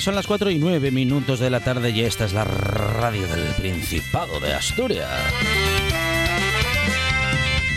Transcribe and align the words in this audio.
Son 0.00 0.14
las 0.14 0.26
4 0.26 0.50
y 0.50 0.58
9 0.58 0.90
minutos 0.90 1.40
de 1.40 1.48
la 1.48 1.60
tarde 1.60 1.90
y 1.90 2.02
esta 2.02 2.24
es 2.24 2.32
la 2.32 2.44
radio 2.44 3.26
del 3.28 3.44
Principado 3.54 4.40
de 4.40 4.52
Asturias. 4.52 5.08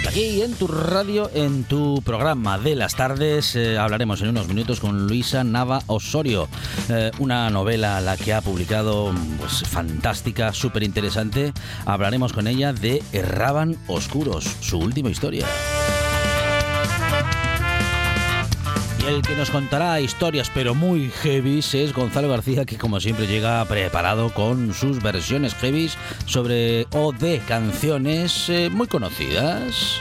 Aquí 0.07 0.41
en 0.41 0.53
tu 0.55 0.67
radio, 0.67 1.29
en 1.33 1.63
tu 1.63 2.01
programa 2.01 2.57
de 2.57 2.75
las 2.75 2.95
tardes, 2.95 3.55
eh, 3.55 3.77
hablaremos 3.77 4.21
en 4.21 4.29
unos 4.29 4.47
minutos 4.47 4.79
con 4.79 5.07
Luisa 5.07 5.43
Nava 5.43 5.81
Osorio, 5.87 6.49
eh, 6.89 7.11
una 7.19 7.49
novela 7.49 8.01
la 8.01 8.17
que 8.17 8.33
ha 8.33 8.41
publicado, 8.41 9.13
pues 9.37 9.63
fantástica, 9.67 10.51
súper 10.51 10.83
interesante. 10.83 11.53
Hablaremos 11.85 12.33
con 12.33 12.47
ella 12.47 12.73
de 12.73 13.03
Erraban 13.13 13.77
Oscuros, 13.87 14.45
su 14.61 14.79
última 14.79 15.09
historia. 15.09 15.45
El 19.09 19.23
que 19.23 19.35
nos 19.35 19.49
contará 19.49 19.99
historias 20.01 20.51
pero 20.53 20.75
muy 20.75 21.09
heavy 21.09 21.61
es 21.73 21.93
Gonzalo 21.93 22.29
García, 22.29 22.63
que 22.63 22.77
como 22.77 22.99
siempre 22.99 23.25
llega 23.25 23.65
preparado 23.65 24.31
con 24.31 24.71
sus 24.71 25.01
versiones 25.01 25.55
heavy 25.55 25.89
sobre 26.27 26.85
o 26.91 27.11
de 27.11 27.39
canciones 27.47 28.49
eh, 28.49 28.69
muy 28.71 28.85
conocidas. 28.85 29.99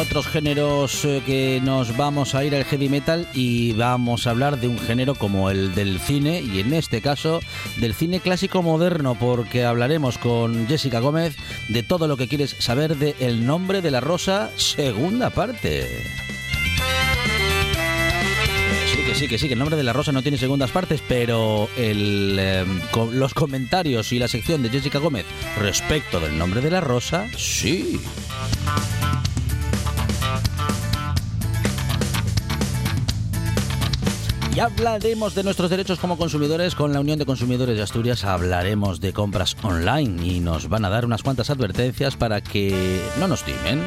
Otros 0.00 0.26
géneros 0.26 1.04
eh, 1.04 1.22
que 1.24 1.60
nos 1.62 1.96
vamos 1.96 2.34
a 2.34 2.44
ir 2.44 2.54
al 2.54 2.64
heavy 2.64 2.88
metal 2.88 3.28
y 3.34 3.72
vamos 3.72 4.26
a 4.26 4.30
hablar 4.30 4.58
de 4.58 4.68
un 4.68 4.78
género 4.78 5.14
como 5.14 5.50
el 5.50 5.74
del 5.74 6.00
cine 6.00 6.40
y 6.40 6.60
en 6.60 6.72
este 6.72 7.00
caso 7.00 7.40
del 7.76 7.94
cine 7.94 8.20
clásico 8.20 8.62
moderno 8.62 9.16
porque 9.18 9.64
hablaremos 9.64 10.18
con 10.18 10.66
Jessica 10.66 11.00
Gómez 11.00 11.36
de 11.68 11.82
todo 11.82 12.08
lo 12.08 12.16
que 12.16 12.28
quieres 12.28 12.56
saber 12.58 12.96
de 12.96 13.14
El 13.20 13.46
nombre 13.46 13.82
de 13.82 13.90
la 13.90 14.00
rosa 14.00 14.50
segunda 14.56 15.30
parte. 15.30 15.86
Sí, 18.92 19.02
que 19.06 19.14
sí, 19.14 19.28
que 19.28 19.38
sí, 19.38 19.46
que 19.48 19.54
el 19.54 19.58
nombre 19.58 19.76
de 19.76 19.82
la 19.82 19.92
rosa 19.92 20.12
no 20.12 20.22
tiene 20.22 20.38
segundas 20.38 20.70
partes, 20.70 21.02
pero 21.06 21.68
el, 21.76 22.38
em, 22.38 22.80
los 23.12 23.34
comentarios 23.34 24.12
y 24.12 24.18
la 24.18 24.28
sección 24.28 24.62
de 24.62 24.70
Jessica 24.70 24.98
Gómez 24.98 25.26
respecto 25.58 26.20
del 26.20 26.38
nombre 26.38 26.60
de 26.60 26.70
la 26.70 26.80
rosa, 26.80 27.28
sí. 27.36 28.00
Y 34.54 34.60
hablaremos 34.60 35.34
de 35.34 35.42
nuestros 35.42 35.68
derechos 35.68 35.98
como 35.98 36.16
consumidores 36.16 36.76
con 36.76 36.92
la 36.92 37.00
Unión 37.00 37.18
de 37.18 37.26
Consumidores 37.26 37.76
de 37.76 37.82
Asturias. 37.82 38.24
Hablaremos 38.24 39.00
de 39.00 39.12
compras 39.12 39.56
online 39.64 40.24
y 40.24 40.38
nos 40.38 40.68
van 40.68 40.84
a 40.84 40.90
dar 40.90 41.04
unas 41.04 41.24
cuantas 41.24 41.50
advertencias 41.50 42.16
para 42.16 42.40
que 42.40 43.02
no 43.18 43.26
nos 43.26 43.42
timen. 43.42 43.82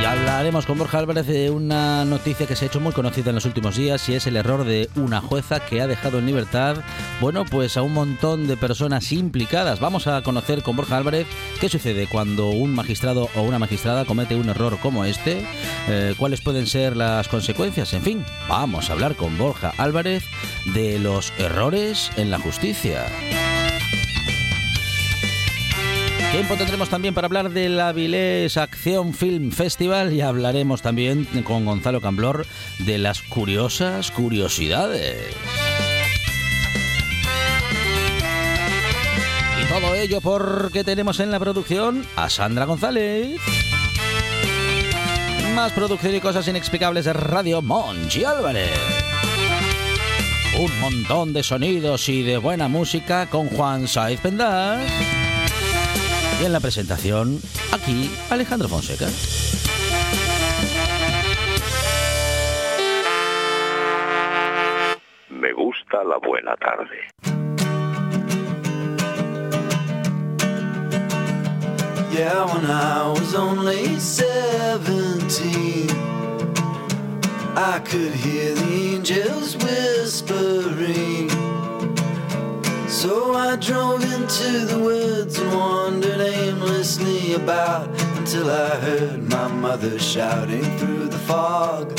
Y 0.00 0.04
hablaremos 0.04 0.64
con 0.64 0.78
Borja 0.78 0.98
Álvarez 0.98 1.26
de 1.26 1.50
una 1.50 2.04
noticia 2.04 2.46
que 2.46 2.54
se 2.54 2.64
ha 2.64 2.68
hecho 2.68 2.78
muy 2.78 2.92
conocida 2.92 3.30
en 3.30 3.34
los 3.34 3.46
últimos 3.46 3.76
días 3.76 4.08
y 4.08 4.14
es 4.14 4.28
el 4.28 4.36
error 4.36 4.64
de 4.64 4.88
una 4.94 5.20
jueza 5.20 5.58
que 5.58 5.80
ha 5.80 5.88
dejado 5.88 6.20
en 6.20 6.26
libertad, 6.26 6.76
bueno, 7.20 7.44
pues 7.44 7.76
a 7.76 7.82
un 7.82 7.94
montón 7.94 8.46
de 8.46 8.56
personas 8.56 9.10
implicadas. 9.10 9.80
Vamos 9.80 10.06
a 10.06 10.22
conocer 10.22 10.62
con 10.62 10.76
Borja 10.76 10.98
Álvarez 10.98 11.26
qué 11.60 11.68
sucede 11.68 12.06
cuando 12.06 12.48
un 12.50 12.74
magistrado 12.76 13.28
o 13.34 13.42
una 13.42 13.58
magistrada 13.58 14.04
comete 14.04 14.36
un 14.36 14.48
error 14.48 14.78
como 14.78 15.04
este, 15.04 15.44
eh, 15.88 16.14
cuáles 16.16 16.42
pueden 16.42 16.68
ser 16.68 16.96
las 16.96 17.26
consecuencias, 17.26 17.92
en 17.92 18.02
fin, 18.02 18.24
vamos 18.48 18.90
a 18.90 18.92
hablar 18.92 19.16
con 19.16 19.36
Borja 19.36 19.72
Álvarez 19.78 20.22
de 20.74 21.00
los 21.00 21.32
errores 21.38 22.12
en 22.16 22.30
la 22.30 22.38
justicia. 22.38 23.04
Tiempo 26.38 26.54
tendremos 26.54 26.88
también 26.88 27.14
para 27.14 27.26
hablar 27.26 27.50
de 27.50 27.68
la 27.68 27.88
Avilés 27.88 28.56
Acción 28.56 29.12
Film 29.12 29.50
Festival 29.50 30.12
y 30.12 30.20
hablaremos 30.20 30.82
también 30.82 31.24
con 31.42 31.64
Gonzalo 31.64 32.00
Camblor 32.00 32.46
de 32.78 32.96
las 32.96 33.22
curiosas 33.22 34.12
curiosidades. 34.12 35.34
Y 39.60 39.68
todo 39.68 39.96
ello 39.96 40.20
porque 40.20 40.84
tenemos 40.84 41.18
en 41.18 41.32
la 41.32 41.40
producción 41.40 42.06
a 42.14 42.30
Sandra 42.30 42.66
González. 42.66 43.40
Más 45.56 45.72
producción 45.72 46.14
y 46.14 46.20
cosas 46.20 46.46
inexplicables 46.46 47.06
de 47.06 47.14
Radio 47.14 47.62
Monchi 47.62 48.22
Álvarez. 48.22 48.78
Un 50.56 50.80
montón 50.80 51.32
de 51.32 51.42
sonidos 51.42 52.08
y 52.08 52.22
de 52.22 52.38
buena 52.38 52.68
música 52.68 53.26
con 53.26 53.48
Juan 53.48 53.88
Saiz 53.88 54.20
Pendas. 54.20 54.88
Y 56.40 56.44
en 56.44 56.52
la 56.52 56.60
presentación, 56.60 57.40
aquí 57.72 58.10
Alejandro 58.30 58.68
Fonseca. 58.68 59.06
Me 65.30 65.52
gusta 65.52 66.04
la 66.04 66.18
buena 66.18 66.54
tarde. 66.56 67.08
Yeah, 72.12 72.46
when 72.52 72.66
I 72.66 73.08
was 73.10 73.34
only 73.34 73.98
17, 73.98 75.88
I 77.56 77.80
could 77.84 78.12
hear 78.12 78.54
the 78.54 78.94
angels 78.94 79.56
whispering. 79.56 81.37
So 82.98 83.32
I 83.32 83.54
drove 83.54 84.02
into 84.02 84.66
the 84.66 84.76
woods 84.76 85.38
and 85.38 85.54
wandered 85.54 86.20
aimlessly 86.20 87.34
about 87.34 87.88
until 88.18 88.50
I 88.50 88.70
heard 88.70 89.22
my 89.22 89.46
mother 89.46 90.00
shouting 90.00 90.64
through 90.78 91.06
the 91.06 91.18
fog. 91.18 91.92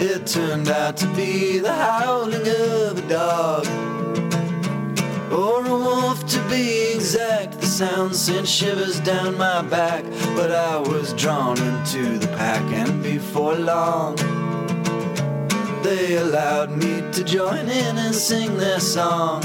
It 0.00 0.28
turned 0.28 0.68
out 0.68 0.96
to 0.98 1.08
be 1.16 1.58
the 1.58 1.72
howling 1.72 2.46
of 2.46 2.96
a 2.96 3.08
dog, 3.08 3.66
or 5.32 5.66
a 5.66 5.78
wolf 5.78 6.24
to 6.28 6.40
be 6.48 6.92
exact. 6.94 7.60
The 7.60 7.66
sound 7.66 8.14
sent 8.14 8.46
shivers 8.46 9.00
down 9.00 9.36
my 9.36 9.62
back, 9.62 10.04
but 10.36 10.52
I 10.52 10.78
was 10.78 11.12
drawn 11.14 11.58
into 11.58 12.18
the 12.18 12.28
pack, 12.36 12.62
and 12.72 13.02
before 13.02 13.56
long 13.56 14.16
they 15.84 16.16
allowed 16.16 16.70
me 16.70 17.02
to 17.12 17.22
join 17.22 17.68
in 17.68 17.98
and 17.98 18.14
sing 18.14 18.56
their 18.56 18.80
song. 18.80 19.42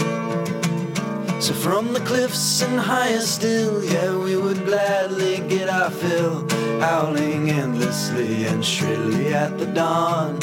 So 1.42 1.54
from 1.54 1.92
the 1.92 2.00
cliffs 2.00 2.62
and 2.62 2.80
higher 2.80 3.20
still, 3.20 3.84
yeah, 3.84 4.16
we 4.16 4.38
would 4.38 4.64
gladly 4.66 5.42
get 5.50 5.68
our 5.68 5.92
fill, 5.92 6.48
howling 6.80 7.50
endlessly 7.50 8.46
and 8.46 8.64
shrilly 8.64 9.34
at 9.34 9.58
the 9.58 9.66
dawn. 9.66 10.40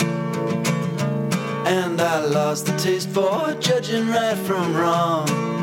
And 1.66 1.98
I 1.98 2.24
lost 2.26 2.66
the 2.66 2.76
taste 2.76 3.08
for 3.08 3.54
judging 3.58 4.06
right 4.08 4.36
from 4.36 4.76
wrong. 4.76 5.55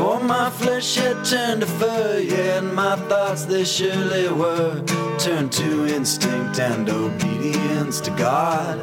For 0.00 0.18
my 0.18 0.48
flesh 0.48 0.94
had 0.94 1.26
turned 1.26 1.60
to 1.60 1.66
fur, 1.66 2.20
yeah, 2.20 2.56
and 2.60 2.74
my 2.74 2.96
thoughts 2.96 3.44
they 3.44 3.64
surely 3.64 4.32
were 4.32 4.82
turned 5.18 5.52
to 5.52 5.94
instinct 5.94 6.58
and 6.58 6.88
obedience 6.88 8.00
to 8.00 8.10
God. 8.12 8.80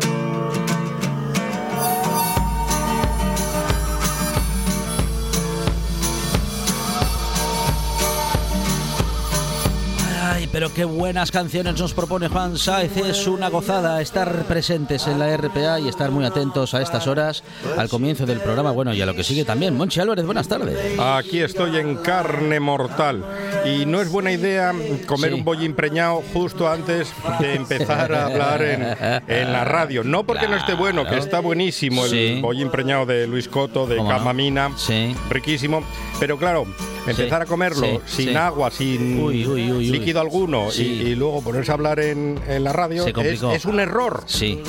Pero 10.57 10.73
qué 10.73 10.85
buenas 10.85 11.29
canciones 11.29 11.79
nos 11.79 11.93
propone 11.93 12.29
Juan 12.29 12.57
Sáez. 12.57 12.97
Es 12.97 13.27
una 13.27 13.47
gozada 13.47 14.01
estar 14.01 14.43
presentes 14.45 15.05
en 15.05 15.19
la 15.19 15.37
RPA 15.37 15.79
y 15.79 15.87
estar 15.87 16.09
muy 16.09 16.25
atentos 16.25 16.73
a 16.73 16.81
estas 16.81 17.05
horas 17.05 17.43
al 17.77 17.87
comienzo 17.89 18.25
del 18.25 18.39
programa. 18.39 18.71
Bueno, 18.71 18.91
y 18.91 18.99
a 18.99 19.05
lo 19.05 19.13
que 19.13 19.23
sigue 19.23 19.45
también. 19.45 19.75
Monchi 19.77 19.99
Álvarez, 19.99 20.25
buenas 20.25 20.47
tardes. 20.47 20.99
Aquí 20.99 21.41
estoy 21.41 21.77
en 21.77 21.97
carne 21.97 22.59
mortal. 22.59 23.23
Y 23.65 23.85
no 23.85 24.01
es 24.01 24.09
buena 24.09 24.31
idea 24.31 24.73
comer 25.05 25.29
Sí. 25.31 25.37
un 25.37 25.45
bollo 25.45 25.63
impreñado 25.63 26.23
justo 26.33 26.67
antes 26.67 27.13
de 27.39 27.53
empezar 27.53 28.11
a 28.13 28.25
hablar 28.25 28.63
en, 28.63 28.81
en 29.27 29.53
la 29.53 29.63
radio. 29.63 30.03
No 30.03 30.23
porque 30.23 30.47
no 30.47 30.55
esté 30.55 30.73
bueno, 30.73 31.03
que 31.03 31.09
Claro. 31.09 31.23
está 31.23 31.39
buenísimo 31.39 32.03
el 32.05 32.09
Sí. 32.09 32.39
bollo 32.41 32.63
impreñado 32.63 33.05
de 33.05 33.27
Luis 33.27 33.47
Coto, 33.47 33.85
de 33.85 33.97
¿Cómo 33.97 34.11
no? 34.11 34.17
Camamina. 34.17 34.71
Sí. 34.75 35.15
Riquísimo. 35.29 35.83
Pero 36.19 36.35
claro, 36.39 36.65
empezar 37.11 37.41
a 37.41 37.45
comerlo 37.45 38.01
sin 38.05 38.35
agua, 38.37 38.71
sin 38.71 39.19
Uy, 39.23 39.45
uy, 39.45 39.71
uy, 39.71 39.71
uy. 39.71 39.89
líquido 39.89 40.19
alguno 40.21 40.67
y, 40.77 40.81
y 40.81 41.15
luego 41.15 41.41
ponerse 41.41 41.71
a 41.71 41.75
hablar 41.75 41.99
en, 41.99 42.39
en 42.47 42.63
la 42.63 42.73
radio 42.73 43.05
es, 43.05 43.41
es 43.43 43.65
un 43.65 43.79
error. 43.79 44.23
Sí. 44.25 44.61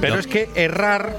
Pero 0.00 0.14
No. 0.14 0.20
es 0.20 0.26
que 0.26 0.50
errar 0.54 1.16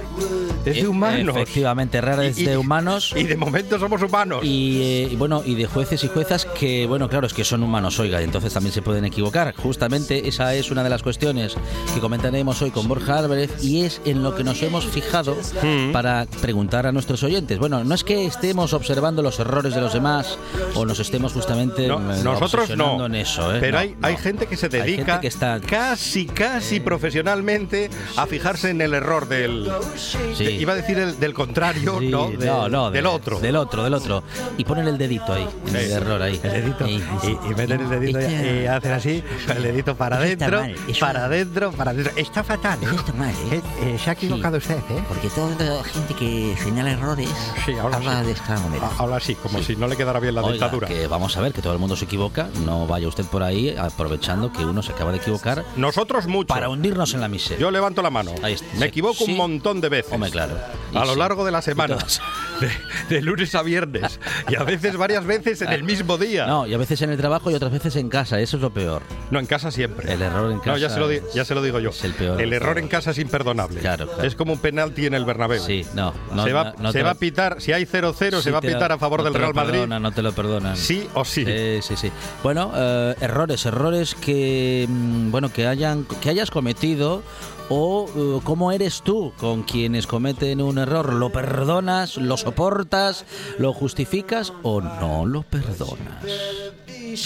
es 0.65 0.75
de 0.75 0.81
E- 0.81 0.87
humanos. 0.87 1.35
Efectivamente, 1.35 1.97
errar 1.99 2.23
es 2.23 2.37
Y- 2.39 2.45
de 2.45 2.57
humanos. 2.57 3.13
Y 3.15 3.23
de 3.23 3.37
momento 3.37 3.77
somos 3.79 4.01
humanos. 4.01 4.43
Y, 4.43 4.81
eh, 4.81 5.09
y 5.11 5.15
bueno, 5.15 5.43
y 5.45 5.55
de 5.55 5.65
jueces 5.67 6.03
y 6.03 6.07
juezas 6.07 6.45
que, 6.45 6.85
bueno, 6.87 7.07
claro, 7.09 7.27
es 7.27 7.33
que 7.33 7.43
son 7.43 7.61
humanos, 7.63 7.99
oiga, 7.99 8.21
y 8.21 8.23
entonces 8.25 8.53
también 8.53 8.73
se 8.73 8.81
pueden 8.81 9.05
equivocar. 9.05 9.53
Justamente 9.55 10.27
esa 10.27 10.53
es 10.55 10.71
una 10.71 10.83
de 10.83 10.89
las 10.89 11.03
cuestiones 11.03 11.55
que 11.93 11.99
comentaremos 11.99 12.61
hoy 12.61 12.71
con 12.71 12.87
Borja 12.87 13.19
Álvarez 13.19 13.63
y 13.63 13.81
es 13.81 14.01
en 14.05 14.23
lo 14.23 14.35
que 14.35 14.43
nos 14.43 14.61
hemos 14.63 14.85
fijado 14.85 15.35
Mm. 15.63 15.91
para 15.91 16.25
preguntar 16.41 16.87
a 16.87 16.91
nuestros 16.91 17.21
oyentes. 17.23 17.59
Bueno, 17.59 17.83
no 17.83 17.93
es 17.95 18.03
que 18.03 18.25
estemos 18.25 18.73
observando 18.73 19.21
los 19.21 19.39
errores 19.39 19.73
de 19.75 19.81
los 19.81 19.93
demás 19.93 20.37
o 20.75 20.85
nos 20.85 20.99
estemos 20.99 21.33
justamente 21.33 21.87
No, 21.87 21.97
eh, 22.13 22.21
nosotros 22.23 22.69
no. 22.75 23.05
en 23.05 23.15
eso. 23.15 23.53
¿eh? 23.55 23.59
Pero 23.59 23.73
No, 23.77 23.79
hay, 23.81 23.95
no. 23.99 24.07
hay 24.07 24.17
gente 24.17 24.47
que 24.47 24.57
se 24.57 24.69
dedica 24.69 25.19
que 25.19 25.27
está- 25.27 25.59
casi, 25.59 26.25
casi 26.25 26.79
profesionalmente 26.79 27.89
a 28.17 28.25
fijarse 28.27 28.69
en 28.69 28.81
el 28.81 28.93
error 28.93 29.27
del. 29.27 29.71
Sí. 29.95 30.17
de- 30.43 30.51
iba 30.51 30.73
a 30.73 30.75
decir 30.75 30.97
el, 30.99 31.19
del 31.19 31.33
contrario, 31.33 31.99
Sí, 31.99 32.09
no, 32.09 32.29
de- 32.29 32.45
no, 32.45 32.69
no, 32.69 32.91
del 32.91 33.03
de- 33.03 33.09
otro. 33.09 33.39
Del 33.39 33.55
otro, 33.55 33.83
del 33.83 33.93
otro. 33.93 34.23
Y 34.57 34.63
ponen 34.65 34.87
el 34.87 34.97
dedito 34.97 35.33
ahí, 35.33 35.47
en 35.67 35.75
el 35.75 35.85
Sí. 35.87 35.91
error 35.93 36.21
ahí. 36.21 36.39
El 36.43 36.51
dedito. 36.51 36.85
Sí, 36.85 36.99
sí, 36.99 37.05
sí. 37.21 37.37
Y, 37.47 37.51
y 37.51 37.55
meten 37.55 37.81
el 37.81 37.89
dedito 37.89 38.19
y, 38.21 38.63
y 38.63 38.65
hacen 38.67 38.91
así, 38.91 39.23
con 39.47 39.57
el 39.57 39.63
dedito 39.63 39.95
para 39.95 40.17
adentro, 40.17 40.61
para 40.99 41.25
adentro, 41.25 41.71
para 41.71 41.91
adentro. 41.91 42.13
Está 42.15 42.43
fatal. 42.43 42.79
Eso 42.81 42.95
está 42.95 43.13
mal, 43.13 43.29
¿eh? 43.51 43.55
Eh, 43.55 43.61
eh, 43.83 43.97
se 44.03 44.09
ha 44.09 44.13
equivocado 44.13 44.57
usted, 44.57 44.77
¿eh? 44.77 45.03
Porque 45.07 45.29
toda 45.29 45.55
la 45.77 45.83
gente 45.83 46.13
que 46.13 46.55
señala 46.61 46.91
errores 46.91 47.29
Sí, 47.65 47.73
ahora 47.73 47.97
habla 47.97 48.19
sí. 48.21 48.25
de 48.27 48.31
esta 48.33 48.59
manera. 48.59 48.89
Habla 48.97 49.15
así, 49.17 49.35
como 49.35 49.61
si 49.61 49.75
no 49.75 49.87
le 49.87 49.95
quedara 49.95 50.19
bien 50.19 50.35
la 50.35 50.41
Oiga, 50.45 50.53
dictadura. 50.65 50.87
que 50.87 51.07
vamos 51.07 51.35
a 51.37 51.41
ver 51.41 51.53
que 51.53 51.61
todo 51.61 51.73
el 51.73 51.79
mundo 51.79 51.95
se 51.95 52.05
equivoca. 52.05 52.47
No 52.65 52.87
vaya 52.87 53.07
usted 53.07 53.25
por 53.25 53.43
ahí 53.43 53.75
aprovechando 53.77 54.51
que 54.51 54.65
uno 54.65 54.81
se 54.83 54.91
acaba 54.91 55.11
de 55.11 55.17
equivocar 55.17 55.63
Nosotros 55.75 56.27
mucho. 56.27 56.47
para 56.47 56.69
hundirnos 56.69 57.13
en 57.13 57.21
la 57.21 57.27
miseria. 57.27 57.59
Yo 57.59 57.71
levanto 57.71 58.01
la 58.01 58.09
mano. 58.09 58.31
Ahí 58.43 58.53
está. 58.53 58.65
Me 58.77 58.87
equivoco 58.87 59.25
Sí. 59.25 59.31
un 59.31 59.37
montón 59.37 59.81
de 59.81 59.89
veces. 59.89 60.11
Hombre, 60.11 60.31
claro. 60.31 60.55
Y 60.93 60.97
A 60.97 61.05
lo 61.05 61.13
sí. 61.13 61.19
largo 61.19 61.45
de 61.45 61.51
la 61.51 61.61
semana. 61.61 61.97
De, 62.55 62.71
de 63.09 63.21
lunes 63.21 63.53
a 63.53 63.63
viernes. 63.63 64.17
Y 64.47 64.55
a 64.55 64.63
veces 64.63 64.95
varias 64.95 65.25
veces 65.25 65.61
en 65.61 65.73
el 65.73 65.83
mismo 65.83 66.17
día. 66.17 66.45
No, 66.45 66.65
y 66.65 66.73
a 66.73 66.77
veces 66.77 67.01
en 67.01 67.09
el 67.09 67.17
trabajo 67.17 67.51
y 67.51 67.53
otras 67.53 67.69
veces 67.69 67.97
en 67.97 68.07
casa. 68.07 68.39
Eso 68.39 68.55
es 68.55 68.63
lo 68.63 68.69
peor. 68.69 69.01
No, 69.29 69.39
en 69.39 69.45
casa 69.45 69.71
siempre. 69.71 70.13
El 70.13 70.21
error 70.21 70.49
en 70.49 70.59
No, 70.65 70.77
ya 70.77 70.87
casa 70.87 70.93
se, 70.93 70.99
lo 71.01 71.09
di- 71.09 71.19
ya 71.33 71.43
se 71.43 71.53
lo 71.53 71.61
digo 71.61 71.79
yo. 71.81 71.89
es 71.89 72.01
el 72.05 72.13
peor. 72.13 72.41
error 72.41 72.77
en 72.79 72.87
casa 72.87 73.11
es 73.11 73.17
imperdonable. 73.19 73.81
Claro, 73.81 74.07
claro. 74.07 74.23
Es 74.23 74.35
como 74.35 74.53
un 74.53 74.59
penalti 74.59 75.05
en 75.05 75.15
el 75.15 75.25
Bernabéu. 75.25 75.61
Sí, 75.61 75.85
no. 75.95 76.13
no 76.33 76.45
se 76.45 76.53
va, 76.53 76.63
no- 76.77 76.83
no 76.83 76.91
se 76.93 77.03
va 77.03 77.09
a 77.11 77.15
pitar, 77.15 77.59
si 77.59 77.73
hay 77.73 77.85
0-0, 77.85 78.37
sí 78.37 78.43
se 78.43 78.51
va 78.51 78.59
a 78.59 78.61
te 78.61 78.67
lo- 78.69 78.73
pitar 78.77 78.93
a 78.93 78.97
favor 78.97 79.21
del 79.23 79.33
Real 79.33 79.53
Madrid. 79.53 79.71
perdonan, 79.79 80.01
no 80.01 80.13
te 80.13 80.21
lo 80.21 80.31
perdonan. 80.35 80.77
Sí 80.77 81.07
o 81.13 81.25
sí. 81.25 81.45
Sí, 81.45 81.79
sí, 81.81 81.95
sí. 81.95 82.11
Bueno, 82.43 82.71
eh, 82.75 83.15
errores, 83.21 83.65
errores 83.65 84.15
que 84.15 84.85
mm, 84.87 85.31
bueno 85.31 85.51
que 85.51 85.67
hayan 85.67 86.05
que 86.21 86.29
hayas 86.29 86.51
cometido 86.51 87.23
o 87.69 88.07
eh, 88.15 88.41
cómo 88.43 88.71
eres 88.71 89.01
tú 89.01 89.33
con 89.37 89.63
quienes 89.63 90.07
cometen 90.07 90.61
un 90.61 90.77
error. 90.77 91.13
¿Lo 91.13 91.31
perdonas, 91.31 92.17
lo 92.17 92.37
soportas, 92.37 93.25
lo 93.57 93.73
justificas 93.73 94.53
o 94.63 94.81
no 94.81 95.25
lo 95.25 95.43
perdonas? 95.43 96.23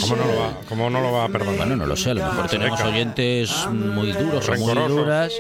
¿Cómo 0.02 0.16
no, 0.18 0.26
lo 0.26 0.40
va, 0.40 0.58
¿Cómo 0.70 0.90
no 0.92 1.02
lo 1.02 1.12
va 1.12 1.26
a 1.26 1.30
perdonar? 1.30 1.58
Bueno, 1.58 1.76
no 1.76 1.88
lo 1.88 1.96
sé, 1.96 2.12
a 2.12 2.14
lo 2.14 2.24
mejor 2.24 2.48
tenemos 2.48 2.78
Venga. 2.78 2.92
oyentes 2.92 3.52
muy 3.72 4.12
duros 4.12 4.48
o 4.48 4.54
muy 4.54 4.76
duras 4.88 5.32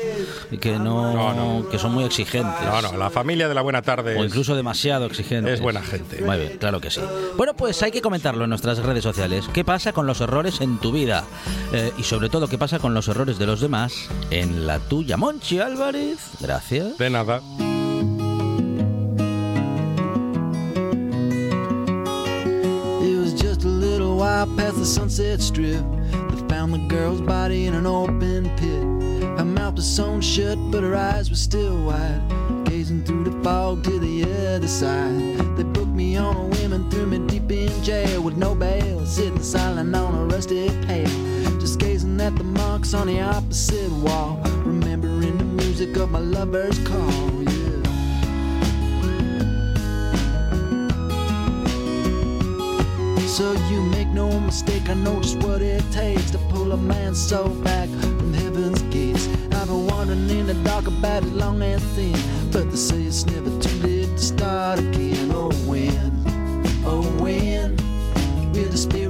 que 0.59 0.71
no, 0.79 1.13
No, 1.13 1.33
no. 1.61 1.69
que 1.69 1.77
son 1.77 1.93
muy 1.93 2.03
exigentes. 2.03 2.59
No, 2.65 2.81
no, 2.81 2.97
la 2.97 3.11
familia 3.11 3.47
de 3.47 3.53
la 3.53 3.61
buena 3.61 3.83
tarde 3.83 4.17
O 4.17 4.23
incluso 4.23 4.55
demasiado 4.55 5.05
exigentes. 5.05 5.53
es 5.55 5.61
buena 5.61 5.83
gente. 5.83 6.23
Muy 6.23 6.37
bien, 6.37 6.57
claro 6.57 6.81
que 6.81 6.89
sí. 6.89 6.99
Bueno, 7.37 7.53
pues 7.55 7.83
hay 7.83 7.91
que 7.91 8.01
comentarlo 8.01 8.43
en 8.45 8.49
nuestras 8.49 8.79
redes 8.79 9.03
sociales. 9.03 9.45
¿Qué 9.53 9.63
pasa 9.63 9.93
con 9.93 10.07
los 10.07 10.19
errores 10.19 10.61
en 10.61 10.79
tu 10.79 10.91
vida? 10.91 11.25
Eh, 11.71 11.91
y 11.99 12.03
sobre 12.03 12.29
todo, 12.29 12.47
¿qué 12.47 12.57
pasa 12.57 12.79
con 12.79 12.95
los 12.95 13.07
errores 13.07 13.37
de 13.37 13.45
los 13.45 13.61
demás 13.61 14.09
en 14.31 14.65
la 14.65 14.79
tuya? 14.89 15.17
Monchi 15.17 15.59
Álvarez, 15.59 16.19
gracias. 16.41 16.97
De 16.97 17.09
nada. 17.09 17.41
It 23.01 23.17
was 23.17 23.33
just 23.33 23.63
a 23.63 23.67
little 23.67 24.17
while 24.17 24.47
past 24.57 24.77
the 24.77 24.85
sunset 24.85 25.41
strip 25.41 25.83
that 26.11 26.45
found 26.49 26.73
the 26.73 26.79
girl's 26.87 27.21
body 27.21 27.67
in 27.67 27.75
an 27.75 27.85
open 27.85 28.49
pit. 28.57 28.83
Her 29.37 29.45
mouth 29.45 29.75
was 29.75 29.85
sewn 29.85 30.21
shut, 30.21 30.57
but 30.71 30.81
her 30.83 30.95
eyes 30.95 31.29
were 31.29 31.35
still 31.35 31.77
wide, 31.85 32.21
gazing 32.65 33.03
through 33.03 33.25
the 33.25 33.43
fog 33.43 33.83
to 33.83 33.99
the 33.99 34.23
other 34.55 34.67
side. 34.67 35.37
They 35.55 35.63
booked 35.63 35.87
me 35.87 36.17
on 36.17 36.35
a 36.35 36.45
whim 36.47 36.73
and 36.73 36.91
threw 36.91 37.05
me 37.05 37.19
deep 37.27 37.51
in 37.51 37.83
jail 37.83 38.21
with 38.21 38.37
no 38.37 38.55
bail, 38.55 39.05
sitting 39.05 39.43
silent 39.43 39.95
on 39.95 40.15
a 40.15 40.25
rusty 40.25 40.69
pail, 40.87 41.07
just 41.59 41.79
gazing 41.79 42.19
at 42.21 42.35
the 42.35 42.43
marks 42.43 42.93
on 42.93 43.07
the 43.07 43.21
opposite 43.21 43.91
wall, 43.91 44.41
remembering 44.43 44.53
the 44.53 44.58
music 45.79 45.97
of 45.97 46.11
my 46.11 46.19
lover's 46.19 46.77
call. 46.79 47.43
Yeah. 47.43 47.83
So 53.25 53.53
you 53.69 53.81
make 53.83 54.09
no 54.09 54.27
mistake, 54.41 54.89
I 54.89 54.95
know 54.95 55.21
just 55.21 55.37
what 55.37 55.61
it 55.61 55.83
takes 55.91 56.31
to 56.31 56.37
pull 56.49 56.73
a 56.73 56.77
man's 56.77 57.21
soul 57.21 57.49
back 57.63 57.87
from 57.87 58.33
heaven's 58.33 58.81
gates. 58.93 59.29
I've 59.53 59.67
been 59.67 59.87
wandering 59.87 60.29
in 60.29 60.47
the 60.47 60.55
dark 60.65 60.87
about 60.87 61.23
it 61.23 61.31
long 61.33 61.61
and 61.61 61.81
thin, 61.95 62.19
but 62.51 62.69
they 62.69 62.75
say 62.75 63.01
it's 63.03 63.25
never 63.25 63.49
too 63.61 63.75
late 63.79 64.09
to 64.17 64.19
start 64.19 64.79
again. 64.79 65.31
Oh 65.31 65.51
when, 65.65 66.11
oh 66.85 67.03
when, 67.23 67.77
will 68.51 68.69
the 68.69 68.77
spirit 68.77 69.08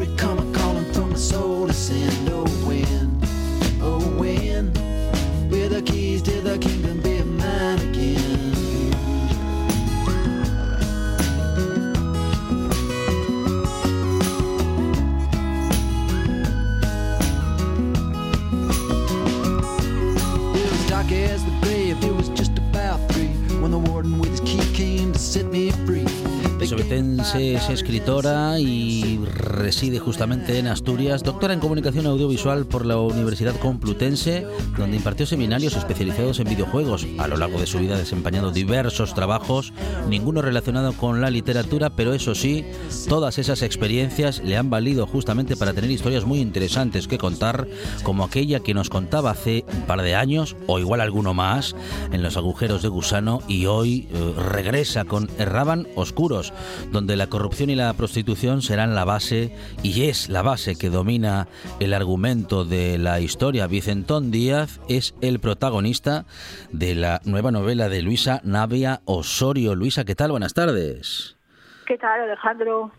Sobetense 26.90 27.54
es 27.54 27.70
escritora 27.70 28.60
y 28.60 29.20
reside 29.24 30.00
justamente 30.00 30.58
en 30.58 30.66
Asturias, 30.66 31.22
doctora 31.22 31.54
en 31.54 31.60
comunicación 31.60 32.08
audiovisual 32.08 32.66
por 32.66 32.84
la 32.84 32.98
Universidad 32.98 33.56
Complutense, 33.60 34.48
donde 34.76 34.98
impartió 34.98 35.28
seminarios 35.28 35.76
especializados 35.76 36.40
en 36.40 36.50
videojuegos. 36.50 37.06
A 37.20 37.28
lo 37.28 37.38
largo 37.38 37.60
de 37.60 37.68
su 37.68 37.78
vida 37.78 37.94
ha 37.94 38.00
desempeñado 38.00 38.50
diversos 38.50 39.14
trabajos, 39.14 39.72
ninguno 40.10 40.42
relacionado 40.42 40.94
con 40.94 41.22
la 41.22 41.30
literatura, 41.30 41.92
pero 41.92 42.16
eso 42.16 42.34
sí, 42.34 42.66
todas 43.08 43.38
esas 43.38 43.62
experiencias 43.62 44.42
le 44.44 44.58
han 44.58 44.72
valido 44.72 45.06
justamente 45.06 45.56
para 45.56 45.74
tener 45.74 45.92
historias 45.92 46.26
muy 46.26 46.40
interesantes 46.40 47.08
que 47.08 47.20
contar, 47.20 47.68
como 48.02 48.24
aquella 48.24 48.62
que 48.62 48.74
nos 48.74 48.90
contaba 48.90 49.30
hace 49.30 49.64
un 49.72 49.84
par 49.84 50.02
de 50.02 50.16
años, 50.16 50.56
o 50.66 50.80
igual 50.80 51.02
alguno 51.02 51.36
más, 51.36 51.76
en 52.12 52.24
los 52.24 52.36
agujeros 52.36 52.82
de 52.82 52.88
gusano, 52.88 53.44
y 53.48 53.68
hoy 53.68 54.08
eh, 54.12 54.34
regresa 54.36 55.06
con 55.06 55.30
Erraban 55.38 55.88
Oscuros. 55.94 56.52
Donde 56.92 57.16
la 57.16 57.28
corrupción 57.28 57.70
y 57.70 57.76
la 57.76 57.94
prostitución 57.94 58.62
serán 58.62 58.96
la 58.96 59.06
base 59.06 59.56
y 59.84 60.06
es 60.06 60.30
la 60.30 60.42
base 60.42 60.78
que 60.78 60.90
domina 60.90 61.48
el 61.80 61.94
argumento 61.94 62.66
de 62.66 62.98
la 62.98 63.20
historia. 63.20 63.68
Vicentón 63.68 64.32
Díaz 64.32 64.80
es 64.90 65.16
el 65.22 65.40
protagonista 65.40 66.26
de 66.72 66.96
la 66.96 67.22
nueva 67.26 67.52
novela 67.52 67.90
de 67.90 68.02
Luisa 68.02 68.42
Navia 68.44 69.02
Osorio. 69.06 69.76
Luisa, 69.76 70.06
¿qué 70.06 70.16
tal? 70.16 70.32
Buenas 70.32 70.54
tardes. 70.54 71.38
¿Qué 71.86 71.98
tal, 71.98 72.22
Alejandro? 72.22 72.92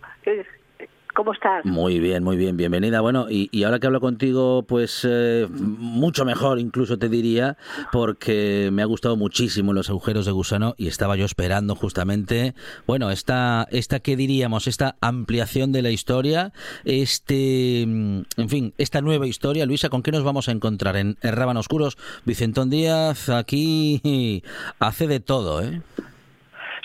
¿Cómo 1.14 1.32
estás? 1.32 1.64
Muy 1.64 1.98
bien, 1.98 2.22
muy 2.22 2.36
bien, 2.36 2.56
bienvenida. 2.56 3.00
Bueno, 3.00 3.26
y, 3.28 3.62
ahora 3.64 3.78
que 3.78 3.86
hablo 3.86 4.00
contigo, 4.00 4.62
pues 4.62 5.06
eh, 5.08 5.46
mucho 5.50 6.24
mejor 6.24 6.58
incluso 6.58 6.98
te 6.98 7.08
diría, 7.08 7.56
porque 7.90 8.70
me 8.72 8.82
ha 8.82 8.84
gustado 8.84 9.16
muchísimo 9.16 9.72
los 9.72 9.90
agujeros 9.90 10.26
de 10.26 10.32
gusano 10.32 10.74
y 10.76 10.86
estaba 10.86 11.16
yo 11.16 11.24
esperando 11.24 11.74
justamente, 11.74 12.54
bueno, 12.86 13.10
esta, 13.10 13.66
esta 13.70 14.00
¿qué 14.00 14.16
diríamos? 14.16 14.66
Esta 14.66 14.96
ampliación 15.00 15.72
de 15.72 15.82
la 15.82 15.90
historia, 15.90 16.52
este, 16.84 17.82
en 17.82 18.48
fin, 18.48 18.74
esta 18.78 19.00
nueva 19.00 19.26
historia. 19.26 19.66
Luisa, 19.66 19.88
¿con 19.88 20.02
qué 20.02 20.12
nos 20.12 20.22
vamos 20.22 20.48
a 20.48 20.52
encontrar? 20.52 20.96
En, 20.96 21.16
en 21.22 21.56
Oscuros, 21.56 21.98
Vicentón 22.24 22.70
Díaz 22.70 23.28
aquí 23.28 24.42
hace 24.78 25.06
de 25.06 25.20
todo, 25.20 25.62
¿eh? 25.62 25.82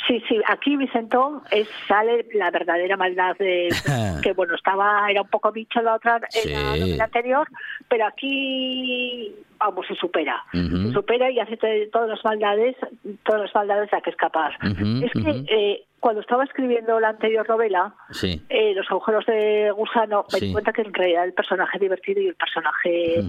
Sí, 0.08 0.22
sí, 0.28 0.40
aquí 0.48 0.78
Vicentón 0.78 1.42
es, 1.50 1.68
sale 1.88 2.28
la 2.34 2.52
verdadera 2.52 2.96
maldad 2.96 3.36
de 3.38 3.70
que 4.24 4.34
bueno 4.34 4.56
estaba 4.56 5.10
era 5.10 5.22
un 5.22 5.30
poco 5.30 5.52
bicho 5.52 5.82
la 5.82 5.96
otra 5.96 6.22
en 6.34 6.98
la 6.98 7.04
anterior, 7.06 7.48
pero 7.88 8.06
aquí 8.06 9.34
vamos 9.60 9.86
se 9.88 9.96
supera, 9.96 10.44
se 10.52 10.92
supera 10.92 11.30
y 11.32 11.40
hace 11.40 11.58
todas 11.92 12.10
las 12.10 12.24
maldades, 12.24 12.76
todas 13.24 13.42
las 13.42 13.56
maldades 13.56 13.94
a 13.94 14.02
que 14.02 14.10
es 14.10 14.16
capaz. 14.16 14.52
es 14.62 15.12
que 15.12 15.46
eh, 15.48 15.84
cuando 16.00 16.22
estaba 16.22 16.44
escribiendo 16.44 17.00
la 17.00 17.10
anterior 17.10 17.50
novela, 17.50 17.96
eh, 18.22 18.74
Los 18.76 18.90
agujeros 18.92 19.26
de 19.26 19.72
gusano, 19.72 20.26
me 20.32 20.40
di 20.40 20.52
cuenta 20.52 20.72
que 20.72 20.84
en 20.84 20.94
realidad 20.94 21.26
el 21.26 21.34
personaje 21.34 21.80
divertido 21.80 22.22
y 22.22 22.28
el 22.28 22.36
personaje 22.36 23.24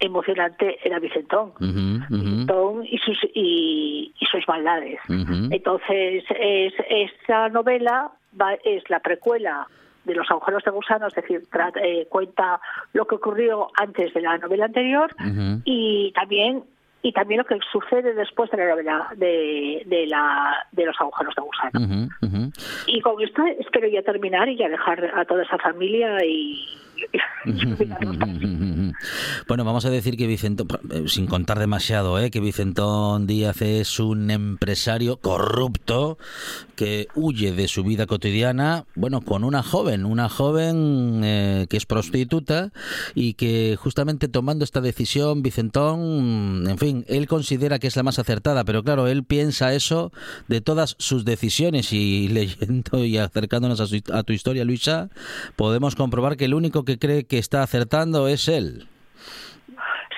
emocionante 0.00 0.78
era 0.82 0.98
Vicentón. 0.98 1.52
Vicentón 1.60 2.86
y 2.86 2.98
sus, 2.98 3.18
y, 3.34 4.14
sus 4.30 4.48
maldades. 4.48 4.98
Entonces, 5.08 6.24
es, 6.30 6.72
esta 6.88 7.50
novela 7.50 8.12
es 8.64 8.88
la 8.88 9.00
precuela 9.00 9.68
de 10.04 10.14
los 10.14 10.30
agujeros 10.30 10.64
de 10.64 10.70
gusano, 10.70 11.06
es 11.06 11.14
decir, 11.14 11.42
eh, 11.82 12.06
cuenta 12.08 12.60
lo 12.92 13.06
que 13.06 13.14
ocurrió 13.14 13.68
antes 13.76 14.12
de 14.14 14.20
la 14.20 14.38
novela 14.38 14.66
anterior 14.66 15.14
y 15.64 16.12
también 16.12 16.64
y 17.04 17.12
también 17.12 17.38
lo 17.38 17.44
que 17.44 17.58
sucede 17.72 18.14
después 18.14 18.48
de 18.52 18.58
la 18.58 18.68
novela 18.68 19.08
de, 19.16 19.82
de, 19.86 20.06
la, 20.06 20.64
de 20.70 20.86
los 20.86 20.94
agujeros 21.00 21.34
de 21.34 21.42
gusano. 21.42 22.08
Y 22.86 23.00
con 23.00 23.20
esto 23.20 23.44
espero 23.58 23.88
ya 23.88 24.02
terminar 24.02 24.48
y 24.48 24.56
ya 24.56 24.68
dejar 24.68 25.12
a 25.18 25.24
toda 25.24 25.42
esa 25.42 25.58
familia 25.58 26.24
y, 26.24 26.64
bueno, 29.48 29.64
vamos 29.64 29.84
a 29.84 29.90
decir 29.90 30.16
que 30.16 30.26
Vicentón, 30.26 30.68
eh, 30.90 31.04
sin 31.06 31.26
contar 31.26 31.58
demasiado, 31.58 32.18
¿eh? 32.18 32.30
que 32.30 32.40
Vicentón 32.40 33.26
Díaz 33.26 33.62
es 33.62 33.98
un 33.98 34.30
empresario 34.30 35.16
corrupto 35.16 36.18
que 36.76 37.08
huye 37.14 37.52
de 37.52 37.68
su 37.68 37.84
vida 37.84 38.06
cotidiana, 38.06 38.86
bueno, 38.94 39.20
con 39.20 39.44
una 39.44 39.62
joven, 39.62 40.04
una 40.04 40.28
joven 40.28 41.20
eh, 41.24 41.66
que 41.68 41.76
es 41.76 41.86
prostituta 41.86 42.72
y 43.14 43.34
que 43.34 43.76
justamente 43.78 44.28
tomando 44.28 44.64
esta 44.64 44.80
decisión, 44.80 45.42
Vicentón, 45.42 46.66
en 46.68 46.78
fin, 46.78 47.04
él 47.08 47.26
considera 47.26 47.78
que 47.78 47.86
es 47.86 47.96
la 47.96 48.02
más 48.02 48.18
acertada, 48.18 48.64
pero 48.64 48.82
claro, 48.82 49.06
él 49.06 49.24
piensa 49.24 49.74
eso 49.74 50.12
de 50.48 50.60
todas 50.60 50.96
sus 50.98 51.24
decisiones 51.24 51.92
y 51.92 52.28
leyendo 52.32 53.04
y 53.04 53.18
acercándonos 53.18 53.80
a, 53.80 54.18
a 54.18 54.22
tu 54.22 54.32
historia, 54.32 54.64
Luisa, 54.64 55.10
podemos 55.56 55.94
comprobar 55.94 56.36
que 56.36 56.44
el 56.46 56.54
único 56.54 56.84
que 56.84 56.91
cree 56.98 57.24
que 57.24 57.38
está 57.38 57.62
acertando 57.62 58.28
es 58.28 58.48
él. 58.48 58.86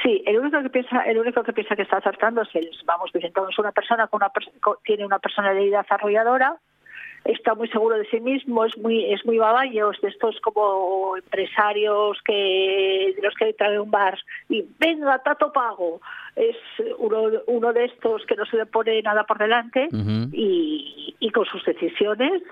Sí, 0.02 0.22
el 0.26 0.38
único 0.38 0.62
que 0.62 0.68
piensa, 0.68 1.00
el 1.02 1.18
único 1.18 1.42
que 1.42 1.54
piensa 1.54 1.74
que 1.74 1.82
está 1.82 1.96
acertando 1.96 2.42
es 2.42 2.48
él. 2.54 2.68
Vamos, 2.84 3.10
es 3.14 3.58
una 3.58 3.72
persona 3.72 4.06
con 4.06 4.22
una 4.22 4.30
tiene 4.84 5.06
una 5.06 5.18
personalidad 5.18 5.86
arrolladora, 5.88 6.58
está 7.24 7.54
muy 7.54 7.68
seguro 7.68 7.96
de 7.96 8.04
sí 8.10 8.20
mismo, 8.20 8.66
es 8.66 8.76
muy 8.76 9.12
es 9.12 9.24
muy 9.24 9.38
baballo, 9.38 9.92
es 9.92 10.00
de 10.02 10.08
estos 10.08 10.38
como 10.40 11.16
empresarios 11.16 12.18
que 12.22 13.14
de 13.16 13.22
los 13.22 13.34
que 13.34 13.54
trae 13.54 13.80
un 13.80 13.90
bar 13.90 14.18
y 14.50 14.64
venga, 14.78 15.18
tato 15.20 15.52
pago. 15.52 16.00
Es 16.36 16.56
uno, 16.98 17.30
uno 17.46 17.72
de 17.72 17.86
estos 17.86 18.26
que 18.26 18.36
no 18.36 18.44
se 18.44 18.58
le 18.58 18.66
pone 18.66 19.00
nada 19.02 19.24
por 19.24 19.38
delante 19.38 19.88
y, 20.32 21.16
y 21.18 21.30
con 21.30 21.46
sus 21.46 21.64
decisiones 21.64 22.42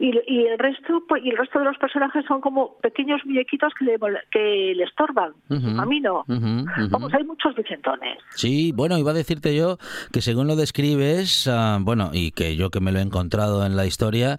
y, 0.00 0.46
el 0.46 0.58
resto 0.58 1.02
pues, 1.08 1.24
y 1.24 1.30
el 1.30 1.36
resto 1.36 1.58
de 1.58 1.64
los 1.64 1.76
personajes 1.78 2.24
son 2.26 2.40
como 2.40 2.74
pequeños 2.76 3.20
muñequitos 3.24 3.72
que 3.74 3.84
le, 3.84 3.98
que 4.30 4.72
le 4.76 4.84
estorban 4.84 5.32
su 5.48 5.76
camino. 5.76 6.24
Vamos, 6.26 7.12
hay 7.14 7.24
muchos 7.24 7.54
vicentones. 7.54 8.18
Sí, 8.30 8.72
bueno, 8.74 8.98
iba 8.98 9.10
a 9.10 9.14
decirte 9.14 9.56
yo 9.56 9.78
que 10.12 10.20
según 10.20 10.46
lo 10.46 10.56
describes, 10.56 11.48
ah, 11.48 11.78
bueno, 11.80 12.10
y 12.12 12.30
que 12.32 12.56
yo 12.56 12.70
que 12.70 12.80
me 12.80 12.92
lo 12.92 12.98
he 12.98 13.02
encontrado 13.02 13.64
en 13.66 13.76
la 13.76 13.86
historia, 13.86 14.38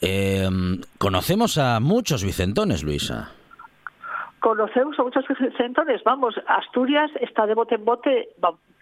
em, 0.00 0.80
conocemos 0.98 1.58
a 1.58 1.80
muchos 1.80 2.24
vicentones, 2.24 2.84
Luisa 2.84 3.32
conocemos 4.40 4.98
a 4.98 5.04
muchos 5.04 5.24
vicentones, 5.38 6.02
vamos, 6.04 6.34
Asturias 6.48 7.12
está 7.20 7.46
de 7.46 7.54
bote 7.54 7.76
en 7.76 7.84
bote, 7.84 8.30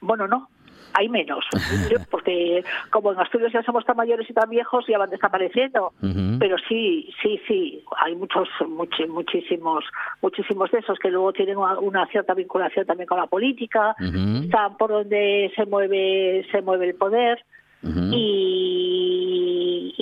bueno, 0.00 0.26
no, 0.26 0.48
hay 0.94 1.08
menos, 1.08 1.44
porque 2.10 2.64
como 2.90 3.12
en 3.12 3.20
Asturias 3.20 3.52
ya 3.52 3.62
somos 3.62 3.84
tan 3.84 3.96
mayores 3.96 4.28
y 4.28 4.32
tan 4.32 4.48
viejos, 4.50 4.84
ya 4.88 4.98
van 4.98 5.10
desapareciendo. 5.10 5.92
Pero 6.38 6.56
sí, 6.68 7.10
sí, 7.22 7.40
sí, 7.46 7.84
hay 8.04 8.14
muchos, 8.14 8.48
muchísimos, 8.68 9.84
muchísimos 10.22 10.70
de 10.70 10.78
esos 10.78 10.98
que 10.98 11.10
luego 11.10 11.32
tienen 11.32 11.56
una, 11.58 12.06
cierta 12.06 12.34
vinculación 12.34 12.86
también 12.86 13.06
con 13.06 13.18
la 13.18 13.26
política, 13.26 13.94
están 13.98 14.76
por 14.76 14.90
donde 14.90 15.52
se 15.54 15.66
mueve, 15.66 16.46
se 16.50 16.62
mueve 16.62 16.88
el 16.88 16.94
poder. 16.94 17.44
Y, 17.82 18.49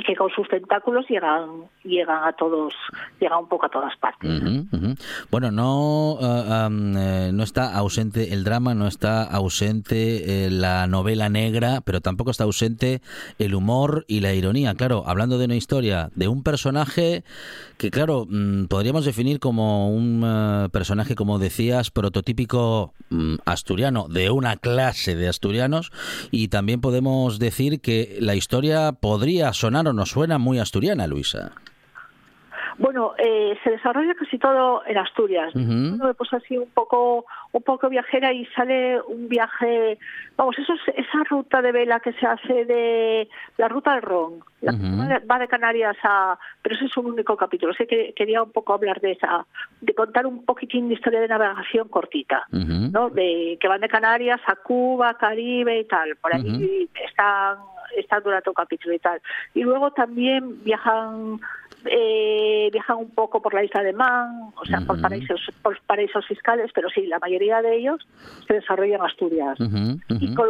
que 0.08 0.16
con 0.16 0.30
sus 0.30 0.48
tentáculos 0.48 1.04
llegan 1.10 1.68
llegan 1.84 2.24
a 2.24 2.32
todos 2.32 2.72
llegan 3.20 3.40
un 3.40 3.48
poco 3.48 3.66
a 3.66 3.68
todas 3.68 3.94
partes. 3.98 4.40
Bueno 5.30 5.50
no 5.50 6.18
eh, 6.18 6.68
eh, 6.96 7.30
no 7.34 7.42
está 7.42 7.76
ausente 7.76 8.32
el 8.32 8.42
drama 8.42 8.72
no 8.74 8.86
está 8.86 9.22
ausente 9.22 10.46
eh, 10.46 10.50
la 10.50 10.86
novela 10.86 11.28
negra 11.28 11.82
pero 11.84 12.00
tampoco 12.00 12.30
está 12.30 12.44
ausente 12.44 13.02
el 13.38 13.54
humor 13.54 14.06
y 14.08 14.20
la 14.20 14.32
ironía. 14.32 14.74
Claro 14.76 15.04
hablando 15.06 15.36
de 15.36 15.44
una 15.44 15.56
historia 15.56 16.08
de 16.14 16.26
un 16.26 16.42
personaje 16.42 17.22
que 17.76 17.90
claro 17.90 18.26
mm, 18.26 18.64
podríamos 18.64 19.04
definir 19.04 19.40
como 19.40 19.90
un 19.90 20.70
personaje 20.72 21.16
como 21.16 21.38
decías 21.38 21.90
prototípico 21.90 22.94
mm, 23.10 23.34
asturiano 23.44 24.08
de 24.08 24.30
una 24.30 24.56
clase 24.56 25.16
de 25.16 25.28
asturianos 25.28 25.92
y 26.30 26.48
también 26.48 26.80
podemos 26.80 27.38
decir 27.38 27.82
que 27.82 28.16
la 28.20 28.34
historia 28.34 28.92
podría 28.92 29.52
sonar 29.52 29.86
o 29.86 29.97
no 29.98 30.06
suena 30.06 30.38
muy 30.38 30.60
asturiana, 30.60 31.06
Luisa. 31.06 31.52
Bueno, 32.78 33.14
eh, 33.18 33.58
se 33.64 33.70
desarrolla 33.70 34.14
casi 34.14 34.38
todo 34.38 34.82
en 34.86 34.96
Asturias. 34.96 35.52
me 35.54 36.14
puse 36.14 36.36
así 36.36 36.56
un 36.56 36.70
poco, 36.70 37.26
un 37.50 37.62
poco 37.62 37.88
viajera 37.88 38.32
y 38.32 38.46
sale 38.46 39.00
un 39.02 39.28
viaje, 39.28 39.98
vamos, 40.36 40.56
eso 40.56 40.74
es 40.74 40.94
esa 40.94 41.24
ruta 41.28 41.60
de 41.60 41.72
vela 41.72 41.98
que 41.98 42.12
se 42.12 42.24
hace 42.24 42.64
de 42.64 43.28
la 43.56 43.66
ruta 43.66 43.94
del 43.94 44.02
Ron, 44.02 44.44
va 44.62 45.38
de 45.40 45.48
Canarias 45.48 45.96
a, 46.04 46.38
pero 46.62 46.76
ese 46.76 46.84
es 46.84 46.96
un 46.96 47.06
único 47.06 47.36
capítulo. 47.36 47.72
Así 47.72 47.84
que 47.86 48.12
quería 48.14 48.44
un 48.44 48.52
poco 48.52 48.74
hablar 48.74 49.00
de 49.00 49.12
esa, 49.12 49.44
de 49.80 49.94
contar 49.94 50.26
un 50.26 50.44
poquitín 50.44 50.86
de 50.86 50.94
historia 50.94 51.20
de 51.20 51.26
navegación 51.26 51.88
cortita, 51.88 52.46
¿no? 52.52 53.10
De 53.10 53.58
que 53.60 53.66
van 53.66 53.80
de 53.80 53.88
Canarias 53.88 54.40
a 54.46 54.54
Cuba, 54.54 55.14
Caribe 55.14 55.80
y 55.80 55.84
tal. 55.84 56.14
Por 56.16 56.32
ahí 56.32 56.88
están, 57.08 57.56
están 57.96 58.22
durante 58.22 58.50
un 58.50 58.54
capítulo 58.54 58.94
y 58.94 58.98
tal. 58.98 59.20
Y 59.54 59.62
luego 59.62 59.90
también 59.92 60.62
viajan 60.64 61.40
eh, 61.84 62.68
viajan 62.72 62.96
un 62.96 63.10
poco 63.10 63.40
por 63.40 63.54
la 63.54 63.64
isla 63.64 63.82
de 63.82 63.92
Man, 63.92 64.52
o 64.56 64.64
sea, 64.64 64.80
por 64.80 65.00
paraísos 65.00 65.40
por 65.62 65.80
paraísos 65.82 66.26
fiscales, 66.26 66.70
pero 66.74 66.88
sí, 66.90 67.06
la 67.06 67.18
mayoría 67.18 67.62
de 67.62 67.76
ellos 67.76 68.06
se 68.46 68.54
desarrollan 68.54 69.00
en 69.00 69.06
Asturias 69.06 69.58
y 70.08 70.34
con 70.34 70.48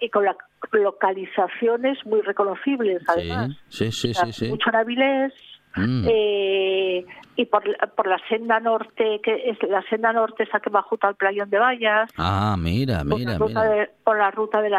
y 0.00 0.10
con 0.10 0.24
localizaciones 0.72 1.98
muy 2.04 2.20
reconocibles 2.22 3.02
además. 3.06 3.56
Sí, 3.68 3.92
sí, 3.92 4.12
sí, 4.14 4.48
Mucho 4.48 4.70
en 4.70 4.76
Avilés, 4.76 5.32
Mm. 5.76 6.04
Eh, 6.08 7.04
y 7.38 7.44
por, 7.44 7.62
por 7.94 8.06
la 8.06 8.18
senda 8.30 8.58
norte, 8.60 9.20
que 9.22 9.50
es 9.50 9.58
la 9.68 9.82
senda 9.90 10.10
norte 10.10 10.44
esa 10.44 10.58
que 10.58 10.70
va 10.70 10.80
junto 10.80 11.06
al 11.06 11.16
playón 11.16 11.50
de 11.50 11.58
Vallas, 11.58 12.08
Ah, 12.16 12.56
mira, 12.58 13.04
por, 13.04 13.18
mira, 13.18 13.32
la 13.32 13.38
ruta 13.38 13.60
mira. 13.62 13.74
de, 13.74 13.90
por 14.04 14.16
la 14.18 14.30
ruta 14.30 14.62
de 14.62 14.70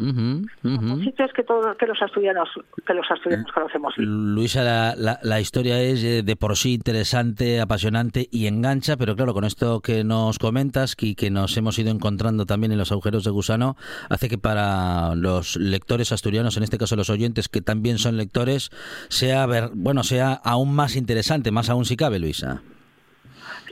Ujú, 0.00 0.42
ujú. 0.64 0.88
son 0.88 1.04
sitios 1.04 1.30
que 1.32 1.44
todos 1.44 1.76
que 1.76 1.86
los 1.86 2.00
asturianos 2.02 2.48
que 2.84 2.94
los 2.94 3.08
asturianos 3.08 3.50
conocemos. 3.52 3.94
Luisa, 3.98 4.64
la, 4.64 4.94
la- 4.96 5.20
la 5.22 5.40
historia 5.40 5.80
es 5.80 6.02
eh, 6.02 6.22
de 6.24 6.34
por 6.36 6.56
sí 6.56 6.74
interesante, 6.74 7.60
apasionante 7.60 8.26
y 8.32 8.48
engancha, 8.48 8.96
pero 8.96 9.14
claro, 9.14 9.32
con 9.32 9.44
esto 9.44 9.80
que 9.80 10.02
nos 10.02 10.40
comentas 10.40 10.96
y 11.00 11.14
que 11.14 11.30
nos 11.30 11.56
hemos 11.56 11.78
ido 11.78 11.90
encontrando 11.92 12.44
también 12.44 12.72
en 12.72 12.78
los 12.78 12.90
agujeros 12.90 13.22
de 13.22 13.30
gusano, 13.30 13.76
hace 14.10 14.28
que 14.28 14.38
para 14.38 15.14
los 15.14 15.54
lectores 15.56 16.10
asturianos, 16.10 16.56
en 16.56 16.64
este 16.64 16.78
caso 16.78 16.96
los 16.96 17.08
oyentes 17.10 17.48
que 17.48 17.60
también 17.60 17.98
son 17.98 18.16
lectores, 18.16 18.70
sea 19.08 19.46
ver, 19.46 19.70
bueno, 19.74 20.02
sea 20.02 20.23
aún 20.32 20.74
más 20.74 20.96
interesante, 20.96 21.50
más 21.50 21.68
aún 21.70 21.84
si 21.84 21.96
cabe, 21.96 22.18
Luisa. 22.18 22.62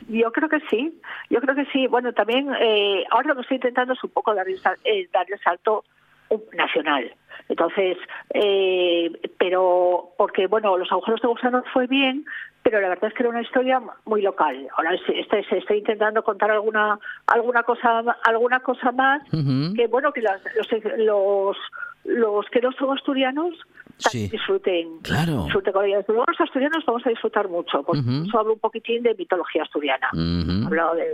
Yo 0.08 0.30
creo 0.32 0.48
que 0.48 0.60
sí, 0.68 1.00
yo 1.30 1.40
creo 1.40 1.54
que 1.54 1.64
sí. 1.66 1.86
Bueno, 1.86 2.12
también 2.12 2.48
eh, 2.60 3.04
ahora 3.10 3.28
lo 3.28 3.34
que 3.36 3.40
estoy 3.42 3.56
intentando 3.56 3.94
es 3.94 4.02
un 4.04 4.10
poco 4.10 4.34
dar 4.34 4.48
el, 4.48 4.58
sal- 4.60 4.78
eh, 4.84 5.08
dar 5.12 5.26
el 5.30 5.38
salto 5.40 5.84
um, 6.28 6.40
nacional. 6.54 7.14
Entonces, 7.48 7.96
eh, 8.34 9.10
pero 9.38 10.10
porque 10.18 10.46
bueno, 10.46 10.76
los 10.76 10.90
agujeros 10.90 11.20
de 11.20 11.28
gusano 11.28 11.62
fue 11.72 11.86
bien, 11.86 12.24
pero 12.62 12.80
la 12.80 12.88
verdad 12.88 13.08
es 13.10 13.14
que 13.14 13.22
era 13.22 13.30
una 13.30 13.42
historia 13.42 13.80
muy 14.04 14.22
local. 14.22 14.68
Ahora 14.76 14.94
es- 14.94 15.02
estoy, 15.08 15.44
estoy 15.58 15.78
intentando 15.78 16.22
contar 16.24 16.50
alguna 16.50 16.98
alguna 17.26 17.62
cosa 17.62 18.00
alguna 18.24 18.60
cosa 18.60 18.90
más 18.92 19.22
que 19.30 19.86
bueno 19.88 20.12
que 20.12 20.20
las- 20.22 20.42
los, 20.56 20.68
los 20.98 21.56
los 22.04 22.46
que 22.50 22.60
no 22.60 22.72
son 22.72 22.96
asturianos 22.96 23.54
Sí. 23.98 24.28
disfruten 24.28 24.98
Claro. 25.02 25.44
disfruten 25.44 25.72
con. 25.72 25.84
Luego 26.08 26.24
los 26.26 26.40
asturianos 26.40 26.84
vamos 26.86 27.06
a 27.06 27.10
disfrutar 27.10 27.48
mucho, 27.48 27.82
porque 27.84 28.00
Ujú. 28.00 28.24
eso 28.26 28.38
habla 28.38 28.52
un 28.54 28.58
poquitín 28.58 29.02
de 29.02 29.14
mitología 29.14 29.62
asturiana. 29.62 30.08
Ujú. 30.12 30.64
Ha 30.64 30.66
hablado 30.66 30.94
de, 30.96 31.06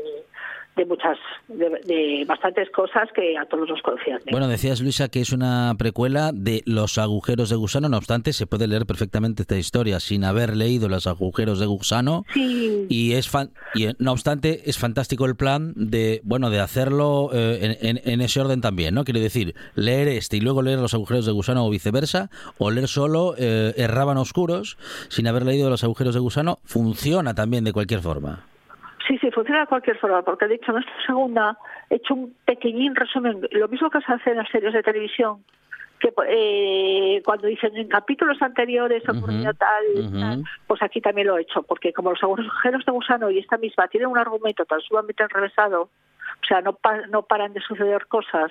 de 0.78 0.86
muchas, 0.86 1.18
de, 1.48 1.68
de 1.84 2.24
bastantes 2.26 2.70
cosas 2.70 3.08
que 3.14 3.36
a 3.36 3.44
todos 3.44 3.68
nos 3.68 3.82
concierne. 3.82 4.30
Bueno, 4.30 4.48
decías, 4.48 4.80
Luisa, 4.80 5.08
que 5.08 5.20
es 5.20 5.32
una 5.32 5.74
precuela 5.78 6.30
de 6.32 6.62
Los 6.64 6.96
agujeros 6.98 7.50
de 7.50 7.56
gusano, 7.56 7.88
no 7.88 7.96
obstante, 7.98 8.32
se 8.32 8.46
puede 8.46 8.66
leer 8.68 8.86
perfectamente 8.86 9.42
esta 9.42 9.56
historia 9.58 10.00
sin 10.00 10.24
haber 10.24 10.56
leído 10.56 10.88
Los 10.88 11.06
agujeros 11.06 11.58
de 11.58 11.66
gusano. 11.66 12.24
sí, 12.32 12.86
Y 12.88 13.12
es 13.12 13.28
fan- 13.28 13.50
y 13.74 13.86
eh, 13.86 13.94
no 13.98 14.12
obstante 14.12 14.62
es 14.70 14.78
fantástico 14.78 15.26
el 15.26 15.36
plan 15.36 15.72
de 15.76 16.20
bueno 16.24 16.48
de 16.50 16.60
hacerlo 16.60 17.30
eh, 17.32 17.76
en, 17.80 17.96
en- 17.98 18.00
en 18.10 18.20
ese 18.20 18.40
orden 18.40 18.60
también, 18.60 18.94
¿no? 18.94 19.04
Quiere 19.04 19.20
decir 19.20 19.54
leer 19.74 20.08
este 20.08 20.36
y 20.36 20.40
luego 20.40 20.62
leer 20.62 20.78
los 20.78 20.94
agujeros 20.94 21.26
de 21.26 21.32
gusano 21.32 21.66
o 21.66 21.70
viceversa 21.70 22.30
o 22.58 22.70
leer 22.70 22.88
solo 22.88 23.34
eh, 23.36 23.74
Erraban 23.76 24.16
oscuros 24.16 24.78
sin 25.08 25.26
haber 25.26 25.44
leído 25.44 25.68
los 25.70 25.82
agujeros 25.84 26.14
de 26.14 26.20
gusano 26.20 26.60
funciona 26.64 27.34
también 27.34 27.64
de 27.64 27.72
cualquier 27.72 28.00
forma. 28.00 28.44
Funciona 29.38 29.60
de 29.60 29.66
cualquier 29.68 29.96
forma, 29.98 30.22
porque 30.22 30.48
de 30.48 30.56
hecho 30.56 30.72
en 30.72 30.78
esta 30.78 31.06
segunda 31.06 31.56
he 31.90 31.94
hecho 31.96 32.14
un 32.14 32.34
pequeñín 32.44 32.96
resumen, 32.96 33.40
lo 33.52 33.68
mismo 33.68 33.88
que 33.88 34.00
se 34.00 34.12
hace 34.12 34.30
en 34.30 34.38
las 34.38 34.48
series 34.48 34.72
de 34.72 34.82
televisión, 34.82 35.44
que 36.00 36.12
eh, 36.28 37.22
cuando 37.24 37.46
dicen 37.46 37.76
en 37.76 37.86
capítulos 37.88 38.42
anteriores 38.42 39.02
ocurrió 39.08 39.50
Ujú, 39.50 39.58
tal, 39.58 39.84
tal, 40.20 40.42
pues 40.66 40.82
aquí 40.82 41.00
también 41.00 41.28
lo 41.28 41.38
he 41.38 41.42
hecho, 41.42 41.62
porque 41.62 41.92
como 41.92 42.10
los 42.10 42.22
agujeros 42.22 42.84
de 42.84 42.90
gusano 42.92 43.30
y 43.30 43.38
esta 43.38 43.58
misma 43.58 43.86
tienen 43.86 44.08
un 44.08 44.18
argumento 44.18 44.64
tan 44.64 44.80
sumamente 44.80 45.22
enrevesado, 45.22 45.82
o 45.82 46.46
sea, 46.48 46.60
no, 46.60 46.72
pa- 46.72 47.06
no 47.08 47.22
paran 47.22 47.52
de 47.52 47.60
suceder 47.60 48.06
cosas, 48.06 48.50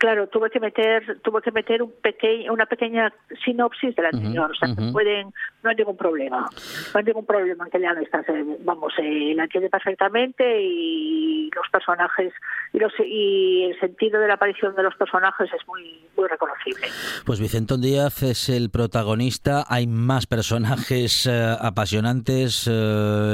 claro, 0.00 0.26
tuve 0.28 0.48
que 0.50 0.58
meter, 0.58 1.20
tuve 1.22 1.42
que 1.42 1.52
meter 1.52 1.82
un 1.82 1.92
pequeño, 2.02 2.52
una 2.52 2.64
pequeña 2.66 3.12
sinopsis 3.44 3.94
del 3.94 4.06
anterior, 4.06 4.50
o 4.50 4.54
sea, 4.54 4.74
que 4.74 4.90
pueden, 4.90 5.32
no 5.62 5.68
hay 5.70 5.76
ningún 5.76 5.96
problema, 5.96 6.48
no 6.92 6.98
hay 6.98 7.04
ningún 7.04 7.26
problema 7.26 7.64
en 7.66 7.70
que 7.70 7.78
lean 7.78 7.98
estas, 8.02 8.26
eh, 8.30 8.44
vamos, 8.64 8.94
eh, 8.98 9.34
la 9.36 9.44
entiende 9.44 9.68
perfectamente 9.68 10.62
y 10.62 11.50
los 11.54 11.68
personajes 11.70 12.32
y 12.72 12.78
los 12.78 12.92
y 13.04 13.64
el 13.64 13.78
sentido 13.80 14.20
de 14.20 14.28
la 14.28 14.34
aparición 14.34 14.74
de 14.74 14.82
los 14.84 14.94
personajes 14.94 15.48
es 15.52 15.68
muy 15.68 16.00
muy 16.16 16.28
reconocible. 16.28 16.86
Pues 17.26 17.38
Vicentón 17.40 17.82
Díaz 17.82 18.22
es 18.22 18.48
el 18.48 18.70
protagonista, 18.70 19.64
hay 19.68 19.86
más 19.86 20.26
personajes 20.26 21.26
eh, 21.26 21.56
apasionantes 21.60 22.66
eh, 22.66 22.70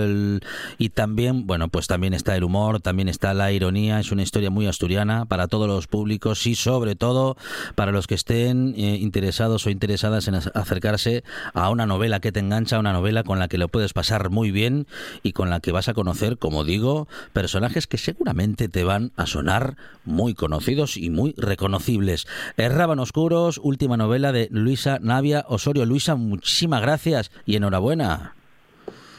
el- 0.05 0.41
y 0.79 0.89
también, 0.91 1.47
bueno, 1.47 1.69
pues 1.69 1.87
también 1.87 2.13
está 2.15 2.35
el 2.37 2.43
humor, 2.45 2.81
también 2.81 3.09
está 3.09 3.35
la 3.35 3.53
ironía, 3.53 4.01
es 4.01 4.11
una 4.11 4.23
historia 4.23 4.51
muy 4.51 4.67
asturiana 4.67 5.27
para 5.27 5.47
todos 5.47 5.69
los 5.69 5.87
públicos 5.87 6.45
y 6.47 6.56
sobre 6.57 6.97
todo 6.97 7.37
para 7.75 7.93
los 7.93 8.07
que 8.07 8.15
estén 8.15 8.75
eh, 8.77 8.97
interesados 8.97 9.67
o 9.67 9.71
interesadas 9.71 10.29
en 10.29 10.35
ac- 10.35 10.51
acercarse 10.55 11.23
a 11.55 11.71
una 11.71 11.87
novela 11.87 12.21
que 12.21 12.33
te 12.33 12.41
engancha, 12.41 12.79
una 12.79 12.93
novela 12.93 13.23
con 13.23 13.39
la 13.39 13.49
que 13.49 13.59
lo 13.59 13.69
puedes 13.69 13.93
pasar 13.93 14.31
muy 14.31 14.51
bien 14.51 14.87
y 15.23 15.33
con 15.33 15.51
la 15.51 15.61
que 15.61 15.73
vas 15.73 15.89
a 15.89 15.95
conocer, 15.95 16.39
como 16.39 16.65
digo, 16.65 17.09
personajes 17.33 17.87
que 17.87 17.99
seguramente 17.99 18.69
te 18.69 18.85
van 18.85 19.13
a 19.17 19.27
sonar 19.27 19.77
muy 20.05 20.35
conocidos 20.35 20.97
y 20.97 21.11
muy 21.11 21.35
reconocibles. 21.37 22.27
Erraban 22.57 22.99
Oscuros, 22.99 23.61
última 23.63 23.97
novela 23.97 24.33
de 24.33 24.49
Luisa 24.51 24.99
Navia 25.01 25.45
Osorio. 25.49 25.85
Luisa, 25.87 26.17
muchísimas 26.17 26.83
gracias 26.83 27.31
y 27.45 27.57
enhorabuena. 27.57 28.35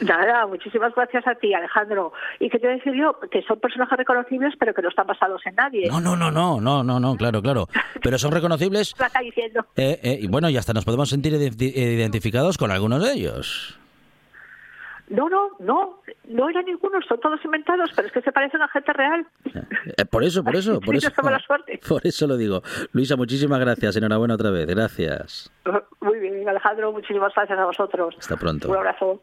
Nada, 0.00 0.46
muchísimas 0.46 0.94
gracias 0.94 1.26
a 1.26 1.34
ti, 1.34 1.52
Alejandro. 1.54 2.12
Y 2.38 2.48
que 2.50 2.58
te 2.58 2.68
decir 2.68 2.94
yo 2.94 3.18
que 3.30 3.42
son 3.42 3.58
personajes 3.60 3.98
reconocibles, 3.98 4.54
pero 4.58 4.72
que 4.74 4.82
no 4.82 4.88
están 4.88 5.06
basados 5.06 5.40
en 5.46 5.54
nadie. 5.56 5.88
No, 5.88 6.00
no, 6.00 6.14
no, 6.16 6.30
no, 6.30 6.60
no, 6.60 6.82
no, 6.84 7.00
no, 7.00 7.16
claro, 7.16 7.42
claro. 7.42 7.66
Pero 8.02 8.18
son 8.18 8.32
reconocibles 8.32 8.94
La 8.98 9.06
está 9.06 9.20
diciendo. 9.20 9.66
eh, 9.76 9.98
eh, 10.02 10.18
y 10.20 10.26
bueno, 10.28 10.48
y 10.50 10.56
hasta 10.56 10.72
nos 10.72 10.84
podemos 10.84 11.08
sentir 11.08 11.32
identi- 11.32 11.72
eh, 11.74 11.94
identificados 11.94 12.56
con 12.58 12.70
algunos 12.70 13.02
de 13.04 13.12
ellos. 13.12 13.78
No, 15.10 15.26
no, 15.30 15.48
no, 15.58 16.02
no 16.28 16.50
eran 16.50 16.66
ninguno, 16.66 16.98
son 17.08 17.18
todos 17.20 17.42
inventados, 17.42 17.90
pero 17.96 18.08
es 18.08 18.12
que 18.12 18.20
se 18.20 18.30
parecen 18.30 18.60
a 18.60 18.68
gente 18.68 18.92
real. 18.92 19.26
Eh, 19.96 20.04
por 20.04 20.22
eso, 20.22 20.44
por 20.44 20.54
eso, 20.54 20.78
por 20.84 20.94
eso. 20.96 21.10
suerte. 21.46 21.80
Por 21.88 22.06
eso 22.06 22.26
lo 22.26 22.36
digo. 22.36 22.62
Luisa, 22.92 23.16
muchísimas 23.16 23.58
gracias. 23.58 23.96
Enhorabuena 23.96 24.34
otra 24.34 24.50
vez. 24.50 24.66
Gracias. 24.66 25.50
Muy 26.02 26.18
bien, 26.18 26.46
Alejandro, 26.46 26.92
muchísimas 26.92 27.32
gracias 27.34 27.58
a 27.58 27.64
vosotros. 27.64 28.14
Hasta 28.18 28.36
pronto. 28.36 28.68
Un 28.68 28.76
abrazo. 28.76 29.22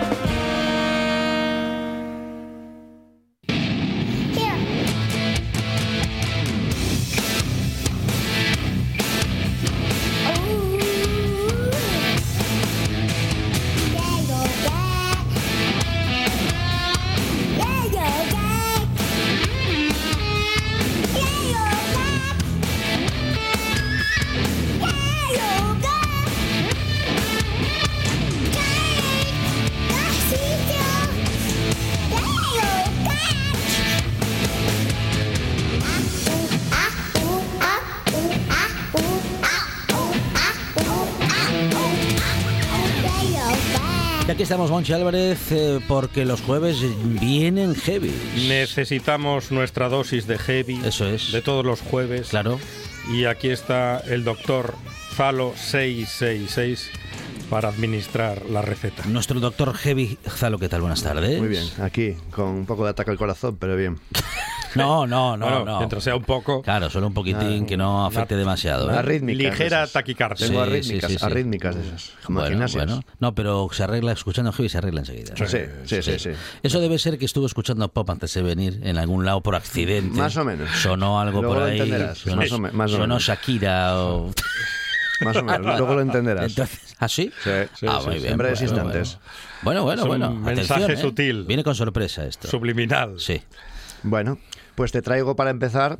Monchi 44.71 44.93
Álvarez, 44.93 45.51
eh, 45.51 45.81
porque 45.85 46.23
los 46.23 46.39
jueves 46.39 46.77
vienen 47.19 47.75
heavy. 47.75 48.13
Necesitamos 48.47 49.51
nuestra 49.51 49.89
dosis 49.89 50.27
de 50.27 50.37
heavy 50.37 50.79
Eso 50.85 51.07
es. 51.07 51.33
de 51.33 51.41
todos 51.41 51.65
los 51.65 51.81
jueves. 51.81 52.29
Claro. 52.29 52.57
Y 53.11 53.25
aquí 53.25 53.49
está 53.49 53.99
el 53.99 54.23
doctor 54.23 54.73
Zalo 55.13 55.51
666 55.57 56.89
para 57.49 57.67
administrar 57.67 58.45
la 58.45 58.61
receta. 58.61 59.03
Nuestro 59.07 59.41
doctor 59.41 59.73
Heavy 59.73 60.17
Zalo, 60.25 60.57
¿qué 60.57 60.69
tal? 60.69 60.79
Buenas 60.79 61.03
tardes. 61.03 61.37
Muy 61.37 61.49
bien, 61.49 61.67
aquí, 61.81 62.15
con 62.31 62.45
un 62.45 62.65
poco 62.65 62.85
de 62.85 62.91
ataque 62.91 63.11
al 63.11 63.17
corazón, 63.17 63.57
pero 63.59 63.75
bien. 63.75 63.99
No, 64.75 65.05
no, 65.05 65.35
no, 65.37 65.45
Bueno, 65.45 65.65
no. 65.65 65.77
Mientras 65.79 66.03
sea 66.03 66.15
un 66.15 66.23
poco. 66.23 66.61
Claro, 66.61 66.89
solo 66.89 67.07
un 67.07 67.13
poquitín 67.13 67.65
que 67.65 67.75
no 67.77 68.05
afecte 68.05 68.35
demasiado. 68.35 68.89
¿eh? 68.91 68.97
Arrítmicas. 68.97 69.37
Ligera 69.51 69.87
taquicardia. 69.87 70.47
Tengo 70.47 70.63
Sí, 70.63 70.69
arrítmicas, 70.69 71.09
sí, 71.11 71.13
sí, 71.17 71.19
sí. 71.19 71.25
arrítmicas 71.25 71.75
de 71.75 71.81
esas. 71.81 72.11
Como 72.23 72.39
Bueno, 72.39 72.65
bueno. 72.73 73.01
No, 73.19 73.35
pero 73.35 73.67
se 73.71 73.83
arregla 73.83 74.13
escuchando 74.13 74.51
heavy, 74.53 74.69
se 74.69 74.77
arregla 74.77 75.01
enseguida. 75.01 75.33
Sí, 75.35 75.45
sí, 75.85 76.01
sí, 76.01 76.19
sí. 76.19 76.29
Eso 76.63 76.79
debe 76.79 76.97
ser 76.99 77.17
que 77.17 77.25
estuvo 77.25 77.45
escuchando 77.45 77.87
pop 77.89 78.09
antes 78.09 78.33
de 78.33 78.41
venir 78.41 78.79
en 78.83 78.97
algún 78.97 79.25
lado 79.25 79.41
por 79.41 79.55
accidente. 79.55 80.17
Más 80.17 80.35
o 80.37 80.45
menos. 80.45 80.69
Sonó 80.71 81.19
algo 81.19 81.41
Luego 81.41 81.55
por 81.55 81.63
lo 81.63 81.69
ahí. 81.69 81.77
entenderás, 81.79 82.17
Sonó, 82.19 82.35
más 82.37 82.51
o 82.51 82.59
me- 82.59 82.71
más 82.71 82.89
o 82.91 82.93
sonó 82.93 83.07
menos. 83.07 83.23
Shakira 83.23 83.97
o. 83.99 84.31
Más 85.21 85.35
o 85.37 85.43
menos. 85.43 85.77
Luego 85.77 85.93
lo 85.95 86.01
entenderás. 86.01 86.45
Entonces, 86.49 86.95
¿Ah, 86.97 87.07
sí? 87.07 87.31
Sí, 87.43 87.49
sí, 87.79 87.85
ah, 87.89 87.99
muy 88.05 88.15
sí. 88.15 88.19
bien. 88.21 88.31
En 88.33 88.37
breves 88.37 88.59
bueno, 88.61 88.73
instantes. 88.75 89.17
Bueno, 89.63 89.83
bueno, 89.83 90.01
Es 90.01 90.03
un 90.03 90.07
bueno. 90.09 90.31
mensaje 90.31 90.83
Atención, 90.83 90.91
¿eh? 90.91 90.97
sutil. 91.09 91.43
Viene 91.45 91.63
con 91.63 91.75
sorpresa 91.75 92.25
esto. 92.25 92.47
Subliminal. 92.47 93.19
Sí. 93.19 93.41
Bueno, 94.03 94.39
pues 94.81 94.91
te 94.91 95.03
traigo 95.03 95.35
para 95.35 95.51
empezar. 95.51 95.99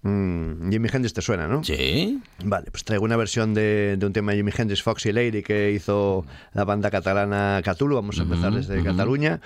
mm, 0.00 0.70
Jimi 0.70 0.88
Hendrix 0.90 1.12
te 1.12 1.20
suena, 1.20 1.46
¿no? 1.48 1.62
Sí. 1.62 2.18
Vale, 2.42 2.70
pues 2.70 2.82
traigo 2.82 3.04
una 3.04 3.18
versión 3.18 3.52
de, 3.52 3.98
de 3.98 4.06
un 4.06 4.14
tema 4.14 4.32
de 4.32 4.38
Jimi 4.38 4.50
Hendrix, 4.56 4.82
Foxy 4.82 5.12
Lady, 5.12 5.42
que 5.42 5.70
hizo 5.70 6.24
la 6.54 6.64
banda 6.64 6.90
catalana 6.90 7.60
Cthulhu. 7.62 7.96
Vamos 7.96 8.18
a 8.18 8.22
empezar 8.22 8.54
desde 8.54 8.82
Cataluña. 8.82 9.42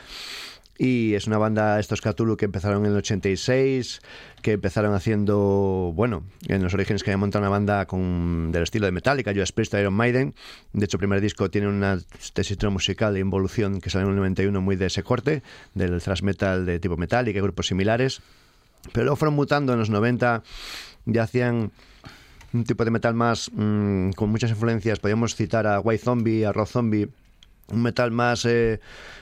Y 0.78 1.14
es 1.14 1.26
una 1.26 1.38
banda, 1.38 1.80
estos 1.80 2.00
Cthulhu, 2.00 2.36
que 2.36 2.44
empezaron 2.44 2.84
en 2.84 2.92
el 2.92 2.98
86, 2.98 4.02
que 4.40 4.52
empezaron 4.52 4.94
haciendo, 4.94 5.92
bueno, 5.92 6.22
en 6.46 6.62
los 6.62 6.72
orígenes 6.72 7.02
que 7.02 7.10
habían 7.10 7.20
montado 7.20 7.42
una 7.42 7.50
banda 7.50 7.86
con, 7.86 8.52
del 8.52 8.62
estilo 8.62 8.86
de 8.86 8.92
Metallica, 8.92 9.32
Judas 9.32 9.50
Priest, 9.50 9.74
Iron 9.74 9.94
Maiden. 9.94 10.36
De 10.74 10.84
hecho, 10.84 10.98
el 10.98 11.00
primer 11.00 11.20
disco 11.20 11.50
tiene 11.50 11.66
una 11.66 11.98
tesitura 12.34 12.70
musical 12.70 13.14
de 13.14 13.18
involución 13.20 13.80
que 13.80 13.90
salió 13.90 14.06
en 14.06 14.12
el 14.12 14.18
91 14.18 14.60
muy 14.60 14.76
de 14.76 14.86
ese 14.86 15.02
corte, 15.02 15.42
del 15.74 16.00
thrash 16.00 16.22
metal 16.22 16.66
de 16.66 16.78
tipo 16.78 16.96
Metallica 16.96 17.40
y 17.40 17.42
grupos 17.42 17.66
similares. 17.66 18.22
Pero 18.92 19.04
luego 19.04 19.16
fueron 19.16 19.34
mutando 19.34 19.72
en 19.72 19.78
los 19.78 19.90
90, 19.90 20.42
ya 21.06 21.22
hacían 21.22 21.70
un 22.52 22.64
tipo 22.64 22.84
de 22.84 22.90
metal 22.90 23.14
más 23.14 23.50
mm, 23.52 24.10
con 24.12 24.30
muchas 24.30 24.50
influencias. 24.50 24.98
Podríamos 24.98 25.34
citar 25.34 25.66
a 25.66 25.80
White 25.80 26.04
Zombie, 26.04 26.44
a 26.44 26.52
Rob 26.52 26.66
Zombie, 26.66 27.08
un 27.68 27.82
metal 27.82 28.10
más 28.10 28.44
eh, 28.44 28.80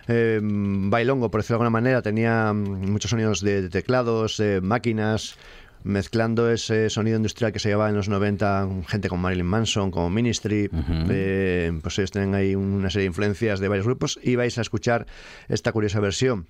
eh, 0.08 0.40
bailongo, 0.42 1.30
por 1.30 1.40
decirlo 1.40 1.54
de 1.54 1.64
alguna 1.64 1.70
manera. 1.70 2.02
Tenía 2.02 2.52
mm, 2.52 2.90
muchos 2.90 3.10
sonidos 3.10 3.40
de, 3.40 3.62
de 3.62 3.70
teclados, 3.70 4.38
eh, 4.40 4.60
máquinas, 4.60 5.36
mezclando 5.84 6.50
ese 6.50 6.88
sonido 6.90 7.16
industrial 7.16 7.52
que 7.52 7.58
se 7.58 7.68
llevaba 7.68 7.90
en 7.90 7.96
los 7.96 8.08
90, 8.08 8.68
gente 8.88 9.08
como 9.08 9.22
Marilyn 9.22 9.46
Manson, 9.46 9.90
como 9.90 10.10
Ministry. 10.10 10.70
eh, 11.10 11.78
pues 11.82 11.98
ellos 11.98 12.10
tienen 12.10 12.34
ahí 12.34 12.54
una 12.54 12.90
serie 12.90 13.02
de 13.02 13.08
influencias 13.08 13.60
de 13.60 13.68
varios 13.68 13.86
grupos 13.86 14.18
y 14.22 14.34
vais 14.36 14.56
a 14.58 14.62
escuchar 14.62 15.06
esta 15.48 15.72
curiosa 15.72 16.00
versión 16.00 16.46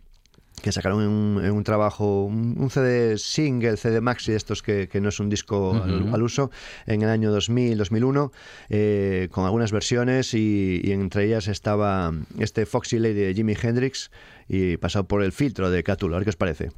que 0.62 0.72
sacaron 0.72 1.02
en 1.02 1.08
un, 1.08 1.44
un 1.44 1.64
trabajo, 1.64 2.24
un, 2.24 2.56
un 2.58 2.70
CD 2.70 3.18
single, 3.18 3.76
CD 3.76 4.00
maxi, 4.00 4.32
de 4.32 4.36
estos 4.36 4.62
que, 4.62 4.88
que 4.88 5.00
no 5.00 5.08
es 5.08 5.20
un 5.20 5.28
disco 5.28 5.74
al, 5.74 6.12
al 6.12 6.22
uso, 6.22 6.50
en 6.86 7.02
el 7.02 7.08
año 7.08 7.30
2000, 7.30 7.76
2001, 7.78 8.32
eh, 8.70 9.28
con 9.30 9.44
algunas 9.44 9.72
versiones 9.72 10.34
y, 10.34 10.80
y 10.82 10.92
entre 10.92 11.24
ellas 11.26 11.48
estaba 11.48 12.12
este 12.38 12.66
Foxy 12.66 12.98
Lady 12.98 13.14
de 13.20 13.34
Jimi 13.34 13.54
Hendrix 13.60 14.10
y 14.48 14.76
pasado 14.76 15.04
por 15.04 15.22
el 15.22 15.32
filtro 15.32 15.70
de 15.70 15.82
Cthulhu. 15.82 16.14
A 16.14 16.18
ver 16.18 16.24
qué 16.24 16.30
os 16.30 16.36
parece. 16.36 16.70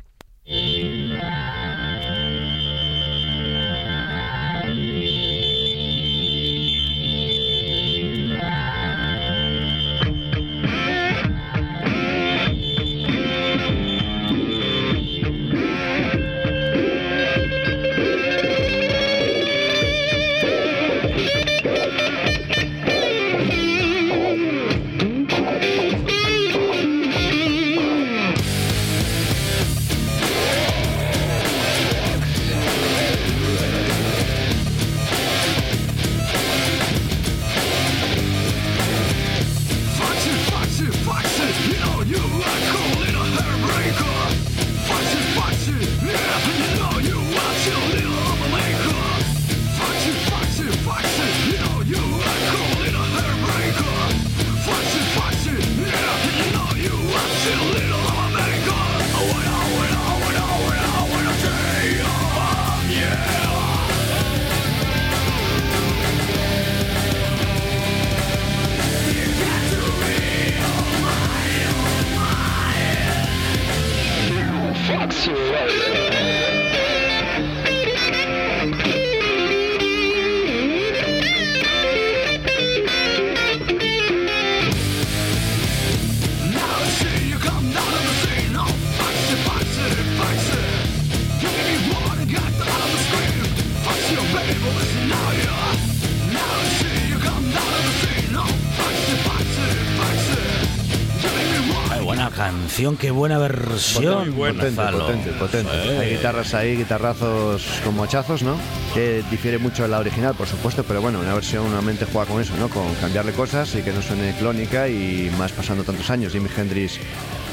Canción, 102.37 102.97
qué 102.97 103.11
buena 103.11 103.39
versión. 103.39 104.33
Potente, 104.35 104.67
Gonzalo. 104.67 104.99
potente, 105.07 105.31
potente. 105.33 105.73
Sí. 105.83 105.89
Hay 105.89 106.11
guitarras 106.17 106.55
ahí, 106.55 106.77
guitarrazos 106.77 107.65
como 107.85 108.05
hachazos, 108.05 108.43
¿no? 108.43 108.57
Que 108.95 109.25
difiere 109.31 109.59
mucho 109.59 109.83
de 109.83 109.89
la 109.89 109.99
original, 109.99 110.35
por 110.35 110.47
supuesto, 110.47 110.85
pero 110.85 111.01
bueno, 111.01 111.21
una 111.21 111.35
versión 111.35 111.65
normalmente 111.65 112.07
juega 112.13 112.31
con 112.31 112.41
eso, 112.41 112.55
¿no? 112.59 112.69
Con 112.69 112.95
cambiarle 112.97 113.33
cosas 113.33 113.75
y 113.75 113.83
que 113.83 113.93
no 113.93 114.03
suene 114.03 114.35
clónica 114.39 114.89
y 114.89 115.31
más 115.39 115.53
pasando 115.53 115.83
tantos 115.83 116.11
años. 116.11 116.33
Jimi 116.33 116.49
Hendrix 116.55 116.99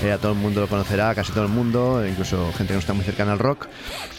eh, 0.03 0.11
a 0.11 0.17
todo 0.17 0.33
el 0.33 0.37
mundo 0.37 0.59
lo 0.61 0.67
conocerá, 0.67 1.15
casi 1.15 1.31
todo 1.31 1.43
el 1.43 1.49
mundo, 1.49 2.05
incluso 2.05 2.47
gente 2.51 2.67
que 2.67 2.73
no 2.73 2.79
está 2.79 2.93
muy 2.93 3.05
cercana 3.05 3.31
al 3.33 3.39
rock. 3.39 3.67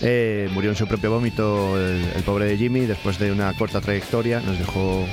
Eh, 0.01 0.49
murió 0.53 0.71
en 0.71 0.77
su 0.77 0.87
propio 0.89 1.11
vómito 1.11 1.79
el, 1.79 2.05
el 2.17 2.23
pobre 2.23 2.47
de 2.47 2.57
Jimmy 2.57 2.87
después 2.87 3.19
de 3.19 3.31
una 3.31 3.53
corta 3.53 3.81
trayectoria. 3.83 4.41
Nos 4.41 4.59
dejó 4.59 5.07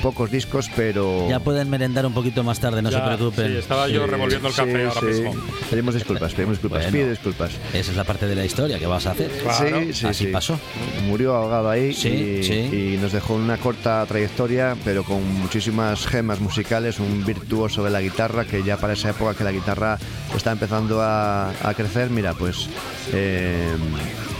pocos 0.00 0.30
discos, 0.30 0.70
pero... 0.74 1.28
Ya 1.28 1.40
pueden 1.40 1.68
merendar 1.70 2.04
un 2.06 2.12
poquito 2.12 2.42
más 2.42 2.58
tarde, 2.60 2.82
no 2.82 2.90
Ya, 2.90 2.98
se 3.00 3.04
preocupen. 3.16 3.46
sí, 3.52 3.56
estaba 3.58 3.88
yo 3.88 4.06
revolviendo 4.06 4.48
el 4.48 4.54
café 4.54 4.84
ahora 4.86 5.00
mismo. 5.02 5.34
Pedimos 5.70 5.94
disculpas, 5.94 6.32
pedimos 6.34 6.54
disculpas, 6.56 6.82
Bueno. 6.82 6.92
pide 6.92 7.10
disculpas. 7.10 7.50
Esa 7.72 7.90
es 7.90 7.96
la 7.96 8.04
parte 8.04 8.26
de 8.26 8.34
la 8.34 8.44
historia 8.44 8.78
que 8.78 8.86
vas 8.86 9.06
a 9.06 9.12
hacer. 9.12 9.30
Claro. 9.42 9.80
Sí, 9.80 9.92
sí, 9.92 10.06
Así 10.06 10.24
sí. 10.26 10.30
pasó. 10.32 10.58
Murió 11.06 11.34
ahogado 11.34 11.70
ahí 11.70 11.92
Sí, 11.94 12.08
y, 12.08 12.42
sí. 12.44 12.94
y 12.94 12.98
nos 13.00 13.12
dejó 13.12 13.34
una 13.34 13.56
corta 13.58 14.04
trayectoria, 14.06 14.76
pero 14.84 15.04
con 15.04 15.22
muchísimas 15.40 16.06
gemas 16.06 16.40
musicales, 16.40 16.98
un 16.98 17.24
virtuoso 17.24 17.84
de 17.84 17.90
la 17.90 18.00
guitarra 18.00 18.44
que 18.44 18.62
ya 18.62 18.76
para 18.76 18.94
esa 18.94 19.10
época 19.10 19.34
que 19.34 19.44
la 19.44 19.52
guitarra 19.52 19.98
está 20.36 20.52
empezando 20.52 21.00
a, 21.02 21.50
a 21.50 21.74
crecer, 21.74 22.10
mira, 22.10 22.34
pues 22.34 22.68
eh, 23.12 23.74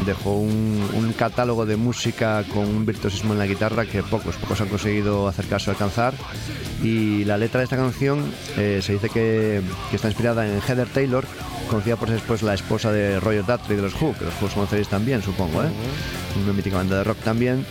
dejó 0.05 0.35
un, 0.37 1.15
catálogo 1.19 1.67
de 1.67 1.77
música 1.77 2.45
con 2.53 2.67
un 2.67 2.87
virtuosismo 2.87 3.33
en 3.33 3.39
la 3.41 3.47
guitarra 3.47 3.85
que 3.85 4.03
pocos, 4.03 4.37
pocos 4.37 4.61
han 4.61 4.69
conseguido 4.69 5.29
acercarse 5.29 5.71
a 5.71 5.73
alcanzar. 5.73 6.15
Y 6.83 7.25
la 7.25 7.37
letra 7.37 7.59
de 7.59 7.65
esta 7.65 7.77
canción 7.77 8.33
eh, 8.57 8.81
se 8.83 8.95
dice 8.95 9.11
que 9.11 9.61
está 9.93 10.09
inspirada 10.09 10.47
en 10.47 10.61
Heather 10.63 10.89
Taylor, 10.89 11.27
conocida 11.71 11.97
por 11.97 12.09
ser 12.09 12.19
después 12.19 12.43
la 12.43 12.55
esposa 12.55 12.91
de 12.91 13.21
Roger 13.21 13.47
Daltrey 13.47 13.77
de 13.77 13.83
los 13.83 13.95
Who, 13.95 14.15
que 14.19 14.25
los 14.25 14.35
Who 14.43 14.49
conoceréis 14.49 14.89
también, 14.89 15.23
supongo, 15.23 15.63
¿eh? 15.63 15.69
Una 16.43 16.53
mítica 16.53 16.77
banda 16.77 16.99
de 16.99 17.05
rock 17.05 17.19
también, 17.19 17.65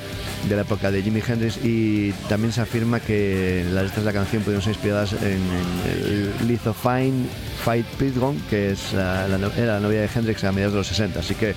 de 0.47 0.55
la 0.55 0.61
época 0.61 0.89
de 0.89 1.03
Jimi 1.03 1.21
Hendrix, 1.25 1.57
y 1.63 2.13
también 2.29 2.53
se 2.53 2.61
afirma 2.61 3.01
que 3.01 3.65
las 3.71 3.83
letras 3.83 3.99
de 3.99 4.05
la 4.05 4.13
canción 4.13 4.41
pudieron 4.41 4.61
ser 4.61 4.73
inspiradas 4.73 5.13
en, 5.13 5.21
en 5.21 6.33
el 6.41 6.47
Lithophine 6.47 7.27
Fight 7.63 7.85
Pitgon, 7.97 8.39
que 8.49 8.71
es 8.71 8.93
la, 8.93 9.25
era 9.57 9.73
la 9.73 9.79
novia 9.79 10.01
de 10.01 10.09
Hendrix 10.13 10.43
a 10.45 10.51
mediados 10.51 10.73
de 10.73 10.79
los 10.79 10.87
60, 10.87 11.19
así 11.19 11.35
que 11.35 11.53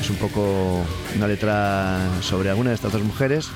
es 0.00 0.10
un 0.10 0.16
poco 0.16 0.82
una 1.14 1.28
letra 1.28 2.00
sobre 2.22 2.48
alguna 2.48 2.70
de 2.70 2.76
estas 2.76 2.92
dos 2.92 3.02
mujeres, 3.02 3.48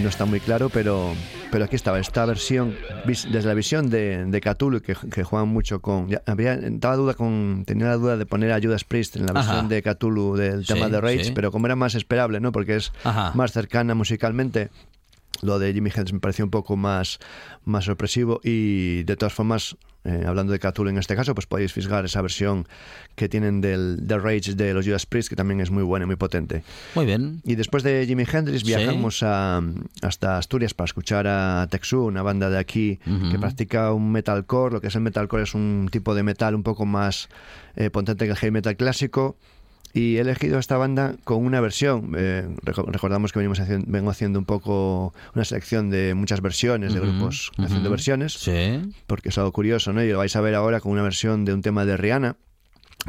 no 0.00 0.08
está 0.08 0.24
muy 0.24 0.40
claro, 0.40 0.70
pero 0.70 1.14
pero 1.52 1.66
aquí 1.66 1.76
estaba 1.76 2.00
esta 2.00 2.24
versión, 2.24 2.74
desde 3.06 3.42
la 3.46 3.52
visión 3.54 3.90
de, 3.90 4.24
de 4.24 4.40
Cthulhu, 4.40 4.80
que, 4.80 4.96
que 5.12 5.22
juegan 5.22 5.48
mucho 5.48 5.80
con... 5.80 6.08
ya 6.08 6.22
había, 6.26 6.54
estaba 6.54 6.96
duda 6.96 7.12
con, 7.14 7.64
tenía 7.66 7.86
la 7.88 7.96
duda 7.96 8.16
de 8.16 8.24
poner 8.26 8.50
a 8.52 8.58
Judas 8.60 8.84
Priest 8.84 9.16
en 9.16 9.26
la 9.26 9.32
Ajá. 9.38 9.50
versión 9.52 9.68
de 9.68 9.82
Cthulhu 9.82 10.34
del 10.36 10.64
Sí, 10.66 10.72
tema 10.72 10.88
de 10.88 11.00
Rage, 11.00 11.24
sí. 11.24 11.32
pero 11.34 11.52
como 11.52 11.66
era 11.66 11.76
más 11.76 11.94
esperable, 11.94 12.40
¿no? 12.40 12.50
Porque 12.52 12.76
es 12.76 12.90
Ajá. 13.04 13.32
más 13.34 13.52
cercana 13.52 13.94
musicalmente, 13.94 14.70
lo 15.42 15.58
de 15.58 15.72
Jimi 15.74 15.90
Hendrix 15.90 16.12
me 16.12 16.20
pareció 16.20 16.44
un 16.44 16.50
poco 16.50 16.76
más, 16.76 17.18
más 17.64 17.84
sorpresivo 17.84 18.40
y 18.42 19.02
de 19.02 19.16
todas 19.16 19.32
formas, 19.34 19.76
eh, 20.04 20.24
hablando 20.26 20.52
de 20.52 20.58
Cthulhu 20.58 20.88
en 20.90 20.98
este 20.98 21.14
caso, 21.16 21.34
pues 21.34 21.46
podéis 21.46 21.72
fisgar 21.72 22.04
esa 22.04 22.22
versión 22.22 22.66
que 23.16 23.28
tienen 23.28 23.60
del, 23.60 24.06
del 24.06 24.22
Rage 24.22 24.54
de 24.54 24.72
los 24.72 24.86
Judas 24.86 25.04
Priest, 25.06 25.28
que 25.28 25.36
también 25.36 25.60
es 25.60 25.70
muy 25.70 25.82
buena 25.82 26.04
y 26.04 26.06
muy 26.06 26.16
potente. 26.16 26.62
Muy 26.94 27.06
bien. 27.06 27.40
Y 27.44 27.56
después 27.56 27.82
de 27.82 28.04
Jimi 28.06 28.24
Hendrix 28.32 28.60
Sí. 28.60 28.66
viajamos 28.68 29.22
a, 29.22 29.60
hasta 30.00 30.38
Asturias 30.38 30.74
para 30.74 30.86
escuchar 30.86 31.26
a 31.26 31.66
Texu, 31.70 32.04
una 32.06 32.22
banda 32.22 32.48
de 32.48 32.58
aquí 32.58 32.98
que 33.30 33.38
practica 33.38 33.92
un 33.92 34.10
metalcore. 34.12 34.72
Lo 34.74 34.80
que 34.80 34.86
es 34.88 34.94
el 34.94 35.02
metalcore 35.02 35.42
es 35.42 35.54
un 35.54 35.88
tipo 35.90 36.14
de 36.14 36.22
metal 36.22 36.54
un 36.54 36.62
poco 36.62 36.86
más 36.86 37.28
eh, 37.76 37.90
potente 37.90 38.24
que 38.26 38.30
el 38.30 38.36
heavy 38.36 38.52
metal 38.52 38.76
clásico. 38.76 39.36
Y 39.94 40.16
he 40.16 40.20
elegido 40.20 40.58
esta 40.58 40.78
banda 40.78 41.14
con 41.24 41.44
una 41.44 41.60
versión. 41.60 42.14
eh, 42.16 42.48
reco- 42.64 42.86
recordamos 42.90 43.30
que 43.32 43.38
venimos 43.38 43.60
haciendo, 43.60 43.84
vengo 43.88 44.10
haciendo 44.10 44.38
un 44.38 44.46
poco 44.46 45.12
una 45.34 45.44
selección 45.44 45.90
de 45.90 46.14
muchas 46.14 46.40
versiones, 46.40 46.94
de 46.94 47.00
grupos 47.00 47.50
haciendo 47.58 47.90
versiones, 47.90 48.32
Sí. 48.32 48.80
porque 49.06 49.28
es 49.28 49.36
algo 49.38 49.52
curioso, 49.52 49.92
¿no? 49.92 50.02
Y 50.02 50.10
lo 50.10 50.18
vais 50.18 50.34
a 50.34 50.40
ver 50.40 50.54
ahora 50.54 50.80
con 50.80 50.92
una 50.92 51.02
versión 51.02 51.44
de 51.44 51.52
un 51.52 51.60
tema 51.60 51.84
de 51.84 51.96
Rihanna. 51.98 52.36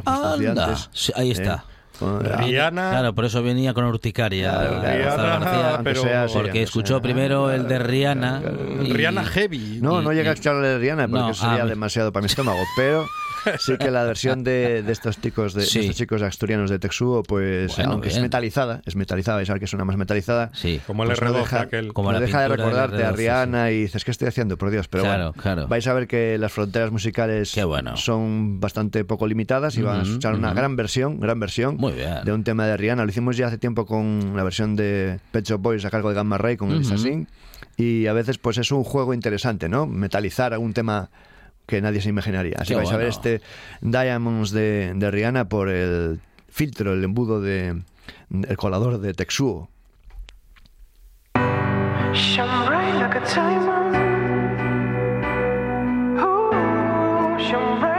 Anda. 0.04 0.64
antes. 0.64 0.90
Sí, 0.92 1.12
ahí 1.16 1.30
está. 1.30 1.64
Eh, 2.00 2.04
Rihanna. 2.38 2.90
Claro, 2.90 3.14
por 3.14 3.24
eso 3.24 3.40
venía 3.42 3.72
con 3.72 3.84
urticaria. 3.84 4.50
Claro, 4.50 4.80
claro. 4.80 5.04
Gonzalo 5.04 5.22
Rihanna, 5.22 5.44
García, 5.50 5.80
pero- 5.84 6.02
sea 6.02 6.26
porque 6.32 6.62
escuchó 6.62 6.94
sea- 6.94 7.00
primero 7.02 7.50
el 7.52 7.68
de 7.68 7.78
Rihanna. 7.78 8.42
y- 8.82 8.92
Rihanna 8.92 9.24
Heavy. 9.24 9.78
No, 9.80 10.02
no 10.02 10.12
llega 10.12 10.30
a 10.30 10.32
y- 10.32 10.34
escucharle 10.34 10.66
de 10.68 10.78
Rihanna 10.78 11.06
porque 11.08 11.22
No, 11.28 11.34
sería 11.34 11.62
ah, 11.62 11.66
demasiado 11.66 12.10
para 12.12 12.22
mi 12.22 12.26
estómago, 12.26 12.58
pero 12.76 13.06
sí 13.58 13.76
que 13.78 13.90
la 13.90 14.04
versión 14.04 14.44
de, 14.44 14.82
de 14.82 14.92
estos 14.92 15.20
chicos 15.20 15.54
de, 15.54 15.62
estos 15.64 15.96
chicos 15.96 16.22
asturianos 16.22 16.70
de 16.70 16.78
Texuo, 16.78 17.22
pues 17.22 17.74
Bueno, 17.76 17.92
aunque 17.92 18.08
es 18.08 18.20
metalizada, 18.20 18.82
es 18.86 18.96
metalizada, 18.96 19.36
vais 19.38 19.50
a 19.50 19.54
ver 19.54 19.60
que 19.60 19.66
suena 19.66 19.84
más 19.84 19.96
metalizada. 19.96 20.50
Sí. 20.54 20.80
Como 20.86 21.02
el 21.04 21.08
pues 21.10 21.22
no 21.22 21.28
R12 21.30 21.38
deja, 21.40 21.60
aquel. 21.60 21.92
Como 21.92 22.08
no 22.12 22.18
la 22.18 22.24
deja 22.24 22.40
de 22.42 22.48
recordarte 22.48 23.04
a 23.04 23.12
R12, 23.12 23.16
Rihanna 23.16 23.70
y 23.70 23.82
dices, 23.82 24.04
¿qué 24.04 24.10
estoy 24.10 24.28
haciendo? 24.28 24.56
Por 24.56 24.70
Dios, 24.70 24.88
pero 24.88 25.04
Claro, 25.04 25.24
bueno, 25.30 25.42
claro. 25.42 25.68
vais 25.68 25.86
a 25.86 25.92
ver 25.92 26.06
que 26.06 26.38
las 26.38 26.52
fronteras 26.52 26.90
musicales 26.90 27.54
bueno. 27.66 27.96
son 27.96 28.60
bastante 28.60 29.04
poco 29.04 29.26
limitadas 29.26 29.76
y 29.76 29.82
van 29.82 30.00
a 30.00 30.02
escuchar 30.02 30.34
una 30.34 30.52
gran 30.54 30.76
versión, 30.76 31.20
gran 31.20 31.38
versión 31.40 31.76
Muy 31.76 31.92
bien. 31.92 32.24
de 32.24 32.32
un 32.32 32.44
tema 32.44 32.66
de 32.66 32.76
Rihanna. 32.76 33.04
Lo 33.04 33.10
hicimos 33.10 33.36
ya 33.36 33.46
hace 33.48 33.58
tiempo 33.58 33.86
con 33.86 34.34
la 34.36 34.42
versión 34.44 34.76
de 34.76 35.18
Pet 35.32 35.44
Shop 35.46 35.60
Boys 35.60 35.84
a 35.84 35.90
cargo 35.90 36.08
de 36.08 36.14
Gamma 36.14 36.38
Ray 36.38 36.56
con 36.56 36.70
el 36.70 36.80
Ujú. 36.80 36.98
Singh. 36.98 37.26
Y 37.76 38.06
a 38.06 38.12
veces 38.12 38.38
pues 38.38 38.58
es 38.58 38.70
un 38.70 38.84
juego 38.84 39.14
interesante, 39.14 39.68
¿no? 39.68 39.86
Metalizar 39.86 40.56
un 40.58 40.72
tema 40.72 41.10
que 41.66 41.80
nadie 41.80 42.00
se 42.00 42.08
imaginaría. 42.08 42.56
Así 42.58 42.74
vais 42.74 42.90
a 42.90 42.96
ver 42.96 43.08
este 43.08 43.40
Diamonds 43.80 44.50
de, 44.50 44.92
de 44.94 45.10
Rihanna 45.10 45.48
por 45.48 45.68
el 45.68 46.20
filtro, 46.48 46.92
el 46.92 47.04
embudo 47.04 47.40
de 47.40 47.82
el 48.30 48.56
colador 48.56 48.98
de 49.00 49.14
Texuo. 49.14 49.68
Shine 52.14 52.66
bright 52.66 52.94
like 52.94 53.16
a 53.16 53.20
diamond. 53.34 53.96
Ooh, 56.20 57.38
shine 57.38 57.80
bright 57.80 57.93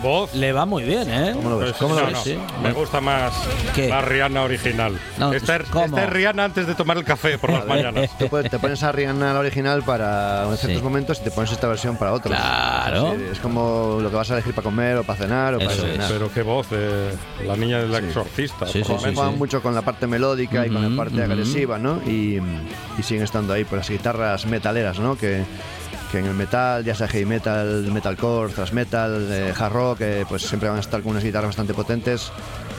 Pues 0.00 0.02
¿Qué, 0.02 0.06
le, 0.06 0.12
qué 0.12 0.18
voz? 0.20 0.34
le 0.34 0.52
va 0.52 0.66
muy 0.66 0.84
bien, 0.84 1.10
¿eh? 1.10 1.32
¿Cómo 1.34 1.50
lo 1.50 1.58
ves? 1.58 1.70
Pues, 1.70 1.80
¿Cómo 1.82 1.94
lo 1.94 2.06
ves? 2.06 2.14
no, 2.14 2.22
Sí. 2.22 2.38
Me 2.62 2.72
gusta 2.72 3.00
más 3.00 3.32
¿Qué? 3.74 3.88
la 3.88 4.00
Rihanna 4.02 4.42
original. 4.42 4.98
No, 5.18 5.32
esta, 5.32 5.56
es- 5.56 5.62
esta 5.62 6.04
es 6.04 6.10
Rihanna 6.10 6.44
antes 6.44 6.66
de 6.66 6.74
tomar 6.74 6.96
el 6.96 7.04
café 7.04 7.38
por 7.38 7.50
las 7.50 7.66
mañanas. 7.66 8.10
Tú 8.18 8.28
puedes- 8.28 8.50
te 8.50 8.58
pones 8.58 8.82
a 8.82 8.92
Rihanna 8.92 9.32
la 9.32 9.38
original 9.40 9.82
para 9.82 10.44
ciertos 10.56 10.78
Sí. 10.78 10.84
momentos 10.84 11.18
y 11.20 11.24
te 11.24 11.30
pones 11.30 11.52
esta 11.52 11.68
versión 11.68 11.96
para 11.96 12.12
otros. 12.12 12.36
Claro. 12.36 13.14
Sí, 13.16 13.24
es 13.32 13.38
como 13.38 13.98
lo 14.00 14.10
que 14.10 14.16
vas 14.16 14.30
a 14.30 14.34
elegir 14.34 14.54
para 14.54 14.64
comer 14.64 14.96
o 14.98 15.04
para 15.04 15.18
cenar 15.18 15.54
o 15.54 15.58
para 15.58 15.70
Eso 15.72 15.82
es. 15.82 15.92
desayunar. 15.92 16.10
Pero 16.12 16.32
qué 16.32 16.42
voz, 16.42 16.66
eh, 16.72 17.14
la 17.46 17.56
niña 17.56 17.78
del 17.78 17.94
exorcista. 18.04 18.66
Sí. 18.66 18.82
Juegan 18.84 19.38
mucho 19.38 19.62
con 19.62 19.74
la 19.74 19.82
parte 19.82 20.06
melódica 20.06 20.66
y 20.66 20.70
con 20.70 20.82
la 20.90 20.96
parte 20.96 21.22
agresiva, 21.22 21.78
¿no? 21.78 22.00
Y, 22.06 22.40
y 22.98 23.02
siguen 23.02 23.24
estando 23.24 23.52
ahí 23.52 23.64
por 23.64 23.78
las 23.78 23.88
guitarras 23.90 24.46
metaleras, 24.46 24.98
¿no? 24.98 25.16
Que, 25.16 25.42
que 26.10 26.18
en 26.18 26.26
el 26.26 26.34
metal, 26.34 26.84
ya 26.84 26.94
sea 26.94 27.08
heavy 27.08 27.26
metal, 27.26 27.86
metalcore, 27.92 28.52
thrash 28.52 28.72
metal, 28.72 29.28
eh, 29.30 29.52
hard 29.56 29.72
rock, 29.72 30.00
eh, 30.00 30.24
pues 30.28 30.42
siempre 30.42 30.68
van 30.68 30.78
a 30.78 30.80
estar 30.80 31.02
con 31.02 31.12
unas 31.12 31.24
guitarras 31.24 31.48
bastante 31.48 31.74
potentes, 31.74 32.32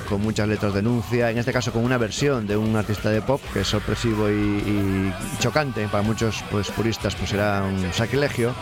con 0.07 0.21
muchas 0.21 0.47
letras 0.47 0.73
de 0.73 0.81
denuncia, 0.81 1.29
en 1.29 1.37
este 1.37 1.53
caso 1.53 1.71
con 1.71 1.83
una 1.83 1.97
versión 1.97 2.47
de 2.47 2.57
un 2.57 2.75
artista 2.75 3.09
de 3.09 3.21
pop 3.21 3.41
que 3.53 3.61
es 3.61 3.67
sorpresivo 3.67 4.29
y, 4.29 5.13
chocante 5.39 5.87
para 5.87 6.03
muchos 6.03 6.43
pues 6.49 6.69
puristas, 6.71 7.15
pues 7.15 7.29
será 7.29 7.63
un 7.63 7.93
sacrilegio. 7.93 8.53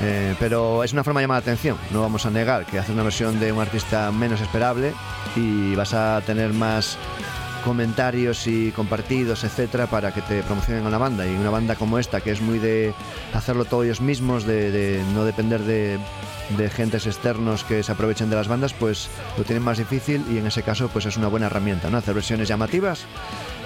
Eh, 0.00 0.34
pero 0.40 0.82
es 0.82 0.92
una 0.92 1.04
forma 1.04 1.20
de 1.20 1.24
llamar 1.24 1.36
la 1.36 1.42
atención, 1.42 1.76
no 1.92 2.00
vamos 2.00 2.24
a 2.26 2.30
negar 2.30 2.64
que 2.66 2.78
hacer 2.78 2.94
una 2.94 3.04
versión 3.04 3.38
de 3.38 3.52
un 3.52 3.60
artista 3.60 4.10
menos 4.10 4.40
esperable 4.40 4.94
y 5.36 5.74
vas 5.76 5.92
a 5.94 6.22
tener 6.26 6.52
más 6.52 6.96
comentarios 7.64 8.46
y 8.46 8.70
compartidos, 8.72 9.44
etcétera, 9.44 9.86
para 9.86 10.12
que 10.12 10.20
te 10.22 10.42
promocionen 10.42 10.84
a 10.84 10.88
una 10.88 10.98
banda. 10.98 11.26
Y 11.26 11.34
una 11.34 11.50
banda 11.50 11.74
como 11.74 11.98
esta, 11.98 12.20
que 12.20 12.30
es 12.30 12.40
muy 12.40 12.58
de 12.58 12.94
hacerlo 13.32 13.64
todo 13.64 13.84
ellos 13.84 14.00
mismos, 14.00 14.44
de, 14.44 14.70
de 14.70 15.02
no 15.14 15.24
depender 15.24 15.60
de, 15.62 15.98
de 16.56 16.70
gentes 16.70 17.06
externos 17.06 17.64
que 17.64 17.82
se 17.82 17.92
aprovechen 17.92 18.30
de 18.30 18.36
las 18.36 18.48
bandas, 18.48 18.72
pues 18.72 19.08
lo 19.36 19.44
tienen 19.44 19.62
más 19.62 19.78
difícil 19.78 20.24
y 20.30 20.38
en 20.38 20.46
ese 20.46 20.62
caso 20.62 20.88
pues 20.88 21.06
es 21.06 21.16
una 21.16 21.28
buena 21.28 21.46
herramienta, 21.46 21.90
¿no? 21.90 21.98
Hacer 21.98 22.14
versiones 22.14 22.48
llamativas. 22.48 23.04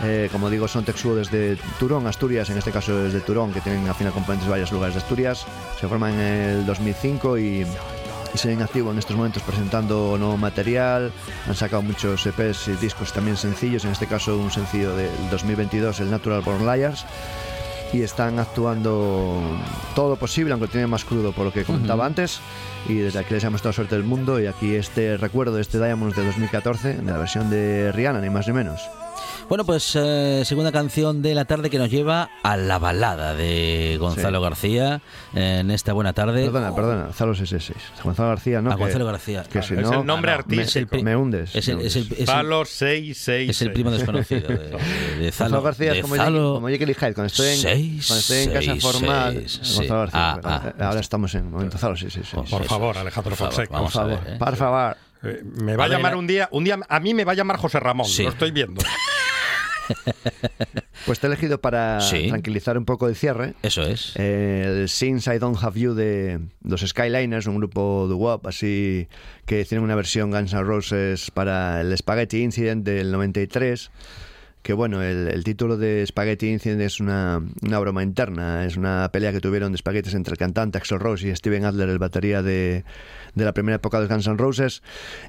Eh, 0.05 0.29
como 0.31 0.51
digo, 0.51 0.69
son 0.69 0.85
Texuo 0.85 1.15
desde 1.15 1.57
Turón, 1.79 2.07
Asturias, 2.07 2.51
en 2.51 2.59
este 2.59 2.71
caso 2.71 2.97
desde 2.97 3.21
Turón, 3.21 3.53
que 3.53 3.61
tienen 3.61 3.89
al 3.89 3.95
final 3.95 4.13
componentes 4.13 4.47
de 4.47 4.51
varios 4.51 4.73
lugares 4.73 4.95
de 4.95 5.01
Asturias. 5.01 5.47
Se 5.81 5.89
forman 5.89 6.15
en 6.15 6.21
el 6.21 6.67
2005 6.67 7.39
y 7.39 7.67
y 8.37 8.39
siguen 8.39 8.61
activos 8.61 8.93
en 8.93 8.99
estos 8.99 9.17
momentos 9.17 9.43
presentando 9.43 10.17
nuevo 10.19 10.37
material. 10.37 11.11
Han 11.49 11.55
sacado 11.55 11.81
muchos 11.81 12.27
EPs 12.27 12.69
y 12.69 12.73
discos 12.73 13.11
también 13.13 13.37
sencillos, 13.39 13.87
en 13.87 13.93
este 13.93 14.07
caso 14.07 14.37
un 14.37 14.51
sencillo 14.51 14.95
del 14.95 15.11
2022, 15.31 16.01
el 16.01 16.11
Natural 16.11 16.43
Born 16.43 16.67
Liars. 16.67 17.07
Y 17.95 18.03
están 18.03 18.39
actuando 18.39 19.41
todo 19.95 20.11
lo 20.11 20.17
posible, 20.17 20.53
aunque 20.53 20.67
lo 20.67 20.71
tienen 20.71 20.91
más 20.91 21.05
crudo 21.05 21.33
por 21.33 21.47
lo 21.47 21.53
que 21.53 21.65
comentaba 21.65 22.05
antes. 22.05 22.41
Y 22.89 22.97
desde 22.97 23.21
aquí 23.21 23.31
les 23.31 23.39
deseamos 23.39 23.63
toda 23.63 23.73
suerte 23.73 23.95
del 23.95 24.05
mundo. 24.05 24.39
Y 24.39 24.47
aquí 24.47 24.75
este 24.75 25.17
recuerdo 25.17 25.55
de 25.55 25.63
este 25.63 25.79
Diamonds 25.79 26.15
de 26.15 26.27
2014, 26.27 26.95
de 26.95 27.11
la 27.11 27.19
versión 27.19 27.49
de 27.49 27.91
Rihanna, 27.93 28.21
ni 28.21 28.29
más 28.29 28.47
ni 28.47 28.53
menos. 28.53 28.83
Bueno, 29.49 29.65
pues 29.65 29.93
eh, 29.95 30.43
segunda 30.45 30.73
canción 30.73 31.23
de 31.23 31.33
la 31.33 31.45
tarde 31.45 31.71
que 31.71 31.79
nos 31.79 31.89
lleva 31.89 32.31
a 32.43 32.57
la 32.57 32.81
balada 32.81 33.33
de 33.37 33.97
Gonzalo 34.01 34.39
Sí. 34.41 34.43
García 34.43 35.01
en 35.37 35.71
esta 35.71 35.93
buena 35.93 36.13
tarde. 36.13 36.47
Perdona, 36.47 36.75
perdona, 36.75 37.05
Gonzalo 37.05 37.33
666. 37.33 38.03
Gonzalo 38.03 38.31
García, 38.31 38.61
¿no? 38.61 38.73
A 38.73 38.75
Que- 38.75 38.83
Gonzalo 38.83 39.07
García. 39.07 39.45
Que 39.45 39.63
si 39.63 39.75
Es 39.75 39.81
no, 39.83 40.01
el 40.01 40.07
nombre 40.07 40.33
me- 40.33 40.39
artístico. 40.39 40.97
Me, 41.01 41.15
hundes. 41.15 41.55
Es 41.55 41.69
el, 41.69 41.77
me 41.77 41.87
es 41.87 41.95
el- 41.95 42.03
hundes. 42.03 42.19
es 42.19 42.21
el- 42.23 42.27
Zalo 42.27 42.65
666. 42.65 43.51
es 43.51 43.63
el 43.63 43.73
primo 43.73 43.93
desconocido 43.93 44.49
de, 44.49 44.57
de- 44.59 45.17
de 45.21 45.33
Zalo. 45.33 45.61
Gonzalo 45.61 45.63
García 45.63 45.93
de 45.93 45.99
es 45.99 46.03
como, 46.03 46.17
Zalo 46.17 46.39
Jekyll- 46.39 46.55
como 46.57 46.69
Jekyll 46.69 46.91
y 46.91 46.95
Hyde. 46.95 47.15
Cuando 47.15 47.27
estoy 47.27 47.47
en, 47.49 47.57
seis, 47.57 48.07
cuando 48.09 48.21
estoy 48.21 48.39
en 48.39 48.51
casa 48.51 48.61
seis, 48.73 48.83
formal, 48.83 49.45
seis. 49.47 49.77
Gonzalo 49.77 50.01
García. 50.01 50.21
Ah, 50.33 50.39
pero 50.43 50.55
ah. 50.85 50.89
ahora 50.89 51.01
estamos 51.01 51.35
en 51.37 51.51
momento 51.53 51.79
Zalo, 51.79 51.97
sí, 51.97 52.11
sí, 52.11 52.21
sí. 52.25 52.35
Por 52.35 52.49
Por 52.51 52.63
Eso. 52.63 52.69
favor, 52.69 52.99
Alejandro 52.99 53.31
Por 53.31 53.39
favor, 53.39 53.55
Fonseca. 53.55 53.75
vamos 53.77 53.93
Por 53.93 54.03
a 54.03 54.07
ver, 54.07 54.17
favor, 54.19 54.33
¿eh? 54.35 54.39
por 54.41 54.57
favor. 54.57 54.97
Eh, 55.23 55.43
me 55.45 55.77
va 55.77 55.85
a, 55.85 55.89
llamar 55.89 56.17
un 56.17 56.27
día, 56.27 56.49
un 56.51 56.65
día 56.65 56.79
a 56.89 57.01
mí 57.01 57.15
me 57.15 57.25
va 57.25 57.31
a 57.33 57.35
llamar 57.37 57.57
José 57.59 57.79
Ramón, 57.79 58.07
Sí. 58.07 58.25
lo 58.25 58.31
estoy 58.31 58.51
viendo. 58.51 58.83
Pues 61.05 61.21
te 61.21 61.27
he 61.27 61.29
elegido 61.29 61.61
para 61.61 62.01
Sí. 62.01 62.29
tranquilizar 62.29 62.77
un 62.79 62.85
poco 62.85 63.09
el 63.09 63.15
cierre. 63.15 63.55
Eso 63.63 63.83
es. 63.83 64.13
Eh, 64.17 64.65
el 64.83 64.89
Since 64.89 65.35
I 65.35 65.39
Don't 65.39 65.57
Have 65.63 65.79
You 65.79 65.95
de 65.95 66.41
los 66.65 66.81
Skyliners, 66.81 67.47
un 67.47 67.57
grupo 67.57 68.07
de 68.09 68.15
WAP 68.15 68.47
así 68.47 69.07
que 69.45 69.61
hicieron 69.61 69.85
una 69.85 69.95
versión 69.95 70.31
Guns 70.31 70.53
N' 70.53 70.63
Roses 70.65 71.31
para 71.31 71.81
el 71.81 71.97
Spaghetti 71.97 72.43
Incident 72.43 72.85
del 72.85 73.13
93 73.13 73.91
que 74.67 74.73
bueno, 74.73 75.01
el, 75.01 75.29
el 75.29 75.45
título 75.45 75.77
de 75.77 76.05
Spaghetti 76.05 76.49
Incident 76.49 76.81
es 76.81 76.99
una, 76.99 77.41
una 77.63 77.79
broma 77.79 78.03
interna, 78.03 78.65
es 78.65 78.77
una 78.77 79.09
pelea 79.13 79.31
que 79.31 79.39
tuvieron 79.41 79.71
de 79.71 79.77
espaguetis 79.77 80.13
entre 80.15 80.33
el 80.33 80.39
cantante 80.39 80.77
Axel 80.77 80.99
Rose 80.99 81.29
y 81.29 81.37
Steven 81.37 81.65
Adler, 81.65 81.89
el 81.89 82.01
batería 82.01 82.43
de, 82.43 82.83
de 83.37 83.45
la 83.45 83.53
primera 83.55 83.77
época 83.77 84.01
de 84.01 84.09
Guns 84.09 84.27
N' 84.27 84.37
Roses, 84.37 84.83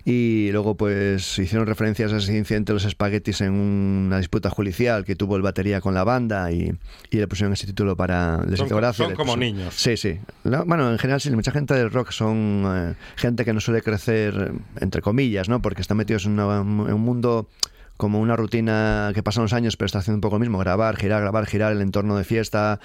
y 0.06 0.50
luego 0.52 0.76
pues 0.76 1.38
hicieron 1.38 1.67
referencias 1.67 2.12
a 2.13 2.17
ese 2.17 2.36
incidente 2.36 2.71
de 2.71 2.78
los 2.78 2.86
espaguetis 2.86 3.41
en 3.41 3.52
una 3.54 4.17
disputa 4.17 4.50
judicial 4.50 5.06
que 5.06 5.15
tuvo 5.15 5.36
el 5.36 5.43
batería 5.43 5.82
con 5.82 5.93
la 5.93 6.04
banda 6.04 6.52
y, 6.52 6.73
y 7.12 7.17
le 7.17 7.28
pusieron 7.28 7.54
ese 7.54 7.67
título 7.67 7.95
para... 7.95 8.43
les 8.43 8.58
Son 8.58 8.67
gracia, 8.69 9.06
son 9.06 9.13
como 9.15 9.38
niños. 9.38 9.76
Sí, 9.76 9.97
sí. 9.97 10.17
La- 10.45 10.63
bueno, 10.63 10.91
en 10.91 10.97
general 10.97 11.21
sí, 11.21 11.30
mucha 11.30 11.52
gente 11.52 11.76
del 11.76 11.91
rock 11.91 12.10
son 12.10 12.63
eh, 12.65 12.93
gente 13.17 13.45
que 13.45 13.54
no 13.54 13.60
suele 13.60 13.84
crecer, 13.84 14.52
entre 14.82 15.04
comillas, 15.04 15.47
¿no? 15.47 15.62
Porque 15.62 15.82
están 15.84 15.97
metidos 15.97 16.26
en, 16.26 16.39
una- 16.39 16.58
en 16.62 16.93
un 16.95 17.02
mundo 17.02 17.47
como 17.98 18.20
una 18.20 18.36
rutina 18.36 19.12
que 19.14 19.24
pasan 19.24 19.44
los 19.44 19.54
años, 19.54 19.76
pero 19.76 19.88
está 19.88 20.00
haciendo 20.00 20.18
un 20.18 20.22
poco 20.22 20.36
lo 20.36 20.40
mismo, 20.40 20.58
grabar, 20.58 20.96
girar, 20.96 21.22
grabar, 21.22 21.46
girar 21.46 21.72
el 21.72 21.82
entorno 21.82 22.16
de 22.16 22.24
fiesta. 22.24 22.80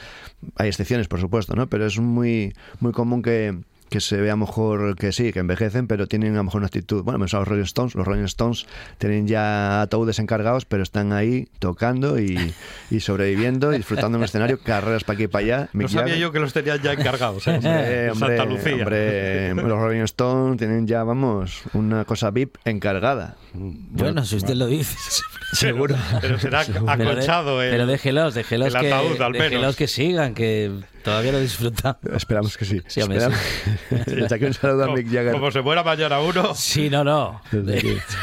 Hay 0.57 0.69
excepciones, 0.69 1.09
por 1.09 1.21
supuesto, 1.21 1.55
¿no? 1.55 1.69
Pero 1.69 1.87
es 1.87 1.99
muy, 2.01 2.55
muy 2.81 2.93
común 2.93 3.23
que, 3.23 3.59
que 3.93 4.01
se 4.01 4.17
vea 4.17 4.37
mejor 4.37 4.97
que 4.97 5.13
sí, 5.13 5.33
que 5.33 5.41
envejecen, 5.41 5.87
pero 5.87 6.07
tienen 6.07 6.33
a 6.33 6.39
lo 6.39 6.45
mejor 6.45 6.61
una 6.61 6.67
actitud. 6.69 7.03
Bueno, 7.05 7.19
pensaba 7.21 7.43
los 7.43 7.49
Rolling 7.49 7.65
Stones. 7.65 7.95
Los 7.95 8.07
Rolling 8.07 8.25
Stones 8.25 8.67
tienen 8.97 9.29
ya 9.29 9.83
ataúdes 9.83 10.19
encargados, 10.19 10.65
pero 10.65 10.83
están 10.83 11.13
ahí 11.13 11.47
tocando 11.59 12.19
y, 12.19 12.55
y 12.91 13.01
sobreviviendo 13.01 13.73
y 13.75 13.77
disfrutando 13.77 14.17
en 14.17 14.21
un 14.23 14.25
escenario, 14.25 14.59
carreras 14.59 15.05
para 15.05 15.15
aquí 15.17 15.25
y 15.25 15.29
para 15.29 15.45
allá. 15.45 15.69
No 15.75 15.87
sabía 15.89 16.05
Jagger. 16.15 16.19
yo 16.21 16.33
que 16.33 16.39
los 16.41 16.53
tenían 16.55 16.81
ya 16.81 16.95
encargados. 16.95 17.47
¿eh? 17.49 17.61
Eh, 17.63 18.09
hombre, 18.13 18.37
Santa 18.39 18.45
Lucía. 18.51 18.73
hombre, 18.77 19.55
los 19.55 19.79
Rolling 19.79 20.01
Stones 20.05 20.57
tienen 20.59 20.87
ya, 20.87 21.05
vamos, 21.05 21.63
una 21.75 22.07
cosa 22.07 22.31
VIP 22.31 22.57
encargada. 22.65 23.37
Bueno, 23.53 24.25
si 24.25 24.37
usted 24.37 24.55
lo 24.55 24.67
dice. 24.69 24.97
Seguro. 25.53 25.97
Pero 26.23 26.39
será 26.39 26.65
Pero, 26.67 26.87
de- 26.87 26.91
acolchado 26.91 27.63
el, 27.63 27.71
pero 27.71 27.87
déjelos, 27.87 28.33
déjelos 28.33 28.75
el 28.75 28.81
que, 28.81 28.93
ataúd, 28.93 29.21
al 29.21 29.33
menos. 29.33 29.51
déjelos 29.51 29.77
que 29.77 29.87
sigan, 29.87 30.33
que 30.33 30.71
todavía 31.03 31.33
lo 31.33 31.41
disfrutan. 31.41 31.97
Esperamos 32.15 32.57
que 32.57 32.65
sí. 32.65 32.81
Sí, 32.87 33.03
hombre, 33.03 33.19
Esperamos. 33.19 34.07
Desde 34.07 34.35
aquí 34.35 34.45
un 34.45 34.55
saludo 34.55 34.83
a 34.83 34.87
como, 34.87 34.97
Mick 34.99 35.07
Jagger. 35.07 35.33
como 35.33 35.51
se 35.51 35.61
muera 35.63 35.83
mañana 35.83 36.21
uno. 36.21 36.55
Sí, 36.55 36.89
no, 36.91 37.05
no. 37.05 37.41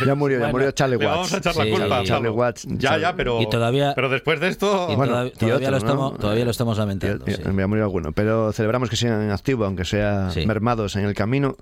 Ya 0.05 0.15
murió, 0.15 0.37
ya 0.37 0.43
Bueno, 0.45 0.51
murió 0.51 0.71
Charlie 0.71 0.97
Le 0.97 1.05
Watts. 1.05 1.15
vamos 1.17 1.33
a 1.33 1.37
echar 1.37 1.55
la 1.55 1.63
Sí, 1.63 1.71
culpa. 1.71 1.99
sí. 2.01 2.05
Charlie. 2.07 2.29
Watts. 2.29 2.65
Ya, 2.69 2.97
ya, 2.97 3.15
pero. 3.15 3.41
Y 3.41 3.49
todavía- 3.49 3.93
Pero 3.95 4.09
después 4.09 4.39
de 4.39 4.47
esto. 4.49 4.87
Y 4.91 4.95
Bueno, 4.95 5.11
todavía, 5.13 5.31
y 5.33 5.37
todavía 5.37 5.55
otro, 5.55 5.65
lo 5.65 5.71
¿no? 5.71 5.77
estamos, 5.77 6.17
todavía 6.19 6.45
lo 6.45 6.51
estamos 6.51 6.77
lamentando. 6.77 7.25
Y- 7.27 7.33
sí. 7.33 7.41
Ya 7.45 7.67
murió 7.67 7.83
alguno, 7.83 8.11
pero 8.11 8.51
celebramos 8.53 8.89
que 8.89 8.95
sigan 8.95 9.21
en 9.21 9.31
activo, 9.31 9.65
aunque 9.65 9.85
sea 9.85 10.29
Sí. 10.31 10.45
mermados 10.45 10.95
en 10.95 11.05
el 11.05 11.13
camino 11.13 11.55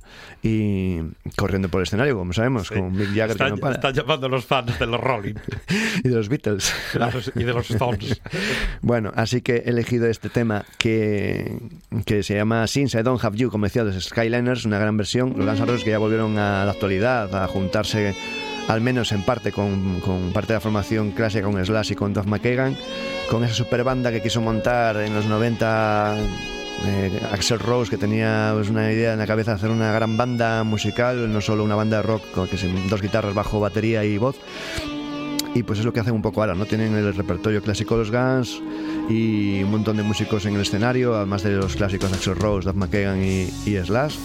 y 0.44 1.00
corriendo 1.36 1.70
por 1.70 1.82
el 1.82 1.84
escenario, 1.88 2.16
como 2.18 2.34
sabemos, 2.34 2.70
con 2.70 2.92
Mick 2.92 3.08
Jagger 3.10 3.26
que 3.28 3.32
están, 3.34 3.50
no 3.52 3.58
para. 3.58 3.76
están 3.76 3.94
llamando 3.94 4.30
los 4.30 4.46
fans 4.46 4.78
de 4.80 4.86
los 4.86 5.00
Rolling 5.02 5.36
y 6.04 6.10
de 6.10 6.16
los 6.16 6.30
Beatles. 6.30 6.74
de 6.94 7.00
los- 7.00 7.32
y 7.36 7.44
de 7.44 7.54
los 7.54 7.70
Stones. 7.70 8.22
Bueno, 8.82 9.12
así 9.16 9.42
que 9.42 9.58
he 9.66 9.70
elegido 9.70 10.08
este 10.08 10.30
tema 10.30 10.64
que, 10.78 11.07
que 12.06 12.24
se 12.24 12.36
llama 12.36 12.68
Since 12.68 13.00
I 13.00 13.04
Don't 13.04 13.24
Have 13.24 13.38
You, 13.38 13.50
como 13.50 13.66
decía, 13.66 13.84
de 13.84 14.00
Skyliners, 14.00 14.66
una 14.66 14.80
gran 14.80 14.98
versión. 14.98 15.34
Los 15.38 15.60
Roses 15.60 15.84
que 15.84 15.92
ya 15.92 15.98
volvieron 15.98 16.38
a 16.38 16.66
la 16.66 16.72
actualidad, 16.72 17.34
a 17.36 17.48
juntarse 17.48 18.16
al 18.68 18.82
menos 18.82 19.12
en 19.12 19.24
parte 19.24 19.52
con, 19.52 20.02
con 20.02 20.32
parte 20.34 20.50
de 20.50 20.56
la 20.56 20.62
formación 20.62 21.12
clásica 21.12 21.46
con 21.46 21.64
Slash 21.64 21.92
y 21.92 21.96
con 21.96 22.14
Duff 22.14 22.26
McKagan, 22.26 22.78
con 23.30 23.44
esa 23.44 23.54
super 23.54 23.84
banda 23.84 24.12
que 24.12 24.22
quiso 24.22 24.42
montar 24.42 24.98
en 24.98 25.14
los 25.14 25.26
90 25.26 26.18
eh, 26.86 27.12
Axel 27.32 27.60
Rose, 27.60 27.90
que 27.90 27.98
tenía 27.98 28.52
pues, 28.54 28.70
una 28.70 28.92
idea 28.92 29.14
en 29.14 29.20
la 29.20 29.28
cabeza 29.28 29.52
de 29.52 29.56
hacer 29.56 29.70
una 29.72 29.92
gran 29.92 30.18
banda 30.18 30.64
musical, 30.64 31.32
no 31.32 31.42
solo 31.42 31.64
una 31.64 31.76
banda 31.76 31.98
de 31.98 32.04
rock 32.04 32.30
con 32.32 32.48
que 32.48 32.58
dos 32.90 33.02
guitarras, 33.02 33.34
bajo, 33.34 33.60
batería 33.60 34.04
y 34.04 34.18
voz. 34.18 34.36
Y 35.58 35.64
pues 35.64 35.80
es 35.80 35.86
lo 35.86 35.92
que 35.92 36.00
hacen 36.00 36.14
un 36.14 36.22
poco 36.22 36.42
ahora, 36.42 36.54
¿no? 36.54 36.68
Tienen 36.68 36.94
el 36.94 37.16
repertorio 37.16 37.64
clásico 37.64 37.98
de 37.98 38.04
los 38.04 38.12
Guns 38.12 38.62
y 39.10 39.64
un 39.64 39.72
montón 39.72 39.98
de 39.98 40.04
músicos 40.04 40.46
en 40.46 40.54
el 40.54 40.62
escenario, 40.62 41.16
además 41.16 41.42
de 41.42 41.54
los 41.54 41.76
clásicos 41.76 42.14
Axel 42.14 42.36
Rose, 42.36 42.68
Duff 42.68 42.76
McKagan 42.76 43.24
y, 43.24 43.50
y 43.66 43.76
Slash. 43.84 44.18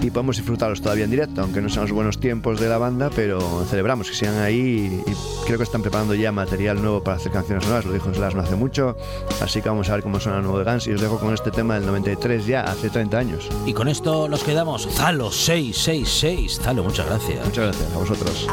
Y 0.00 0.10
podemos 0.10 0.36
disfrutarlos 0.36 0.80
todavía 0.80 1.04
en 1.04 1.10
directo, 1.10 1.42
aunque 1.42 1.60
no 1.60 1.68
sean 1.68 1.86
los 1.86 1.92
buenos 1.92 2.20
tiempos 2.20 2.60
de 2.60 2.68
la 2.68 2.78
banda, 2.78 3.10
pero 3.14 3.64
celebramos 3.64 4.08
que 4.08 4.14
sigan 4.14 4.38
ahí 4.38 5.02
y, 5.04 5.10
y 5.10 5.14
creo 5.46 5.58
que 5.58 5.64
están 5.64 5.82
preparando 5.82 6.14
ya 6.14 6.30
material 6.30 6.80
nuevo 6.80 7.02
para 7.02 7.16
hacer 7.16 7.32
canciones 7.32 7.64
nuevas, 7.66 7.84
lo 7.84 7.92
dijo 7.92 8.14
Slash 8.14 8.34
no 8.34 8.42
hace 8.42 8.54
mucho, 8.54 8.96
así 9.40 9.62
que 9.62 9.68
vamos 9.68 9.90
a 9.90 9.94
ver 9.94 10.04
cómo 10.04 10.20
suena 10.20 10.38
el 10.38 10.44
nuevo 10.44 10.60
de 10.60 10.64
Guns 10.64 10.86
y 10.86 10.92
os 10.92 11.00
dejo 11.00 11.18
con 11.18 11.34
este 11.34 11.50
tema 11.50 11.74
del 11.74 11.86
93 11.86 12.46
ya, 12.46 12.60
hace 12.62 12.88
30 12.88 13.18
años. 13.18 13.48
Y 13.66 13.72
con 13.72 13.88
esto 13.88 14.28
nos 14.28 14.44
quedamos. 14.44 14.88
Zalo 14.92 15.32
666. 15.32 16.60
Zalo, 16.62 16.84
muchas 16.84 17.06
gracias. 17.06 17.44
Muchas 17.44 17.64
gracias 17.64 17.92
a 17.92 17.98
vosotros. 17.98 18.48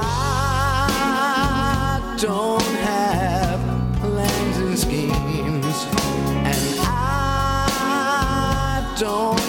Don't 2.21 2.61
have 2.61 3.61
plans 4.01 4.57
and 4.57 4.77
schemes, 4.77 5.85
and 6.43 6.79
I 6.81 7.75
don't 8.99 9.48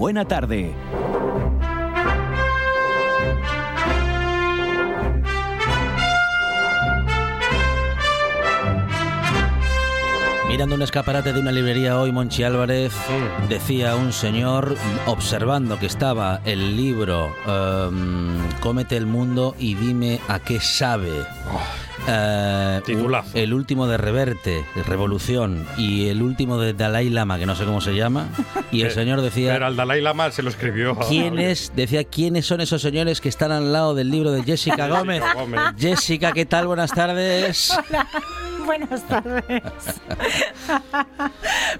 buena 0.00 0.24
tarde. 0.24 0.74
Mirando 10.48 10.74
un 10.74 10.80
escaparate 10.80 11.34
de 11.34 11.40
una 11.40 11.52
librería 11.52 12.00
hoy, 12.00 12.12
Monchi 12.12 12.44
Álvarez 12.44 12.94
decía 13.50 13.94
un 13.94 14.14
señor, 14.14 14.74
observando 15.04 15.78
que 15.78 15.84
estaba 15.84 16.40
el 16.46 16.78
libro 16.78 17.34
um, 17.46 18.38
Cómete 18.60 18.96
el 18.96 19.04
mundo 19.04 19.54
y 19.58 19.74
dime 19.74 20.18
a 20.28 20.38
qué 20.38 20.60
sabe. 20.60 21.10
Oh. 21.52 21.89
Eh, 22.12 22.80
Titulazo. 22.84 23.30
el 23.38 23.54
último 23.54 23.86
de 23.86 23.96
Reverte, 23.96 24.64
de 24.74 24.82
Revolución, 24.82 25.66
y 25.76 26.08
el 26.08 26.22
último 26.22 26.58
de 26.58 26.72
Dalai 26.72 27.08
Lama, 27.10 27.38
que 27.38 27.46
no 27.46 27.54
sé 27.54 27.64
cómo 27.64 27.80
se 27.80 27.94
llama. 27.94 28.28
Y 28.72 28.82
el 28.82 28.90
señor 28.90 29.20
decía... 29.20 29.52
Pero 29.52 29.66
al 29.66 29.76
Dalai 29.76 30.00
Lama 30.00 30.30
se 30.30 30.42
lo 30.42 30.50
escribió. 30.50 30.96
¿Quiénes, 31.08 31.72
decía, 31.76 32.04
quiénes 32.04 32.46
son 32.46 32.60
esos 32.60 32.82
señores 32.82 33.20
que 33.20 33.28
están 33.28 33.52
al 33.52 33.72
lado 33.72 33.94
del 33.94 34.10
libro 34.10 34.32
de 34.32 34.42
Jessica 34.42 34.88
Gómez? 34.98 35.22
Gómez. 35.34 35.60
Jessica, 35.78 36.32
¿qué 36.32 36.46
tal? 36.46 36.66
Buenas 36.66 36.92
tardes. 36.92 37.70
Hola, 37.88 38.08
buenas 38.70 39.02
tardes. 39.08 39.62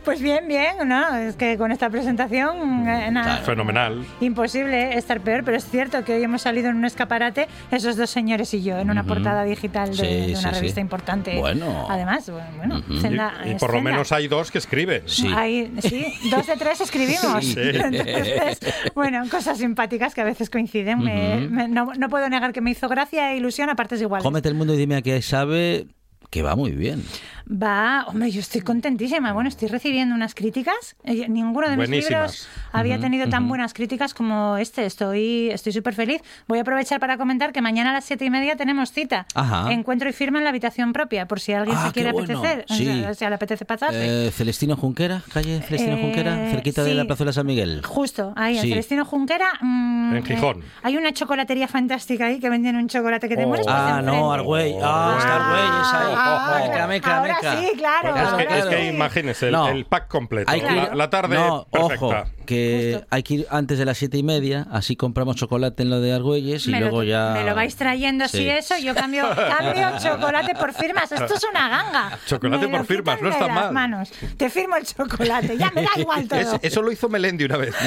pues 0.05 0.21
bien, 0.21 0.49
bien, 0.49 0.89
¿no? 0.89 1.15
Es 1.17 1.37
que 1.37 1.57
con 1.57 1.71
esta 1.71 1.89
presentación, 1.89 2.89
eh, 2.89 3.11
nada, 3.13 3.37
Fenomenal. 3.39 4.05
imposible 4.21 4.97
estar 4.99 5.21
peor, 5.21 5.45
pero 5.45 5.57
es 5.57 5.65
cierto 5.71 6.05
que 6.05 6.15
hoy 6.15 6.23
hemos 6.25 6.43
salido 6.43 6.69
en 6.69 6.77
un 6.77 6.85
escaparate, 6.85 7.47
esos 7.71 7.97
dos 7.97 8.11
señores 8.11 8.53
y 8.55 8.63
yo, 8.65 8.79
en 8.79 8.91
una 8.91 9.03
Ujú. 9.03 9.11
portada 9.11 9.45
digital 9.45 9.91
de, 9.91 9.95
Sí, 9.95 10.03
de 10.03 10.27
una 10.33 10.37
sí, 10.41 10.49
sí. 10.49 10.55
revista 10.55 10.81
importante. 10.81 11.39
Bueno. 11.39 11.87
Además, 11.89 12.29
bueno, 12.29 12.47
bueno, 12.57 12.79
Ujú. 12.79 12.93
Y, 12.95 13.01
senda- 13.01 13.35
y 13.47 13.51
es 13.51 13.61
por 13.61 13.71
lo 13.71 13.77
senda. 13.77 13.91
menos 13.93 14.11
hay 14.13 14.27
dos 14.27 14.51
que 14.51 14.59
escriben. 14.59 15.03
Sí. 15.07 15.29
Hay- 15.35 15.73
sí, 15.83 16.13
dos 16.31 16.47
de 16.47 16.57
tres 16.57 16.81
escribimos. 16.81 17.45
Sí. 17.45 17.55
Entonces, 17.61 18.59
bueno, 18.97 19.23
cosas 19.31 19.59
simpáticas 19.59 20.13
que 20.15 20.23
a 20.23 20.25
veces 20.25 20.51
coinciden. 20.51 20.99
Me- 20.99 21.45
Ujú. 21.47 21.55
me- 21.55 21.69
no, 21.69 21.93
no 21.97 22.09
puedo 22.09 22.29
negar 22.29 22.53
que 22.53 22.61
me 22.61 22.73
hizo 22.73 22.89
gracia 22.89 23.33
e 23.33 23.37
ilusión 23.37 23.71
a 23.71 23.77
partes 23.77 24.01
iguales. 24.01 24.25
Cómete 24.25 24.49
el 24.49 24.55
mundo 24.57 24.75
y 24.75 24.77
dime 24.77 24.97
a 24.97 25.03
qué 25.03 25.23
sabe, 25.23 25.87
que 26.31 26.43
va 26.43 26.57
muy 26.57 26.73
bien. 26.73 27.05
Va, 27.53 28.05
hombre, 28.07 28.31
yo 28.31 28.39
estoy 28.41 28.61
contentísima. 28.61 29.33
Bueno, 29.33 29.49
estoy 29.49 29.67
recibiendo 29.67 30.15
unas 30.15 30.37
críticas. 30.37 30.95
Eh, 31.03 31.27
Ninguno 31.29 31.69
de 31.69 31.77
mis 31.77 31.89
Buenísimas. 31.89 32.21
libros 32.47 32.49
había 32.73 33.01
tenido 33.01 33.29
tan 33.29 33.49
buenas 33.49 33.75
críticas 33.75 34.15
como 34.15 34.57
este. 34.57 34.87
Estoy 34.87 35.51
estoy 35.51 35.73
súper 35.73 35.95
feliz. 35.95 36.23
Voy 36.47 36.59
a 36.59 36.63
aprovechar 36.63 37.01
para 37.01 37.17
comentar 37.19 37.53
que 37.53 37.61
mañana 37.61 37.91
a 37.91 37.95
las 37.95 38.05
siete 38.05 38.25
y 38.25 38.31
media 38.31 38.55
tenemos 38.55 38.93
cita. 38.93 39.27
Ajá. 39.35 39.73
Encuentro 39.73 40.09
y 40.09 40.13
firma 40.13 40.39
en 40.39 40.45
la 40.45 40.51
habitación 40.51 40.93
propia, 40.93 41.27
por 41.27 41.41
si 41.41 41.53
alguien 41.53 41.77
Ah, 41.77 41.87
se 41.89 41.93
quiere 41.93 42.13
bueno. 42.13 42.33
apetecer. 42.33 42.67
o 42.71 42.75
Sí. 42.75 42.85
sea, 42.85 43.15
si 43.15 43.25
le 43.27 43.35
apetece 43.35 43.65
pasarse. 43.65 44.27
Eh, 44.27 44.31
Celestino 44.31 44.77
Junquera, 44.77 45.23
calle 45.33 45.61
Celestino 45.63 45.97
Eh, 45.97 46.03
Junquera, 46.03 46.37
cerquita 46.53 46.85
de 46.85 46.91
sí. 46.91 46.97
la 46.97 47.05
plazuela 47.07 47.33
San 47.33 47.47
Miguel. 47.47 47.83
Justo, 47.85 48.33
ahí, 48.37 48.59
en 48.59 48.63
Sí. 48.63 48.69
Celestino 48.71 49.05
Junquera. 49.05 49.49
mm, 49.61 50.15
En 50.17 50.25
Gijón. 50.25 50.63
eh, 50.63 50.67
hay 50.85 50.97
una 50.97 51.13
chocolatería 51.13 51.67
fantástica 51.67 52.27
ahí 52.27 52.39
que 52.39 52.49
venden 52.49 52.77
un 52.77 52.87
chocolate 52.87 53.29
que 53.29 53.37
te 53.37 53.45
Oh. 53.45 53.49
mueres. 53.49 53.67
por 53.67 53.75
Ah, 53.75 54.01
no, 54.03 54.33
Argüey. 54.33 54.77
Ah, 54.81 55.17
está 55.19 55.35
Argüey, 55.35 55.81
es 55.83 55.95
ahí. 55.95 56.15
Ah, 56.17 56.61
Meca, 56.61 56.87
meca, 56.87 57.17
ahora 57.19 57.35
meca. 57.35 57.40
Sí, 57.41 57.73
claro. 57.77 58.09
Es 58.09 58.15
que, 58.15 58.21
ahora 58.21 58.59
es 58.59 58.65
que 58.67 58.77
sí. 58.83 58.89
imagínese, 58.89 59.47
el, 59.47 59.53
No. 59.53 59.69
el 59.69 59.85
pack 59.87 60.09
completo. 60.09 60.51
Hay 60.51 60.61
que 60.61 60.71
la, 60.71 60.95
la 60.95 61.11
tarde 61.11 61.37
no, 61.37 61.67
perfecta. 61.71 62.05
ojo, 62.07 62.25
que 62.51 62.91
Justo. 62.95 63.07
hay 63.11 63.23
que 63.23 63.35
ir 63.35 63.47
antes 63.51 63.79
de 63.79 63.85
las 63.85 63.97
siete 63.97 64.19
y 64.19 64.23
media, 64.23 64.67
así 64.73 64.97
compramos 64.97 65.37
chocolate 65.37 65.83
en 65.85 65.91
lo 65.91 66.01
de 66.01 66.13
Argüelles 66.13 66.67
y 66.67 66.71
me 66.73 66.81
luego 66.81 66.99
lo, 66.99 67.05
ya... 67.05 67.31
me 67.35 67.45
lo 67.45 67.55
vais 67.55 67.77
trayendo 67.77 68.25
así 68.25 68.39
Sí. 68.39 68.49
eso, 68.49 68.75
yo 68.79 68.95
cambio, 68.95 69.25
cambio 69.59 69.89
chocolate 70.03 70.55
por 70.57 70.73
firmas. 70.75 71.13
Esto 71.13 71.35
es 71.35 71.45
una 71.51 71.69
ganga. 71.69 72.19
Chocolate 72.27 72.67
Me 72.67 72.77
por 72.79 72.87
firmas, 72.87 73.23
no 73.23 73.29
está 73.29 73.47
las 73.47 73.55
mal. 73.55 73.73
manos. 73.73 74.11
Te 74.37 74.51
firmo 74.51 74.77
el 74.77 74.85
chocolate, 74.87 75.57
ya 75.57 75.71
me 75.75 75.83
da 75.83 75.91
igual 75.97 76.27
todo. 76.27 76.39
Es- 76.41 76.59
eso 76.63 76.83
lo 76.83 76.91
hizo 76.91 77.09
Melendi 77.09 77.45
una 77.45 77.57
vez. 77.57 77.75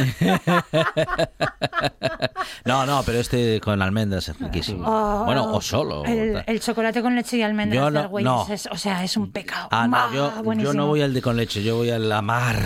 No, 2.65 2.85
no, 2.85 3.03
pero 3.05 3.19
este 3.19 3.59
con 3.61 3.81
almendras 3.81 4.29
es 4.29 4.39
riquísimo. 4.39 4.85
Oh, 4.87 5.25
bueno, 5.25 5.51
o 5.53 5.61
solo. 5.61 6.05
El, 6.05 6.43
el 6.45 6.59
chocolate 6.59 7.01
con 7.01 7.15
leche 7.15 7.37
y 7.37 7.41
almendras 7.41 7.79
Yo 7.81 7.85
de 7.85 7.91
no- 7.91 7.99
Argüelles 8.01 8.25
no. 8.31 8.47
es- 8.49 8.67
o 8.71 8.77
sea, 8.77 9.03
es 9.03 9.17
un 9.17 9.31
pecado. 9.31 9.67
Ah, 9.71 9.87
no, 9.87 10.13
yo, 10.13 10.53
yo 10.55 10.73
no 10.73 10.87
voy 10.87 11.01
al 11.01 11.13
de 11.13 11.21
con 11.21 11.35
leche, 11.37 11.63
yo 11.63 11.75
voy 11.77 11.89
al 11.89 12.07
la 12.07 12.21
mar. 12.21 12.57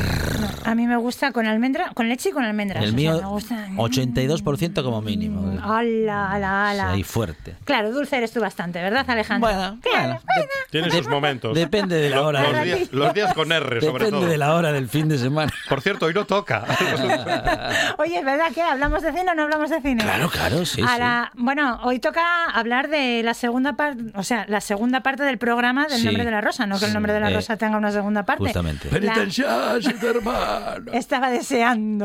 A 0.65 0.75
mí 0.75 0.85
me 0.87 0.97
gusta 0.97 1.31
con 1.31 1.45
almendra, 1.47 1.86
con 1.93 2.07
leche 2.09 2.29
y 2.29 2.31
con 2.31 2.43
almendras. 2.43 2.83
El 2.83 2.89
o 2.89 2.91
sea, 2.91 2.97
mío, 2.97 3.21
me 3.21 3.27
gusta. 3.27 3.67
82% 3.69 4.83
como 4.83 5.01
mínimo. 5.01 5.59
Ala, 5.63 6.31
ala, 6.31 6.69
ala. 6.69 6.91
Ahí 6.91 7.03
fuerte. 7.03 7.55
Claro, 7.65 7.91
dulce 7.91 8.17
eres 8.17 8.31
tú 8.31 8.39
bastante, 8.39 8.81
¿verdad, 8.81 9.05
Alejandro? 9.09 9.49
Bueno, 9.49 9.79
Claro, 9.81 10.19
bueno, 10.25 10.51
Tiene 10.69 10.91
sus 10.91 11.07
momentos. 11.07 11.53
Depende 11.55 11.95
de 11.97 12.09
la 12.09 12.21
hora. 12.21 12.41
Los, 12.51 12.63
días, 12.63 12.91
los 12.91 13.13
días 13.13 13.33
con 13.33 13.51
R, 13.51 13.81
sobre 13.81 13.93
Depende 14.05 14.09
todo. 14.19 14.25
de 14.29 14.37
la 14.37 14.53
hora 14.53 14.71
del 14.71 14.89
fin 14.89 15.07
de 15.07 15.17
semana. 15.17 15.51
Por 15.69 15.81
cierto, 15.81 16.05
hoy 16.07 16.13
no 16.13 16.25
toca. 16.25 16.63
Oye, 17.97 18.19
¿es 18.19 18.25
verdad 18.25 18.51
que 18.53 18.61
hablamos 18.61 19.01
de 19.03 19.11
cine 19.11 19.31
o 19.31 19.35
no 19.35 19.43
hablamos 19.43 19.69
de 19.69 19.81
cine? 19.81 20.03
Claro, 20.03 20.29
claro, 20.29 20.65
sí, 20.65 20.81
Ahora, 20.87 21.31
Bueno, 21.35 21.79
hoy 21.83 21.99
toca 21.99 22.45
hablar 22.53 22.89
de 22.89 23.21
la 23.23 23.33
segunda 23.33 23.73
parte, 23.73 24.03
o 24.15 24.23
sea, 24.23 24.45
la 24.47 24.61
segunda 24.61 25.01
parte 25.01 25.23
del 25.23 25.37
programa 25.37 25.87
del 25.87 25.99
Sí. 25.99 26.05
nombre 26.05 26.25
de 26.25 26.31
la 26.31 26.41
rosa, 26.41 26.65
no 26.65 26.79
que 26.79 26.85
el 26.85 26.93
nombre 26.93 27.13
de 27.13 27.19
la 27.19 27.31
Eh, 27.31 27.35
rosa 27.35 27.57
tenga 27.57 27.77
una 27.77 27.91
segunda 27.91 28.23
parte. 28.23 28.43
Justamente. 28.43 28.89
La- 29.01 29.13
Estaba 30.93 31.29
deseando 31.29 31.57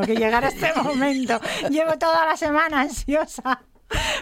que 0.04 0.16
llegara 0.16 0.48
este 0.48 0.72
momento. 0.82 1.40
Llevo 1.70 1.98
toda 1.98 2.26
la 2.26 2.36
semana 2.36 2.82
ansiosa 2.82 3.62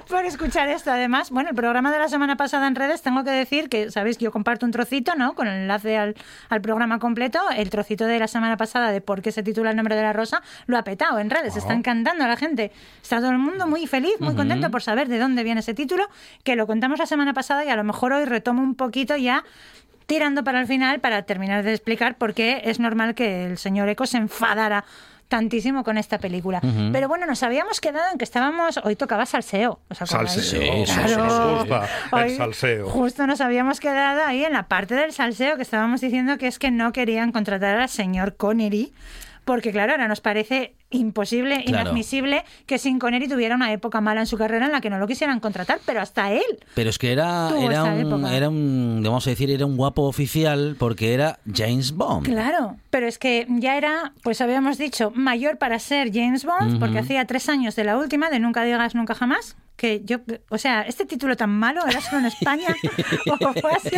por 0.08 0.24
escuchar 0.24 0.68
esto. 0.68 0.90
Además, 0.90 1.30
bueno, 1.30 1.50
el 1.50 1.54
programa 1.54 1.92
de 1.92 1.98
la 1.98 2.08
semana 2.08 2.36
pasada 2.36 2.66
en 2.66 2.74
redes, 2.74 3.02
tengo 3.02 3.24
que 3.24 3.30
decir 3.30 3.68
que, 3.68 3.90
sabéis, 3.90 4.18
yo 4.18 4.30
comparto 4.30 4.66
un 4.66 4.72
trocito, 4.72 5.14
¿no? 5.14 5.34
Con 5.34 5.46
el 5.46 5.62
enlace 5.62 5.96
al, 5.96 6.16
al 6.48 6.60
programa 6.60 6.98
completo. 6.98 7.38
El 7.56 7.70
trocito 7.70 8.06
de 8.06 8.18
la 8.18 8.28
semana 8.28 8.56
pasada 8.56 8.90
de 8.90 9.00
por 9.00 9.22
qué 9.22 9.32
se 9.32 9.42
titula 9.42 9.70
El 9.70 9.76
nombre 9.76 9.96
de 9.96 10.02
la 10.02 10.12
rosa 10.12 10.42
lo 10.66 10.76
ha 10.78 10.84
petado 10.84 11.18
en 11.18 11.30
redes. 11.30 11.56
Está 11.56 11.72
encantando 11.72 12.24
a 12.24 12.28
la 12.28 12.36
gente. 12.36 12.72
Está 13.02 13.18
todo 13.18 13.30
el 13.30 13.38
mundo 13.38 13.66
muy 13.66 13.86
feliz, 13.86 14.20
muy 14.20 14.34
contento 14.34 14.70
por 14.70 14.82
saber 14.82 15.08
de 15.08 15.18
dónde 15.18 15.44
viene 15.44 15.60
ese 15.60 15.74
título, 15.74 16.08
que 16.44 16.56
lo 16.56 16.66
contamos 16.66 16.98
la 16.98 17.06
semana 17.06 17.32
pasada 17.32 17.64
y 17.64 17.68
a 17.68 17.76
lo 17.76 17.84
mejor 17.84 18.12
hoy 18.12 18.24
retomo 18.24 18.62
un 18.62 18.74
poquito 18.74 19.16
ya 19.16 19.44
tirando 20.06 20.42
para 20.42 20.60
el 20.60 20.66
final 20.66 20.98
para 20.98 21.22
terminar 21.22 21.62
de 21.62 21.70
explicar 21.70 22.18
por 22.18 22.34
qué 22.34 22.62
es 22.64 22.80
normal 22.80 23.14
que 23.14 23.46
el 23.46 23.58
señor 23.58 23.88
Eco 23.88 24.06
se 24.06 24.16
enfadara 24.16 24.84
tantísimo 25.30 25.84
con 25.84 25.96
esta 25.96 26.18
película. 26.18 26.60
Pero 26.92 27.06
bueno, 27.08 27.24
nos 27.24 27.42
habíamos 27.44 27.80
quedado 27.80 28.10
en 28.12 28.18
que 28.18 28.24
estábamos, 28.24 28.78
hoy 28.84 28.96
tocaba 28.96 29.24
salseo. 29.24 29.78
¿os? 29.88 29.96
Salseo. 29.96 30.28
Sí, 30.28 30.42
sí, 30.42 30.92
Claro. 30.92 31.08
sí, 31.08 31.16
Nos 31.16 31.58
gusta 31.60 31.88
el 32.12 32.24
Hoy 32.24 32.36
salseo. 32.36 32.90
Justo 32.90 33.26
nos 33.28 33.40
habíamos 33.40 33.78
quedado 33.80 34.24
ahí 34.26 34.44
en 34.44 34.52
la 34.52 34.64
parte 34.68 34.94
del 34.96 35.12
salseo 35.12 35.56
que 35.56 35.62
estábamos 35.62 36.00
diciendo 36.00 36.36
que 36.36 36.48
es 36.48 36.58
que 36.58 36.70
no 36.72 36.92
querían 36.92 37.30
contratar 37.32 37.76
al 37.80 37.88
señor 37.88 38.36
Connery. 38.36 38.92
Porque 39.44 39.70
claro, 39.72 39.92
ahora 39.92 40.08
nos 40.08 40.20
parece 40.20 40.74
imposible, 40.90 41.62
Claro. 41.64 41.82
inadmisible 41.90 42.44
que 42.66 42.78
sin 42.78 42.98
Connery 42.98 43.28
tuviera 43.28 43.54
una 43.54 43.72
época 43.72 44.00
mala 44.00 44.20
en 44.20 44.26
su 44.26 44.36
carrera 44.36 44.66
en 44.66 44.72
la 44.72 44.80
que 44.80 44.90
no 44.90 44.98
lo 44.98 45.06
quisieran 45.06 45.40
contratar, 45.40 45.80
pero 45.86 46.00
hasta 46.00 46.32
él. 46.32 46.42
Pero 46.74 46.90
es 46.90 46.98
que 46.98 47.12
era, 47.12 47.50
era, 47.60 47.84
un, 47.84 47.98
época. 48.00 48.36
era 48.36 48.48
un, 48.48 49.00
vamos 49.04 49.26
a 49.26 49.30
decir, 49.30 49.50
era 49.50 49.66
un 49.66 49.76
guapo 49.76 50.02
oficial 50.02 50.76
porque 50.78 51.14
era 51.14 51.38
James 51.52 51.92
Bond. 51.92 52.26
Claro, 52.26 52.76
pero 52.90 53.06
es 53.06 53.18
que 53.18 53.46
ya 53.48 53.76
era, 53.76 54.12
pues 54.22 54.40
habíamos 54.40 54.78
dicho, 54.78 55.12
mayor 55.14 55.58
para 55.58 55.78
ser 55.78 56.10
James 56.12 56.44
Bond, 56.44 56.80
porque 56.80 56.98
hacía 56.98 57.24
tres 57.26 57.48
años 57.48 57.76
de 57.76 57.84
la 57.84 57.96
última, 57.96 58.30
de 58.30 58.40
Nunca 58.40 58.64
digas 58.64 58.94
nunca 58.94 59.14
jamás. 59.14 59.56
Que 59.80 60.02
yo, 60.04 60.18
o 60.50 60.58
sea, 60.58 60.82
este 60.82 61.06
título 61.06 61.38
tan 61.38 61.48
malo 61.48 61.80
era 61.88 62.02
solo 62.02 62.18
en 62.18 62.26
España. 62.26 62.68
o 63.40 63.52
fue 63.54 63.72
así 63.72 63.88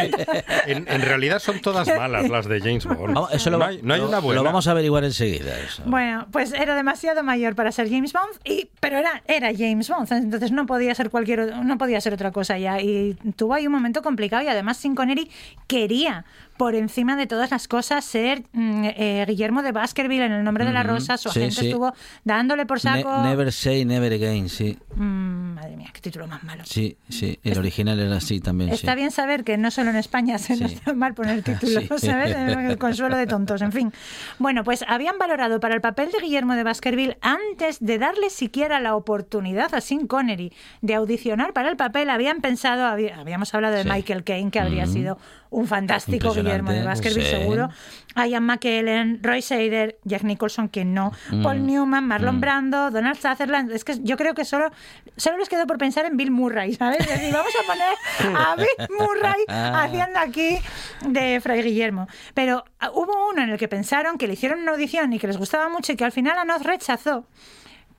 en 0.67 0.87
En, 0.89 1.03
realidad 1.03 1.41
son 1.41 1.61
todas 1.61 1.89
malas 1.99 2.29
las 2.29 2.47
de 2.47 2.61
James 2.61 2.87
Bond. 2.87 3.15
Vamos, 3.15 3.33
eso 3.33 3.51
lo, 3.51 3.59
no, 3.59 3.65
hay, 3.65 3.81
no 3.83 3.95
hay 3.95 4.01
lo- 4.01 4.09
una 4.09 4.21
buena. 4.21 4.41
lo 4.43 4.45
vamos 4.45 4.69
a 4.69 4.71
averiguar 4.71 5.03
enseguida. 5.03 5.59
eso. 5.59 5.83
Bueno, 5.87 6.29
pues 6.31 6.53
era 6.53 6.77
demasiado 6.77 7.25
mayor 7.25 7.57
para 7.57 7.73
ser 7.73 7.89
James 7.91 8.13
Bond, 8.13 8.33
y, 8.45 8.69
pero 8.79 8.97
era, 8.97 9.25
era 9.27 9.51
James 9.53 9.89
Bond, 9.89 10.13
entonces 10.13 10.53
no 10.53 10.67
podía 10.67 10.95
ser 10.95 11.11
cualquier, 11.11 11.53
no 11.65 11.77
podía 11.79 12.01
ser 12.01 12.15
otra 12.15 12.31
cosa 12.31 12.57
ya. 12.59 12.81
Y 12.81 13.15
tuvo 13.37 13.55
ahí 13.55 13.67
un 13.67 13.73
momento 13.73 14.03
complicado 14.03 14.45
y 14.45 14.47
además 14.47 14.77
Sin 14.77 14.95
Connery 14.95 15.29
quería, 15.67 16.25
por 16.63 16.77
encima 16.77 17.17
de 17.17 17.27
todas 17.27 17.51
las 17.51 17.67
cosas, 17.67 18.05
ser 18.05 18.45
mm, 18.53 18.85
eh, 18.97 19.25
Guillermo 19.27 19.63
de 19.63 19.73
Baskerville 19.73 20.27
en 20.27 20.31
el 20.31 20.45
nombre 20.45 20.65
de 20.65 20.73
la 20.73 20.85
rosa. 20.85 21.17
Su 21.17 21.29
sí, 21.31 21.41
agente 21.41 21.57
sí. 21.63 21.67
estuvo 21.67 21.93
dándole 22.23 22.67
por 22.67 22.77
Ne- 22.85 23.03
saco. 23.03 23.21
never 23.25 23.51
say 23.51 23.85
never 23.85 24.13
again, 24.13 24.49
sí. 24.49 24.79
Mm, 24.95 25.55
madre 25.55 25.77
mía, 25.77 25.91
qué 25.93 26.01
título 26.01 26.29
más 26.29 26.45
malo. 26.45 26.63
Sí, 26.65 26.97
sí. 27.09 27.37
El 27.43 27.59
original 27.59 27.99
era 27.99 28.15
así 28.17 28.39
también, 28.39 28.71
sí. 28.71 28.77
Está 28.77 28.95
bien 28.95 29.11
saber 29.11 29.43
que 29.43 29.59
no 29.59 29.73
solo 29.73 29.91
en 29.91 29.97
España 29.97 30.39
se 30.39 30.57
nos 30.57 30.71
está 30.71 30.95
mal 30.95 31.15
poner 31.15 31.43
títulos. 31.43 31.83
¿sabes? 32.01 32.33
El 32.37 32.79
consuelo 32.79 33.17
de 33.17 33.27
tontos, 33.27 33.61
en 33.61 33.73
fin. 33.73 33.93
Bueno, 34.39 34.63
pues 34.63 34.85
habían 34.87 35.19
valorado 35.19 35.59
para 35.59 35.75
el 35.75 35.81
papel 35.81 36.11
de 36.13 36.25
Guillermo 36.25 36.55
de 36.55 36.63
Baskerville 36.63 37.19
antes 37.23 37.79
de 37.81 37.99
darle 37.99 38.31
siquiera 38.31 38.79
la 38.79 38.95
oportunidad 38.95 39.75
a 39.75 39.81
Sean 39.81 40.07
Connery 40.07 40.53
de 40.81 40.95
audicionar 40.95 41.55
para 41.55 41.71
el 41.71 41.77
papel. 41.77 42.09
Habían 42.09 42.41
pensado, 42.41 42.85
había- 42.87 43.19
habíamos 43.19 43.53
hablado 43.53 43.75
de. 43.75 43.83
Michael 43.83 44.23
Caine, 44.23 44.53
que 44.53 44.61
habría 44.61 44.87
Mm. 44.87 44.93
sido 44.93 45.19
un 45.53 45.67
fantástico 45.67 46.33
Guillermo 46.35 46.73
de 46.73 46.83
Baskerville, 46.83 47.25
sí. 47.25 47.31
seguro. 47.37 47.69
Ian 48.17 48.45
McKellen, 48.45 49.21
Roy 49.23 49.41
Seider, 49.43 49.99
Jack 50.05 50.23
Nicholson, 50.25 50.69
que 50.69 50.85
no, 50.85 51.13
Mm. 51.31 51.43
Paul 51.43 51.67
Newman, 51.67 52.07
Marlon 52.07 52.37
Mm. 52.37 52.41
Brando, 52.41 52.91
Donald 52.91 53.17
Sutherland. 53.21 53.71
Es 53.71 53.85
que 53.85 53.99
yo 54.03 54.17
creo 54.17 54.35
que 54.35 54.45
solo, 54.45 54.71
solo 55.17 55.39
les 55.39 55.49
quedó 55.49 55.67
por 55.67 55.79
pensar 55.79 56.05
en 56.07 56.17
Bill 56.17 56.31
Murray, 56.31 56.75
¿sabes? 56.75 57.01
Es 57.01 57.07
decir, 57.09 57.33
vamos 57.33 57.53
a 57.63 57.67
poner 57.67 58.37
a 58.37 58.57
Bill 58.57 58.89
Murray 58.99 59.45
haciendo 59.49 60.19
aquí 60.19 60.59
de 61.07 61.41
Fray 61.41 61.63
Guillermo. 61.63 62.09
Pero 62.35 62.65
ah, 62.81 62.91
hubo 62.95 63.31
uno 63.31 63.43
en 63.43 63.51
el 63.51 63.59
que 63.59 63.69
pensaron 63.69 64.19
que 64.19 64.27
le 64.27 64.33
hicieron 64.35 64.61
una 64.61 64.73
audición 64.73 65.13
y 65.13 65.19
que 65.19 65.27
les 65.27 65.37
gustaba 65.39 65.69
mucho 65.69 65.93
y 65.93 65.97
que 65.97 66.05
al 66.05 66.13
final 66.13 66.39
Anoz 66.39 66.63
rechazó. 66.63 67.27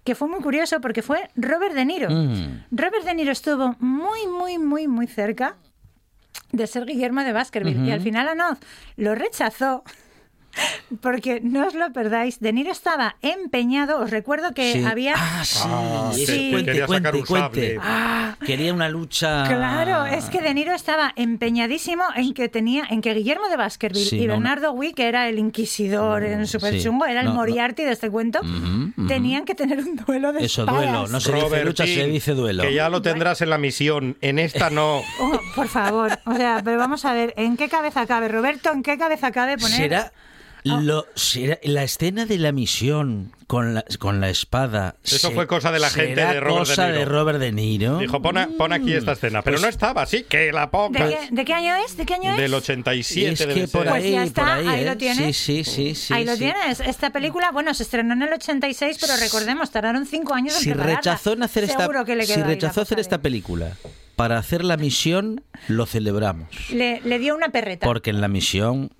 Que 0.04 0.16
fue 0.16 0.28
muy 0.28 0.42
curioso 0.42 0.82
porque 0.82 1.02
fue 1.02 1.30
Robert 1.36 1.74
De 1.76 1.86
Niro. 1.86 2.10
Mm. 2.10 2.66
Robert 2.72 3.06
De 3.06 3.14
Niro 3.14 3.32
estuvo 3.32 3.76
muy, 3.80 4.28
muy, 4.28 4.58
muy, 4.58 4.88
muy 4.88 5.08
cerca 5.08 5.56
de 6.54 6.68
ser 6.68 6.86
Guillermo 6.86 7.22
de 7.24 7.34
Baskerville. 7.34 7.86
Y 7.86 7.92
al 7.92 8.00
final 8.00 8.30
Anoz 8.30 8.60
lo 8.96 9.16
rechazó 9.16 9.84
porque 11.02 11.40
no 11.42 11.68
os 11.68 11.74
lo 11.76 11.92
perdáis, 11.94 12.40
De 12.40 12.52
Niro 12.54 12.72
estaba 12.72 13.16
empeñado, 13.22 14.00
os 14.00 14.10
recuerdo 14.12 14.54
que 14.54 14.74
Sí. 14.74 14.84
había... 14.86 15.14
Ah, 15.18 15.42
sí, 15.46 15.60
Ah, 15.66 16.10
ese 16.14 16.26
sí, 16.26 16.50
cuente, 16.52 16.72
quería 16.72 16.86
cuente, 16.88 17.08
sacar 17.10 17.20
un 17.20 17.26
cuente. 17.26 17.76
sable. 17.76 17.80
Ah, 17.82 18.36
Quería 18.46 18.74
una 18.74 18.90
lucha. 18.90 19.44
Claro, 19.48 20.06
es 20.06 20.26
que 20.26 20.42
De 20.42 20.54
Niro 20.54 20.74
estaba 20.74 21.14
empeñadísimo 21.16 22.04
en 22.16 22.34
que 22.34 22.50
tenía, 22.50 22.84
en 22.90 23.02
que 23.02 23.14
Guillermo 23.14 23.48
de 23.50 23.58
Baskerville 23.58 24.06
Sí, 24.10 24.18
y 24.18 24.22
no, 24.22 24.28
no. 24.28 24.34
Bernardo 24.34 24.72
Wick, 24.74 24.96
que 24.96 25.08
era 25.08 25.30
el 25.30 25.40
inquisidor 25.40 26.24
en 26.24 26.48
Super 26.48 26.74
sí. 26.74 26.84
Chungo, 26.84 27.06
era 27.06 27.22
el 27.22 27.28
No, 27.28 27.32
no. 27.34 27.38
Moriarty 27.40 27.84
de 27.84 27.92
este 27.92 28.10
cuento, 28.10 28.40
tenían 29.08 29.46
que 29.46 29.56
tener 29.56 29.80
un 29.80 29.96
duelo 29.96 30.34
de 30.34 30.46
Eso, 30.46 30.62
espadas. 30.64 30.82
duelo. 30.84 31.08
No 31.08 31.20
se 31.20 31.32
dice 31.32 31.46
Robertín, 31.46 31.68
lucha, 31.68 31.86
se 31.86 32.06
dice 32.08 32.34
duelo. 32.34 32.64
Que 32.64 32.74
ya 32.74 32.90
lo 32.90 33.02
tendrás 33.02 33.42
en 33.42 33.50
la 33.50 33.58
misión. 33.58 34.18
En 34.22 34.40
esta 34.40 34.70
no. 34.70 35.02
Oh, 35.20 35.40
por 35.56 35.68
favor, 35.68 36.20
o 36.26 36.36
sea, 36.36 36.62
pero 36.64 36.78
vamos 36.78 37.06
a 37.06 37.14
ver, 37.14 37.34
¿en 37.38 37.56
qué 37.56 37.70
cabeza 37.70 38.06
cabe, 38.06 38.28
Roberto? 38.28 38.72
¿En 38.72 38.84
qué 38.84 38.98
cabeza 38.98 39.32
cabe 39.32 39.58
poner? 39.58 39.78
Será. 39.78 40.12
Ah. 40.66 40.80
Lo, 40.82 41.06
será 41.16 41.60
la 41.64 41.84
escena 41.84 42.26
de 42.26 42.38
la 42.38 42.54
misión 42.54 43.34
con 43.48 43.74
la, 43.74 43.84
con 44.00 44.22
la 44.22 44.30
espada. 44.30 44.96
Eso 45.04 45.28
se- 45.28 45.34
fue 45.36 45.46
cosa 45.46 45.72
de 45.74 45.80
la 45.80 45.90
gente 45.90 46.26
de 46.26 46.40
Robert 46.40 46.68
De 46.70 46.78
Niro. 46.86 46.98
de 47.00 47.06
Robert 47.06 47.40
De 47.40 47.52
Niro. 47.52 47.98
Dijo, 47.98 48.22
pon, 48.22 48.38
a- 48.38 48.48
pon 48.58 48.72
aquí 48.72 48.94
esta 48.94 49.12
escena. 49.12 49.42
Pero 49.42 49.56
Pues- 49.56 49.62
no 49.62 49.68
estaba 49.68 50.04
así, 50.04 50.24
que 50.24 50.54
la 50.54 50.62
¿De 50.62 50.68
pongas. 50.70 51.10
qué, 51.10 51.28
de 51.32 51.44
qué 51.46 51.54
año 51.54 51.76
es? 51.86 51.98
¿De 51.98 52.06
qué 52.06 52.14
año 52.14 52.32
es? 52.32 52.38
Del 52.38 52.52
Y 52.52 52.56
87 52.56 53.32
es 53.34 53.46
que 53.46 53.68
por 53.68 53.88
ahí, 53.90 54.02
Pues 54.04 54.12
ya 54.14 54.24
está, 54.24 54.42
por 54.42 54.52
ahí, 54.52 54.68
ahí 54.68 54.82
¿eh? 54.84 54.86
lo 54.86 54.98
tienes. 54.98 55.36
Sí, 55.38 55.64
sí, 55.66 55.70
sí, 55.70 55.96
sí. 55.96 56.14
Ahí 56.14 56.24
lo 56.24 56.34
sí. 56.34 56.40
tienes. 56.40 56.80
Esta 56.80 57.10
película, 57.10 57.52
bueno, 57.52 57.74
se 57.74 57.84
estrenó 57.84 58.14
en 58.14 58.22
el 58.22 58.32
86, 58.32 58.98
pero 59.02 59.18
recordemos, 59.18 59.70
tardaron 59.70 60.06
cinco 60.06 60.34
años 60.34 60.56
en 60.56 60.60
Si 60.62 60.70
prepararla. 60.70 60.96
rechazó 60.98 61.34
en 61.34 61.44
hacer 61.44 61.66
esta, 61.66 61.80
Seguro 61.82 62.06
que 62.06 62.16
le 62.16 62.26
si 62.26 62.34
ahí 62.34 62.44
rechazó 62.44 62.82
hacer 62.82 63.00
esta 63.00 63.22
película 63.22 63.74
para 64.16 64.38
hacer 64.38 64.64
la 64.64 64.78
misión, 64.78 65.44
lo 65.68 65.86
celebramos. 65.86 66.48
Le, 66.70 67.02
le 67.02 67.20
dio 67.20 67.36
una 67.36 67.50
perreta. 67.50 67.86
Porque 67.86 68.12
en 68.12 68.22
la 68.22 68.30
misión 68.30 68.92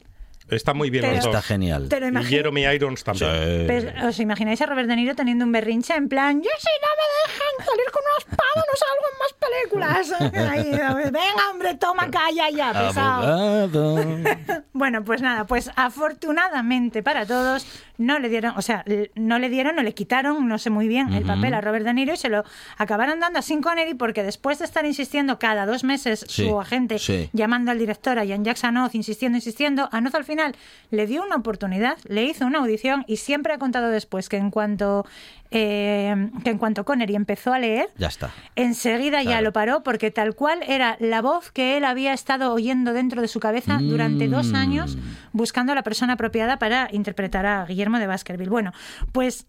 Está 0.56 0.74
muy 0.74 0.90
bien 0.90 1.02
Pero- 1.04 1.16
los 1.18 1.26
está 1.26 1.38
dos. 1.38 1.46
genial. 1.46 1.90
Te 1.90 2.00
lo 2.00 2.22
Y. 2.22 2.26
Jeremy 2.26 2.64
Irons 2.66 3.04
también. 3.04 3.32
Sí. 3.32 3.64
Pero, 3.68 4.08
¿Os 4.08 4.20
imagináis 4.20 4.62
a 4.62 4.66
Robert 4.66 4.88
De 4.88 4.96
Niro 4.96 5.16
teniendo 5.16 5.46
un 5.46 5.52
berrinche 5.52 5.94
en 5.96 6.08
plan, 6.10 6.42
yo 6.42 6.50
si 6.60 6.68
no 6.82 6.88
me 7.00 7.34
dejan 7.34 7.66
salir 7.68 7.86
con 7.92 8.02
una 8.04 8.18
espada, 8.20 8.66
no 8.68 8.76
salgo 8.80 9.06
en 9.12 9.18
más 9.20 9.34
películas? 9.40 10.52
Ahí, 10.52 10.72
Venga, 11.12 11.52
hombre, 11.52 11.76
toma, 11.76 12.10
calla 12.10 12.50
ya, 12.50 12.72
pesado. 12.88 13.64
Abogado. 13.68 14.64
Bueno, 14.76 15.04
pues 15.04 15.22
nada, 15.22 15.46
pues 15.46 15.70
afortunadamente 15.76 17.04
para 17.04 17.26
todos 17.26 17.66
no 17.98 18.20
le 18.20 18.28
dieron, 18.28 18.54
o 18.58 18.62
sea, 18.62 18.84
l- 18.88 19.12
no 19.16 19.40
le 19.40 19.50
dieron, 19.50 19.76
no 19.76 19.84
le 19.84 19.94
quitaron, 19.94 20.48
no 20.48 20.58
sé 20.58 20.70
muy 20.72 20.88
bien, 20.88 21.14
el 21.14 21.24
papel 21.24 21.54
a 21.54 21.62
Robert 21.62 21.86
De 21.86 21.94
Niro 21.94 22.14
y 22.14 22.18
se 22.18 22.28
lo 22.30 22.44
acabaron 22.78 23.20
dando 23.20 23.40
a 23.40 23.42
Sean 23.42 23.62
Connery 23.62 23.94
porque 23.94 24.24
después 24.24 24.60
de 24.60 24.66
estar 24.66 24.86
insistiendo 24.86 25.38
cada 25.40 25.66
dos 25.66 25.84
meses 25.84 26.26
Sí, 26.28 26.46
su 26.48 26.60
agente 26.60 26.98
sí. 27.00 27.30
llamando 27.34 27.72
al 27.72 27.78
director, 27.80 28.18
a 28.20 28.26
Jan 28.28 28.44
Jackson 28.44 28.76
Anoz, 28.78 28.96
insistiendo, 28.96 29.38
insistiendo, 29.38 29.88
Anoz 29.92 30.16
al 30.16 30.26
final 30.26 30.43
le 30.92 31.08
dio 31.08 31.24
una 31.24 31.36
oportunidad, 31.38 31.98
le 32.08 32.24
hizo 32.24 32.46
una 32.46 32.60
audición 32.60 33.04
y 33.08 33.18
siempre 33.18 33.54
ha 33.54 33.58
contado 33.58 33.90
después 33.90 34.30
que 34.30 34.38
en 34.38 34.52
cuanto 34.52 35.06
eh, 35.52 36.30
que 36.44 36.50
en 36.50 36.58
cuanto 36.58 36.84
Connery 36.84 37.16
empezó 37.16 37.54
a 37.54 37.60
leer, 37.60 37.90
Ya 37.98 38.08
está. 38.08 38.32
Enseguida 38.56 39.22
ya 39.24 39.42
lo 39.42 39.54
paró 39.54 39.84
porque 39.84 40.10
tal 40.12 40.34
cual 40.36 40.60
era 40.68 40.98
la 41.00 41.22
voz 41.22 41.52
que 41.52 41.78
él 41.78 41.86
había 41.86 42.14
estado 42.14 42.52
oyendo 42.54 42.92
dentro 42.94 43.22
de 43.22 43.28
su 43.28 43.40
cabeza 43.40 43.78
durante 43.80 44.28
dos 44.28 44.48
Mm. 44.52 44.56
años 44.56 44.98
buscando 45.32 45.72
a 45.72 45.76
la 45.76 45.84
persona 45.84 46.14
apropiada 46.14 46.58
para 46.58 46.90
interpretar 46.92 47.46
a 47.46 47.66
Guillermo 47.66 48.00
de 48.00 48.08
Baskerville. 48.08 48.50
Bueno, 48.50 48.72
pues 49.12 49.46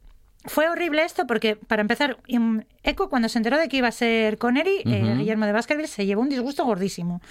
fue 0.46 0.68
horrible 0.68 1.04
esto 1.04 1.26
porque, 1.26 1.56
para 1.56 1.80
empezar, 1.80 2.18
Echo 2.82 3.08
cuando 3.08 3.30
se 3.30 3.38
enteró 3.38 3.56
de 3.58 3.68
que 3.68 3.78
iba 3.78 3.88
a 3.88 3.92
ser 3.92 4.36
Connery, 4.36 4.82
eh, 4.84 5.14
Guillermo 5.16 5.46
de 5.46 5.52
Baskerville 5.52 5.88
se 5.88 6.04
llevó 6.04 6.20
un 6.20 6.28
disgusto 6.28 6.66
gordísimo. 6.66 7.22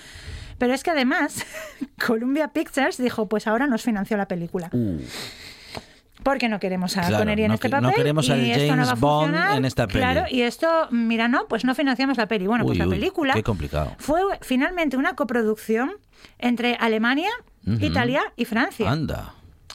Pero 0.64 0.76
es 0.76 0.82
que 0.82 0.92
además, 0.92 1.46
Columbia 2.08 2.48
Pictures 2.48 2.96
dijo, 2.96 3.28
pues 3.28 3.48
ahora 3.48 3.68
nos 3.68 3.82
financió 3.84 4.16
la 4.16 4.30
película. 4.30 4.70
Porque 6.24 6.48
no 6.48 6.58
queremos 6.58 6.96
a 6.96 7.02
Claro, 7.02 7.18
Connery 7.18 7.44
en 7.44 7.48
no 7.50 7.56
este 7.56 7.68
no 7.68 7.82
papel. 7.82 7.96
queremos 7.98 8.30
y 8.30 8.32
al 8.32 8.40
esto 8.40 8.76
no 8.78 8.86
James 8.86 8.88
va 8.88 8.92
a 8.94 8.96
Bond 8.96 9.36
en 9.58 9.66
esta 9.66 9.88
peli. 9.88 10.00
Claro, 10.00 10.26
y 10.32 10.42
esto, 10.44 10.88
mira, 10.90 11.28
no, 11.28 11.48
pues 11.50 11.66
no 11.66 11.76
financiamos 11.76 12.16
la 12.16 12.28
peli. 12.30 12.48
Bueno, 12.48 12.64
pues 12.64 12.78
la 12.78 12.86
uy, 12.88 12.92
película 12.92 13.34
qué 13.34 13.44
complicado. 13.44 13.94
fue 13.98 14.22
finalmente 14.40 14.96
una 14.96 15.16
coproducción 15.16 15.92
entre 16.40 16.76
Alemania, 16.76 17.32
Italia 17.82 18.22
y 18.38 18.46
Francia. 18.46 18.90
Anda. 18.90 19.34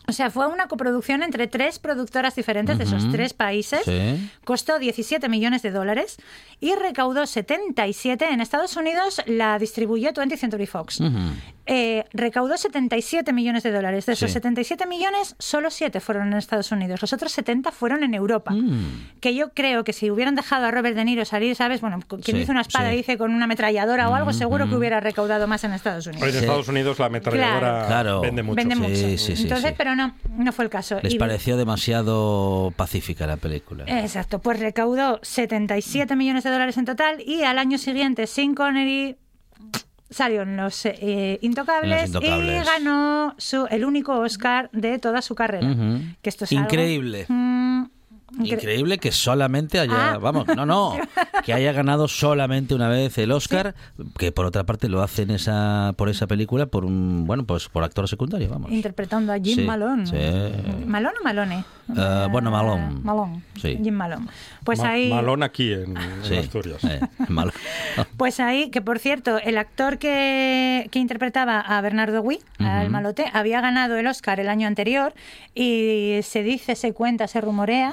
O 0.09 0.13
sea, 0.13 0.31
fue 0.31 0.47
una 0.47 0.69
coproducción 0.69 1.23
entre 1.23 1.47
tres 1.49 1.79
productoras 1.79 2.35
diferentes 2.35 2.79
de 2.79 2.85
esos 2.85 3.11
tres 3.13 3.35
países. 3.35 3.83
Sí. 3.85 4.31
Costó 4.45 4.79
17 4.79 5.29
millones 5.29 5.61
de 5.63 5.71
dólares 5.71 6.17
y 6.61 6.75
recaudó 6.75 7.27
77. 7.27 8.27
En 8.31 8.41
Estados 8.41 8.75
Unidos 8.77 9.21
la 9.27 9.59
distribuyó 9.59 10.11
20th 10.13 10.39
Century 10.39 10.67
Fox. 10.67 11.01
Ujú. 11.01 11.11
Eh, 11.67 12.05
recaudó 12.15 12.57
77 12.57 13.35
millones 13.35 13.63
de 13.63 13.71
dólares. 13.71 14.07
De 14.07 14.15
esos 14.15 14.31
Sí. 14.31 14.35
77 14.35 14.87
millones, 14.87 15.37
solo 15.39 15.71
7 15.71 16.01
fueron 16.01 16.29
en 16.33 16.39
Estados 16.39 16.73
Unidos. 16.73 17.03
Los 17.03 17.13
otros 17.13 17.31
70 17.33 17.71
fueron 17.73 18.03
en 18.03 18.15
Europa. 18.15 18.53
Mm. 18.53 19.11
Que 19.21 19.35
yo 19.35 19.51
creo 19.53 19.85
que 19.85 19.93
si 19.93 20.11
hubieran 20.11 20.35
dejado 20.35 20.65
a 20.65 20.71
Robert 20.71 20.97
De 20.97 21.05
Niro 21.05 21.27
salir, 21.27 21.55
¿sabes? 21.55 21.83
Bueno, 21.83 22.01
quien 22.09 22.23
Sí, 22.23 22.33
dice 22.33 22.51
una 22.51 22.63
espada 22.63 22.91
sí. 22.91 22.97
dice 22.97 23.19
con 23.19 23.35
una 23.35 23.45
ametralladora 23.45 24.09
o 24.09 24.15
algo, 24.15 24.33
seguro 24.33 24.67
que 24.71 24.77
hubiera 24.77 25.01
recaudado 25.01 25.47
más 25.47 25.63
en 25.65 25.75
Estados 25.75 26.07
En 26.07 26.15
Unidos. 26.15 26.33
Sí. 26.33 26.39
Estados 26.39 26.69
Unidos 26.69 26.99
la 26.99 27.07
ametralladora 27.07 27.85
Claro. 27.87 28.23
vende 28.23 28.43
mucho. 28.43 28.57
Vende 28.57 28.75
Sí, 28.75 28.81
mucho. 28.81 28.95
sí, 28.95 29.19
sí, 29.37 29.43
Entonces, 29.43 29.69
sí. 29.71 29.75
pero 29.77 29.95
no, 29.99 30.15
no 30.31 30.53
fue 30.53 30.65
el 30.65 30.71
caso. 30.71 30.99
Les 31.03 31.15
Y- 31.15 31.19
pareció 31.19 31.57
demasiado 31.59 32.73
pacífica 32.77 33.27
la 33.27 33.37
película. 33.37 33.85
Exacto, 33.87 34.39
pues 34.41 34.59
recaudó 34.61 35.19
77 35.23 36.17
millones 36.17 36.45
de 36.45 36.51
dólares 36.51 36.79
en 36.79 36.87
total 36.87 37.21
y 37.21 37.43
al 37.43 37.59
año 37.59 37.77
siguiente, 37.77 38.27
sin 38.27 38.55
Connery, 38.55 39.17
salió 40.11 40.43
en 40.43 40.57
Los 40.57 40.87
eh, 40.87 41.39
Intocables, 41.43 42.05
En 42.07 42.13
Los 42.15 42.23
Intocables. 42.25 42.63
y 42.63 42.67
ganó 42.67 43.35
su, 43.37 43.67
el 43.71 43.85
único 43.85 44.19
Oscar 44.21 44.71
de 44.73 44.99
toda 44.99 45.21
su 45.21 45.35
carrera. 45.35 45.69
Que 46.23 46.31
esto 46.31 46.45
es 46.45 46.53
algo- 46.53 46.63
Increíble. 46.65 47.27
Mm, 47.29 47.85
Increíble 48.43 48.99
que 48.99 49.11
solamente 49.11 49.81
haya, 49.81 50.15
Ah. 50.15 50.19
vamos, 50.19 50.47
no, 50.49 50.67
no, 50.67 50.95
que 51.45 51.53
haya 51.55 51.73
ganado 51.73 52.09
solamente 52.09 52.75
una 52.75 52.89
vez 52.89 53.17
el 53.19 53.33
Oscar, 53.33 53.75
que 54.19 54.33
por 54.33 54.45
otra 54.47 54.65
parte 54.65 54.89
lo 54.89 55.03
hace 55.03 55.23
en 55.23 55.31
esa, 55.31 55.95
por 55.97 56.09
esa 56.09 56.27
película 56.27 56.67
por 56.67 56.85
un, 56.85 57.25
bueno, 57.27 57.45
pues 57.45 57.69
por 57.69 57.83
actor 57.85 58.07
secundario, 58.09 58.49
vamos. 58.49 58.71
Interpretando 58.71 59.33
a 59.33 59.37
Jim 59.39 59.57
Sí, 59.57 59.63
Malone. 59.65 60.07
sí. 60.07 60.85
¿Malone 60.87 61.15
o 61.21 61.25
Malone? 61.25 61.65
Eh, 61.97 62.27
bueno, 62.31 62.51
Malone. 62.51 62.99
Malone. 63.03 63.43
Sí. 63.61 63.79
Jim 63.83 63.95
Malone. 63.95 64.27
Pues 64.63 64.79
Ma- 64.81 64.91
ahí. 64.91 65.09
Malón 65.11 65.43
aquí 65.43 65.73
en, 65.73 65.97
en 65.97 66.25
Sí, 66.25 66.37
Asturias. 66.37 66.85
eh. 66.85 67.01
Pues 68.17 68.41
ahí, 68.41 68.71
que 68.71 68.83
por 68.83 68.99
cierto, 68.99 69.39
el 69.39 69.57
actor 69.59 69.99
que, 69.99 70.89
que 70.91 70.99
interpretaba 70.99 71.61
a 71.61 71.81
Bernardo 71.81 72.21
Witt, 72.21 72.43
al 72.59 72.91
malote, 72.91 73.25
había 73.33 73.61
ganado 73.61 73.97
el 73.97 74.07
Oscar 74.07 74.41
el 74.41 74.49
año 74.49 74.67
anterior 74.67 75.15
y 75.55 76.19
se 76.23 76.43
dice, 76.43 76.75
se 76.77 76.93
cuenta, 76.93 77.27
se 77.29 77.41
rumorea 77.41 77.93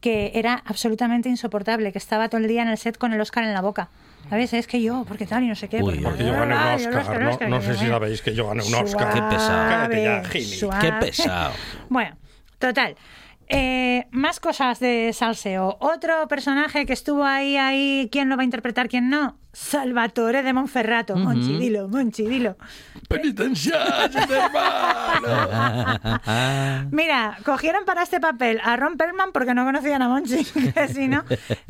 que 0.00 0.32
era 0.34 0.62
absolutamente 0.66 1.28
insoportable, 1.28 1.92
que 1.92 1.98
estaba 1.98 2.28
todo 2.28 2.40
el 2.40 2.48
día 2.48 2.62
en 2.62 2.68
el 2.68 2.78
set 2.78 2.98
con 2.98 3.12
el 3.12 3.20
Oscar 3.20 3.44
en 3.44 3.52
la 3.52 3.60
boca. 3.60 3.88
¿Sabes? 4.30 4.52
Es 4.52 4.66
que 4.66 4.80
yo, 4.80 5.04
porque 5.06 5.26
tal 5.26 5.42
y 5.42 5.48
no 5.48 5.54
sé 5.54 5.68
qué. 5.68 5.82
Uy, 5.82 5.98
porque, 5.98 6.02
Porque 6.02 6.24
yo 6.24 6.32
gané 6.32 6.54
un 6.54 6.62
Oscar. 6.74 7.20
No, 7.20 7.30
Oscar, 7.30 7.48
no 7.48 7.60
que 7.60 7.66
sé 7.66 7.74
si 7.74 7.86
sabéis 7.86 8.22
que 8.22 8.34
yo 8.34 8.48
gané 8.48 8.64
un 8.64 8.74
Oscar. 8.74 9.12
Qué 9.12 9.22
pesado. 9.22 9.68
Cállate 9.68 10.02
ya. 10.04 10.78
Qué 10.80 10.92
pesado. 11.00 11.52
Bueno, 11.88 12.16
total. 12.58 12.96
Eh, 13.48 14.06
más 14.12 14.40
cosas 14.40 14.80
de 14.80 15.10
Salseo. 15.12 15.76
Otro 15.80 16.26
personaje 16.28 16.86
que 16.86 16.92
estuvo 16.92 17.24
ahí, 17.24 17.56
ahí, 17.56 18.08
¿quién 18.10 18.28
lo 18.28 18.36
va 18.36 18.42
a 18.42 18.44
interpretar, 18.44 18.88
quién 18.88 19.10
no? 19.10 19.36
Salvatore 19.52 20.42
de 20.42 20.52
Monferrato. 20.52 21.16
Monchi, 21.16 21.58
dilo, 21.58 21.88
Monchi, 21.88 22.24
dilo. 22.26 22.56
Mira, 26.90 27.38
cogieron 27.44 27.84
para 27.84 28.02
este 28.02 28.20
papel 28.20 28.60
a 28.64 28.76
Ron 28.76 28.96
Perlman 28.96 29.32
porque 29.32 29.54
no 29.54 29.64
conocían 29.64 30.02
a 30.02 30.08
Monchi, 30.08 30.44
que 30.74 30.88
si 30.88 31.08
no. 31.08 31.24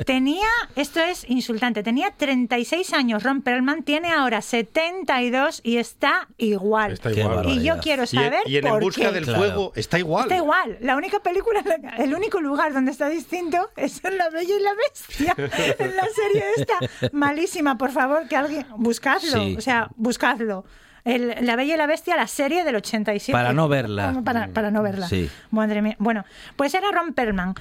Tenía, 0.06 0.46
esto 0.76 1.00
es 1.00 1.28
insultante, 1.28 1.82
tenía 1.82 2.10
36 2.16 2.92
años 2.92 3.22
Ron 3.22 3.42
Perlman, 3.42 3.82
tiene 3.82 4.12
ahora 4.12 4.40
72 4.42 5.60
y 5.64 5.76
está 5.78 6.28
igual. 6.38 6.92
Está 6.92 7.10
igual. 7.10 7.48
Y 7.48 7.62
yo 7.62 7.78
quiero 7.78 8.06
saber 8.06 8.40
y 8.46 8.56
en 8.58 8.66
En 8.66 8.72
por 8.72 8.82
busca 8.82 9.08
qué. 9.08 9.12
del 9.12 9.24
Claro. 9.24 9.38
fuego 9.38 9.72
está 9.76 9.98
igual. 9.98 10.24
Está 10.24 10.36
igual. 10.36 10.78
La 10.80 10.96
única 10.96 11.20
película, 11.20 11.62
el 11.98 12.14
único 12.14 12.40
lugar 12.40 12.72
donde 12.72 12.90
está 12.90 13.08
distinto 13.08 13.70
es 13.76 14.04
en 14.04 14.18
La 14.18 14.30
Bella 14.30 14.54
y 14.56 14.62
la 14.62 14.74
Bestia. 14.74 15.34
en 15.78 15.96
la 15.96 16.04
serie 16.14 16.44
esta. 16.56 17.08
Malísima, 17.12 17.71
por 17.76 17.90
favor, 17.90 18.28
que 18.28 18.36
alguien. 18.36 18.66
Buscadlo. 18.76 19.30
Sí. 19.30 19.56
O 19.56 19.60
sea, 19.60 19.88
buscadlo. 19.96 20.64
El- 21.04 21.34
la 21.44 21.56
Bella 21.56 21.74
y 21.74 21.76
la 21.76 21.86
Bestia, 21.86 22.14
la 22.16 22.26
serie 22.28 22.62
del 22.64 22.76
87. 22.76 23.32
Para 23.32 23.52
no 23.52 23.68
verla. 23.68 24.20
Para, 24.24 24.48
para 24.48 24.70
no 24.70 24.82
verla. 24.82 25.08
Sí. 25.08 25.28
Madre 25.50 25.82
mía. 25.82 25.96
Bueno, 25.98 26.24
pues 26.56 26.74
era 26.74 26.90
Ron 26.92 27.12
Perlman, 27.12 27.54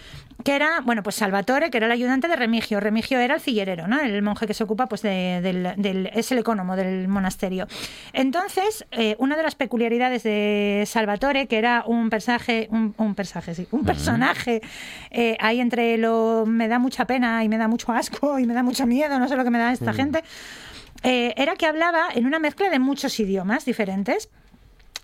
que 0.44 0.56
era, 0.56 0.82
bueno, 0.82 1.02
pues 1.02 1.16
Salvatore, 1.16 1.72
que 1.72 1.78
era 1.78 1.88
el 1.88 1.92
ayudante 1.92 2.28
de 2.28 2.36
Remigio. 2.36 2.80
Remigio 2.80 3.20
era 3.20 3.34
el 3.36 3.42
figuerero, 3.42 3.88
¿no? 3.88 4.00
El 4.00 4.22
monje 4.22 4.46
que 4.46 4.54
se 4.54 4.64
ocupa, 4.64 4.86
pues, 4.88 5.02
de- 5.02 5.40
del, 5.42 5.74
del- 5.78 6.12
es 6.14 6.32
el 6.32 6.38
ecónomo 6.40 6.76
del 6.76 7.08
monasterio. 7.08 7.68
Entonces, 8.14 8.86
eh, 8.92 9.16
una 9.20 9.36
de 9.38 9.44
las 9.44 9.56
peculiaridades 9.56 10.24
de 10.24 10.84
Salvatore, 10.86 11.48
que 11.48 11.58
era 11.58 11.84
un 11.88 12.10
personaje, 12.10 12.68
un, 12.72 12.94
un 12.98 13.16
personaje, 13.16 13.56
sí, 13.56 13.68
un 13.72 13.84
personaje 13.86 14.62
eh, 15.10 15.36
ahí 15.40 15.60
entre 15.60 15.98
lo 15.98 16.46
me 16.46 16.68
da 16.68 16.78
mucha 16.80 17.06
pena 17.06 17.44
y 17.44 17.50
me 17.50 17.58
da 17.58 17.68
mucho 17.68 17.92
asco 17.92 18.38
y 18.40 18.46
me 18.46 18.54
da 18.54 18.62
mucho 18.64 18.86
miedo, 18.86 19.18
no 19.20 19.28
sé 19.28 19.36
lo 19.36 19.44
que 19.44 19.50
me 19.50 19.58
da 19.60 19.72
esta 19.72 19.94
gente 19.94 20.24
eh, 21.04 21.34
era 21.38 21.56
que 21.56 21.66
hablaba 21.66 22.08
en 22.14 22.26
una 22.26 22.40
mezcla 22.40 22.70
de 22.70 22.80
muchos 22.80 23.20
idiomas 23.20 23.66
diferentes. 23.66 24.30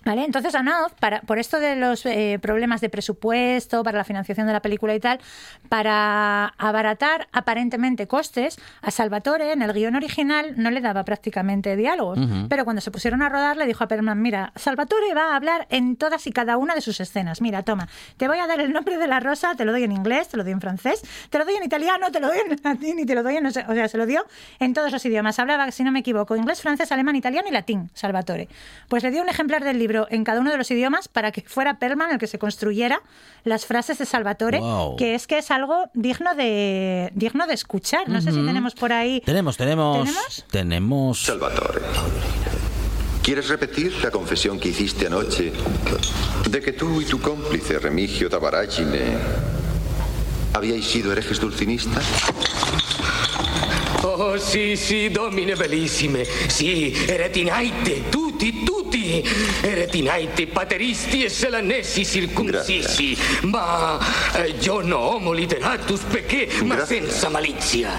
¿Vale? 0.07 0.23
Entonces 0.23 0.55
Anoz, 0.55 0.93
para, 1.01 1.19
por 1.19 1.37
esto 1.37 1.59
de 1.59 1.75
los 1.75 2.05
eh, 2.05 2.39
problemas 2.41 2.79
de 2.79 2.87
presupuesto, 2.87 3.83
para 3.83 3.97
la 3.97 4.05
financiación 4.05 4.47
de 4.47 4.53
la 4.53 4.61
película 4.61 4.95
y 4.95 5.01
tal, 5.01 5.19
para 5.67 6.53
abaratar 6.57 7.27
aparentemente 7.33 8.07
costes, 8.07 8.57
a 8.81 8.89
Salvatore 8.89 9.51
en 9.51 9.61
el 9.61 9.73
guion 9.73 9.95
original 9.95 10.53
no 10.55 10.71
le 10.71 10.79
daba 10.79 11.03
prácticamente 11.03 11.75
diálogos, 11.75 12.19
pero 12.47 12.63
cuando 12.63 12.81
se 12.81 12.89
pusieron 12.89 13.21
a 13.21 13.27
rodar 13.27 13.57
le 13.57 13.65
dijo 13.65 13.83
a 13.83 13.89
Perman, 13.89 14.21
mira, 14.21 14.53
Salvatore 14.55 15.13
va 15.13 15.33
a 15.33 15.35
hablar 15.35 15.67
en 15.71 15.97
todas 15.97 16.25
y 16.25 16.31
cada 16.31 16.55
una 16.55 16.73
de 16.73 16.79
sus 16.79 17.01
escenas, 17.01 17.41
mira, 17.41 17.63
toma, 17.63 17.89
te 18.15 18.29
voy 18.29 18.37
a 18.37 18.47
dar 18.47 18.61
el 18.61 18.71
nombre 18.71 18.97
de 18.97 19.07
la 19.07 19.19
rosa, 19.19 19.55
te 19.55 19.65
lo 19.65 19.73
doy 19.73 19.83
en 19.83 19.91
inglés, 19.91 20.29
te 20.29 20.37
lo 20.37 20.45
doy 20.45 20.53
en 20.53 20.61
francés, 20.61 21.01
te 21.29 21.37
lo 21.37 21.43
doy 21.43 21.55
en 21.55 21.63
italiano, 21.63 22.13
te 22.13 22.21
lo 22.21 22.27
doy 22.27 22.37
en 22.49 22.57
latín 22.63 22.97
y 22.99 23.05
te 23.05 23.13
lo 23.13 23.23
doy 23.23 23.35
en, 23.35 23.43
no 23.43 23.51
sé, 23.51 23.65
o 23.67 23.73
sea, 23.73 23.89
se 23.89 23.97
lo 23.97 24.05
dio 24.05 24.25
en 24.59 24.73
todos 24.73 24.89
los 24.89 25.05
idiomas, 25.05 25.37
hablaba, 25.37 25.69
si 25.71 25.83
no 25.83 25.91
me 25.91 25.99
equivoco, 25.99 26.37
inglés, 26.37 26.61
francés, 26.61 26.93
alemán, 26.93 27.17
italiano 27.17 27.49
y 27.49 27.51
latín, 27.51 27.89
Salvatore. 27.93 28.47
Pues 28.87 29.03
le 29.03 29.11
dio 29.11 29.21
un 29.21 29.27
ejemplar 29.27 29.65
del 29.65 29.77
libro 29.77 29.96
en 30.11 30.23
cada 30.23 30.41
uno 30.41 30.51
de 30.51 30.57
los 30.57 30.69
idiomas 30.69 31.07
para 31.07 31.31
que 31.31 31.41
fuera 31.41 31.79
Perman 31.79 32.11
el 32.11 32.19
que 32.19 32.27
se 32.27 32.37
construyera 32.37 33.01
las 33.45 33.65
frases 33.65 33.97
de 33.97 34.05
Salvatore, 34.05 34.59
Wow. 34.59 34.97
que 34.97 35.15
es 35.15 35.25
que 35.25 35.37
es 35.39 35.49
algo 35.49 35.89
digno 35.93 36.35
de 36.35 37.09
digno 37.15 37.47
de 37.47 37.53
escuchar. 37.53 38.09
No 38.09 38.21
sé 38.21 38.31
si 38.31 38.45
tenemos 38.45 38.75
por 38.75 38.91
ahí. 38.93 39.21
Tenemos, 39.25 39.57
tenemos, 39.57 40.05
¿Tenemos? 40.05 40.45
tenemos. 40.51 41.21
Salvatore. 41.23 41.81
¿Quieres 43.23 43.49
repetir 43.49 43.93
la 44.03 44.11
confesión 44.11 44.59
que 44.59 44.69
hiciste 44.69 45.07
anoche 45.07 45.51
de 46.49 46.61
que 46.61 46.71
tú 46.73 47.01
y 47.01 47.05
tu 47.05 47.19
cómplice 47.19 47.77
Remigio 47.79 48.29
Tabaragine 48.29 49.17
habíais 50.53 50.85
sido 50.85 51.11
herejes 51.11 51.39
dulcinistas? 51.39 52.05
Oh, 54.09 54.37
sì, 54.39 54.77
sì, 54.77 55.09
domine 55.11 55.55
bellissime. 55.55 56.25
Sì, 56.47 56.95
eretinaite, 57.07 58.07
tutti, 58.07 58.63
tutti. 58.63 59.21
Eretinaite, 59.61 60.47
pateristi 60.47 61.25
e 61.25 61.29
selanessi 61.29 62.05
circuncisi. 62.05 63.17
Ma 63.41 63.99
eh, 64.33 64.55
io 64.59 64.79
no 64.79 64.97
homo 64.97 65.33
literatus 65.33 66.03
perché, 66.09 66.47
ma 66.63 66.75
Grazie. 66.75 67.01
senza 67.01 67.27
malizia. 67.27 67.91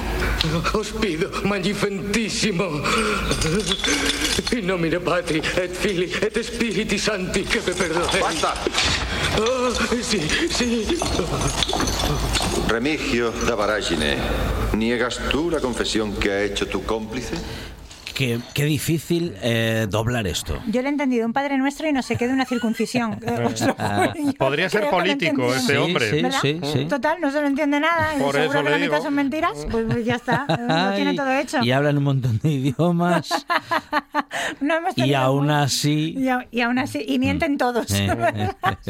Os 0.72 0.92
pido, 0.98 1.30
magnifentissimo. 1.42 2.80
In 4.52 4.64
nomine 4.64 4.98
Patri 4.98 5.42
et 5.56 5.76
Fili 5.76 6.10
et 6.20 6.40
Spiriti 6.40 6.96
Santi 6.96 7.42
che 7.42 7.60
me 7.64 7.72
perdonate. 7.72 8.18
Basta! 8.18 8.56
Oh, 9.36 9.72
sì, 10.00 10.26
sì. 10.48 10.98
Remigio 12.68 13.30
Tabaragine, 13.30 14.16
¿niegas 14.76 15.18
tú 15.30 15.50
la 15.50 15.58
confesión 15.60 16.14
que 16.16 16.30
ha 16.30 16.42
hecho 16.42 16.66
tu 16.68 16.82
cómplice? 16.84 17.34
Qué, 18.14 18.40
qué 18.52 18.64
difícil 18.64 19.36
eh, 19.42 19.86
doblar 19.88 20.26
esto. 20.26 20.58
Yo 20.66 20.82
le 20.82 20.88
he 20.88 20.90
entendido 20.90 21.24
un 21.24 21.32
Padre 21.32 21.56
Nuestro 21.56 21.88
y 21.88 21.92
no 21.92 22.02
sé 22.02 22.16
qué 22.16 22.26
de 22.26 22.32
una 22.34 22.44
circuncisión. 22.46 23.12
Podría 24.38 24.68
ser 24.68 24.90
político 24.90 25.54
ese 25.54 25.78
hombre. 25.78 26.10
Sí, 26.10 26.26
sí, 26.42 26.60
sí. 26.72 26.84
Total, 26.86 27.20
no 27.20 27.30
se 27.30 27.40
lo 27.40 27.46
entiende 27.46 27.78
nada. 27.78 28.16
y 28.16 28.20
Por 28.20 28.34
seguro 28.34 28.58
eso 28.58 28.64
que 28.64 28.70
la 28.70 28.78
mitad 28.78 29.02
son 29.02 29.14
mentiras. 29.14 29.52
Pues, 29.70 29.86
pues 29.88 30.04
ya 30.04 30.16
está, 30.16 30.46
lo 30.90 30.96
tiene 30.96 31.14
todo 31.14 31.30
hecho. 31.32 31.58
Y 31.62 31.70
hablan 31.70 31.96
un 31.98 32.04
montón 32.04 32.40
de 32.42 32.50
idiomas 32.50 33.28
No 34.60 34.74
hemos 34.76 34.98
y 34.98 35.14
aún 35.14 35.46
muy- 35.46 35.54
así... 35.54 36.14
Y, 36.18 36.28
a- 36.28 36.46
y 36.50 36.60
aún 36.62 36.80
así, 36.80 37.04
y 37.06 37.20
mienten 37.20 37.56
todos. 37.56 37.86
Eh. 37.92 38.08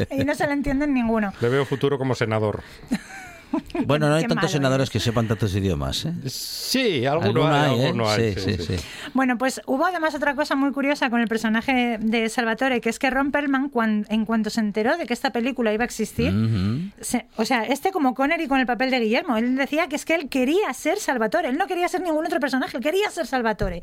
y 0.09 0.23
no 0.25 0.33
se 0.33 0.47
lo 0.47 0.53
entienden 0.53 0.91
ninguno. 0.95 1.33
Le 1.39 1.49
veo 1.49 1.65
futuro 1.65 1.99
como 1.99 2.15
senador. 2.15 2.63
Bueno, 3.85 4.09
no 4.09 4.15
hay 4.15 4.23
Qué 4.23 4.27
tantos 4.27 4.43
malo 4.43 4.51
senadores 4.53 4.89
que 4.89 4.99
sepan 4.99 5.27
tantos 5.27 5.55
idiomas. 5.55 6.05
¿eh? 6.05 6.13
Sí, 6.27 7.05
alguno, 7.05 7.45
Alguno 7.45 7.47
hay, 7.47 7.71
hay, 7.71 7.79
¿eh? 7.81 7.85
alguno 7.87 8.09
hay, 8.09 8.33
Sí, 8.33 8.41
sí, 8.41 8.53
sí, 8.57 8.63
sí. 8.63 8.77
sí. 8.77 8.83
Bueno, 9.13 9.37
pues 9.37 9.61
hubo 9.65 9.85
además 9.85 10.13
otra 10.15 10.35
cosa 10.35 10.55
muy 10.55 10.71
curiosa 10.71 11.09
con 11.09 11.21
el 11.21 11.27
personaje 11.27 11.97
de 11.99 12.29
Salvatore, 12.29 12.81
que 12.81 12.89
es 12.89 12.99
que 12.99 13.09
Ron 13.09 13.31
Perlman, 13.31 13.71
en 14.09 14.25
cuanto 14.25 14.49
se 14.49 14.59
enteró 14.59 14.97
de 14.97 15.05
que 15.05 15.13
esta 15.13 15.31
película 15.31 15.73
iba 15.73 15.83
a 15.83 15.85
existir, 15.85 16.31
se- 17.01 17.25
o 17.37 17.45
sea, 17.45 17.63
este 17.63 17.91
como 17.91 18.13
Connery 18.13 18.47
con 18.47 18.59
el 18.59 18.65
papel 18.65 18.91
de 18.91 18.99
Guillermo, 18.99 19.37
él 19.37 19.55
decía 19.55 19.87
que 19.87 19.95
es 19.95 20.05
que 20.05 20.15
él 20.15 20.29
quería 20.29 20.71
ser 20.73 20.99
Salvatore, 20.99 21.47
él 21.49 21.57
no 21.57 21.67
quería 21.67 21.87
ser 21.87 22.01
ningún 22.01 22.25
otro 22.25 22.39
personaje, 22.39 22.77
él 22.77 22.83
quería 22.83 23.09
ser 23.09 23.25
Salvatore. 23.27 23.81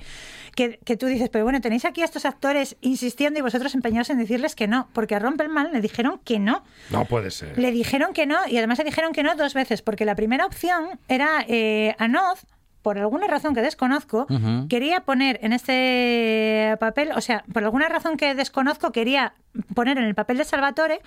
Que, 0.54 0.78
que 0.84 0.96
tú 0.96 1.06
dices, 1.06 1.28
pero 1.28 1.44
bueno, 1.44 1.60
tenéis 1.60 1.84
aquí 1.84 2.00
a 2.00 2.04
estos 2.06 2.24
actores 2.24 2.76
insistiendo 2.80 3.38
y 3.38 3.42
vosotros 3.42 3.74
empeñados 3.74 4.08
en 4.10 4.18
decirles 4.18 4.54
que 4.54 4.66
no, 4.66 4.88
porque 4.94 5.14
a 5.14 5.18
Ron 5.18 5.36
Perlman 5.36 5.72
le 5.72 5.80
dijeron 5.82 6.18
que 6.24 6.38
no. 6.38 6.64
No 6.90 7.04
puede 7.04 7.30
ser. 7.30 7.58
Le 7.58 7.70
dijeron 7.72 8.12
que 8.14 8.24
no, 8.26 8.36
y 8.48 8.56
además 8.56 8.78
le 8.78 8.84
dijeron 8.84 9.12
que 9.12 9.22
no 9.22 9.34
dos 9.36 9.52
veces, 9.56 9.82
porque 9.82 10.04
la 10.04 10.14
primera 10.14 10.46
opción 10.46 11.00
era 11.08 11.44
eh, 11.48 11.96
Anoz, 11.98 12.44
por 12.82 12.98
alguna 12.98 13.26
razón 13.26 13.52
que 13.52 13.62
desconozco, 13.62 14.26
quería 14.68 15.00
poner 15.00 15.40
en 15.42 15.52
este 15.52 16.76
papel, 16.78 17.10
o 17.16 17.20
sea, 17.20 17.42
por 17.52 17.64
alguna 17.64 17.88
razón 17.88 18.16
que 18.16 18.36
desconozco, 18.36 18.92
quería 18.92 19.32
poner 19.74 19.98
en 19.98 20.04
el 20.04 20.14
papel 20.14 20.38
de 20.38 20.44
Salvatore 20.44 21.00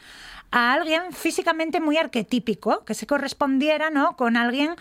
a 0.52 0.74
alguien 0.74 1.14
físicamente 1.14 1.80
muy 1.80 1.95
arquetípico, 1.95 2.84
que 2.84 2.95
se 2.95 3.08
correspondiera, 3.08 3.89
¿no? 3.91 4.18
Con 4.18 4.36
alguien 4.36 4.72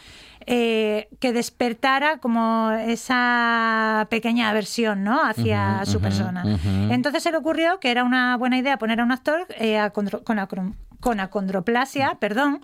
eh, 0.46 1.08
que 1.20 1.32
despertara 1.32 2.18
como 2.18 2.72
esa 2.72 4.06
pequeña 4.10 4.48
aversión, 4.48 5.04
¿no? 5.04 5.22
Hacia 5.22 5.82
su 5.84 6.00
persona. 6.00 6.42
Entonces 6.90 7.22
se 7.22 7.30
le 7.30 7.36
ocurrió 7.36 7.78
que 7.78 7.92
era 7.92 8.02
una 8.02 8.36
buena 8.38 8.58
idea 8.58 8.76
poner 8.78 8.98
a 9.00 9.04
un 9.04 9.12
actor 9.12 9.46
eh, 9.58 9.78
acro- 9.78 10.24
con 11.00 11.20
acondroplasia, 11.20 12.16
perdón, 12.18 12.60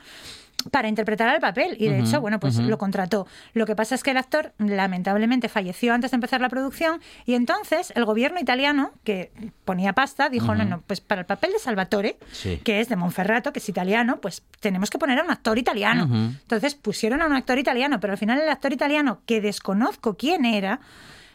para 0.71 0.89
interpretar 0.89 1.35
el 1.35 1.41
papel. 1.41 1.77
Y 1.79 1.89
de 1.89 2.01
hecho, 2.01 2.21
bueno, 2.21 2.41
pues 2.41 2.57
lo 2.59 2.79
contrató. 2.79 3.27
Lo 3.53 3.67
que 3.67 3.75
pasa 3.77 3.95
es 3.95 4.03
que 4.03 4.11
el 4.13 4.17
actor 4.17 4.53
lamentablemente 4.59 5.49
falleció 5.49 5.95
antes 5.95 6.11
de 6.11 6.17
empezar 6.17 6.41
la 6.41 6.49
producción 6.49 7.01
y 7.27 7.35
entonces 7.35 7.93
el 7.97 8.05
gobierno 8.05 8.41
italiano, 8.41 8.93
que 9.05 9.31
ponía 9.65 9.93
pasta, 9.93 10.29
dijo, 10.29 10.55
no, 10.55 10.65
no, 10.65 10.81
pues 10.87 11.01
para 11.01 11.21
el 11.23 11.27
papel 11.27 11.53
de 11.53 11.59
Salvatore, 11.59 12.19
Sí. 12.33 12.61
que 12.65 12.81
es 12.81 12.89
de 12.89 12.97
Monferrato, 12.97 13.53
que 13.53 13.59
es 13.59 13.69
italiano, 13.69 14.21
pues 14.21 14.43
tenemos 14.61 14.91
que 14.91 14.99
poner 14.99 15.19
a 15.19 15.23
un 15.25 15.31
actor 15.31 15.59
italiano. 15.59 16.05
Entonces 16.05 16.75
pusieron 16.75 17.23
a 17.23 17.27
un 17.27 17.33
actor 17.35 17.59
italiano, 17.59 18.01
pero 18.01 18.13
al 18.13 18.19
final 18.19 18.41
el 18.41 18.49
actor 18.49 18.73
italiano, 18.73 19.21
que 19.27 19.41
desconozco 19.41 20.15
quién 20.17 20.45
era, 20.45 20.81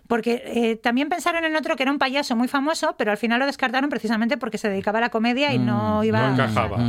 porque 0.10 0.42
eh, 0.44 0.76
también 0.76 1.08
pensaron 1.08 1.46
en 1.46 1.56
otro 1.56 1.76
que 1.76 1.84
era 1.84 1.92
un 1.92 2.00
payaso 2.00 2.36
muy 2.36 2.48
famoso, 2.48 2.96
pero 2.98 3.12
al 3.12 3.18
final 3.18 3.40
lo 3.40 3.46
descartaron 3.46 3.92
precisamente 3.92 4.38
porque 4.38 4.58
se 4.58 4.68
dedicaba 4.68 4.98
a 4.98 5.02
la 5.02 5.10
comedia 5.10 5.54
y 5.54 5.60
no 5.60 6.04
iba 6.04 6.20
No 6.20 6.26
a... 6.26 6.32
encajaba. 6.32 6.80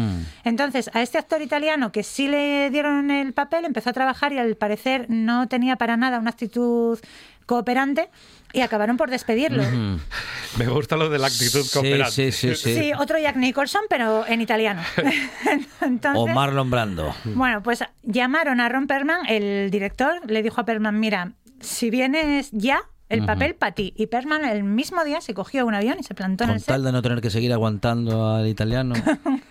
Entonces, 0.43 0.91
a 0.95 1.03
este 1.03 1.19
actor 1.19 1.43
italiano 1.43 1.93
que 1.93 2.03
sí 2.03 2.29
le 2.29 2.71
dieron 2.71 3.11
el 3.11 3.35
papel, 3.35 3.67
empezó 3.67 3.91
a 3.91 3.93
trabajar 3.93 4.33
y 4.33 4.39
al 4.39 4.57
parecer 4.57 5.05
no 5.11 5.49
tenía 5.49 5.77
para 5.77 5.99
nada 5.99 6.19
una 6.19 6.31
actitud 6.31 6.99
cooperante 7.45 8.09
y 8.55 8.63
acabaron 8.63 8.97
por 8.97 9.11
despedirlo. 9.11 9.63
Me 10.59 10.67
gusta 10.69 10.97
lo 10.97 11.11
de 11.11 11.19
la 11.19 11.27
actitud 11.27 11.63
Sí, 11.63 11.73
cooperante. 11.75 12.13
sí, 12.13 12.33
sí, 12.33 12.55
sí. 12.55 12.75
Sí, 12.75 12.93
otro 12.99 13.19
Jack 13.19 13.37
Nicholson, 13.37 13.83
pero 13.91 14.27
en 14.27 14.41
italiano. 14.41 14.81
Entonces, 15.83 16.21
O 16.23 16.27
Marlon 16.27 16.71
Brando. 16.71 17.15
bueno, 17.25 17.63
pues 17.63 17.85
llamaron 18.03 18.61
a 18.61 18.69
Ron 18.71 18.87
Perlman, 18.87 19.27
el 19.29 19.71
director, 19.71 20.21
le 20.27 20.43
dijo 20.43 20.61
a 20.61 20.65
Perlman, 20.65 20.99
mira, 20.99 21.33
si 21.61 21.91
vienes 21.91 22.49
ya, 22.53 22.81
el 23.11 23.27
papel 23.27 23.55
para 23.55 23.73
ti. 23.73 23.93
Y 23.97 24.07
Perlman 24.07 24.45
el 24.47 24.65
mismo 24.65 25.05
día 25.05 25.21
se 25.21 25.35
cogió 25.35 25.67
un 25.67 25.75
avión 25.75 25.97
y 26.01 26.03
se 26.03 26.15
plantó 26.15 26.45
en 26.45 26.51
el 26.51 26.61
set. 26.61 26.69
tal 26.69 26.83
de 26.85 26.93
no 26.93 27.03
tener 27.03 27.21
que 27.21 27.29
seguir 27.29 27.53
aguantando 27.53 28.31
al 28.35 28.47
italiano. 28.49 28.95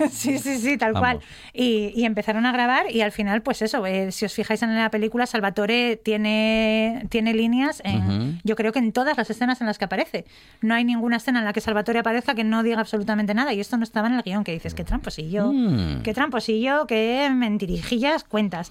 Sí, 0.10 0.40
sí, 0.40 0.58
sí, 0.58 0.78
tal 0.78 0.94
Vamos. 0.94 1.08
cual. 1.18 1.20
Y, 1.54 1.92
y 1.94 2.06
empezaron 2.06 2.46
a 2.46 2.52
grabar 2.54 2.90
y 2.90 3.02
al 3.02 3.12
final, 3.12 3.42
pues 3.42 3.62
eso, 3.62 3.86
eh, 3.86 4.12
si 4.14 4.26
os 4.26 4.34
fijáis 4.34 4.62
en 4.64 4.74
la 4.74 4.90
película, 4.90 5.26
Salvatore 5.26 5.98
tiene, 5.98 7.06
tiene 7.10 7.34
líneas, 7.34 7.82
en, 7.84 8.40
yo 8.44 8.56
creo 8.56 8.72
que 8.72 8.80
en 8.80 8.92
todas 8.94 9.18
las 9.18 9.30
escenas 9.30 9.60
en 9.62 9.68
las 9.68 9.78
que 9.78 9.86
aparece. 9.86 10.26
No 10.62 10.74
hay 10.74 10.86
ninguna 10.86 11.18
escena 11.18 11.40
en 11.40 11.46
la 11.46 11.54
que 11.54 11.62
Salvatore 11.62 12.00
aparezca 12.00 12.34
que 12.34 12.44
no 12.46 12.64
diga 12.64 12.80
absolutamente 12.80 13.34
nada. 13.34 13.54
Y 13.54 13.60
esto 13.60 13.76
no 13.78 13.84
estaba 13.84 14.08
en 14.08 14.14
el 14.16 14.24
guion, 14.24 14.44
que 14.44 14.54
dices, 14.54 14.74
qué 14.74 14.84
tramposillo, 14.84 15.52
Mm. 15.52 16.02
qué 16.04 16.14
tramposillo, 16.14 16.88
qué 16.88 17.30
mentirijillas 17.34 18.24
cuentas. 18.24 18.70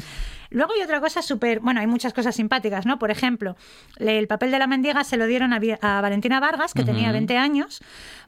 Luego 0.50 0.72
hay 0.74 0.82
otra 0.82 1.00
cosa 1.00 1.22
súper, 1.22 1.60
bueno, 1.60 1.80
hay 1.80 1.86
muchas 1.86 2.12
cosas 2.14 2.34
simpáticas, 2.36 2.86
¿no? 2.86 2.98
Por 2.98 3.10
ejemplo, 3.10 3.56
el 3.98 4.26
papel 4.26 4.50
de 4.50 4.58
la 4.58 4.66
mendiga 4.66 5.04
se 5.04 5.16
lo 5.16 5.26
dieron 5.26 5.52
a, 5.52 5.58
Valentina 6.00 6.40
Vargas, 6.40 6.72
que 6.74 6.84
tenía 6.84 7.12
20 7.12 7.36
años, 7.36 7.82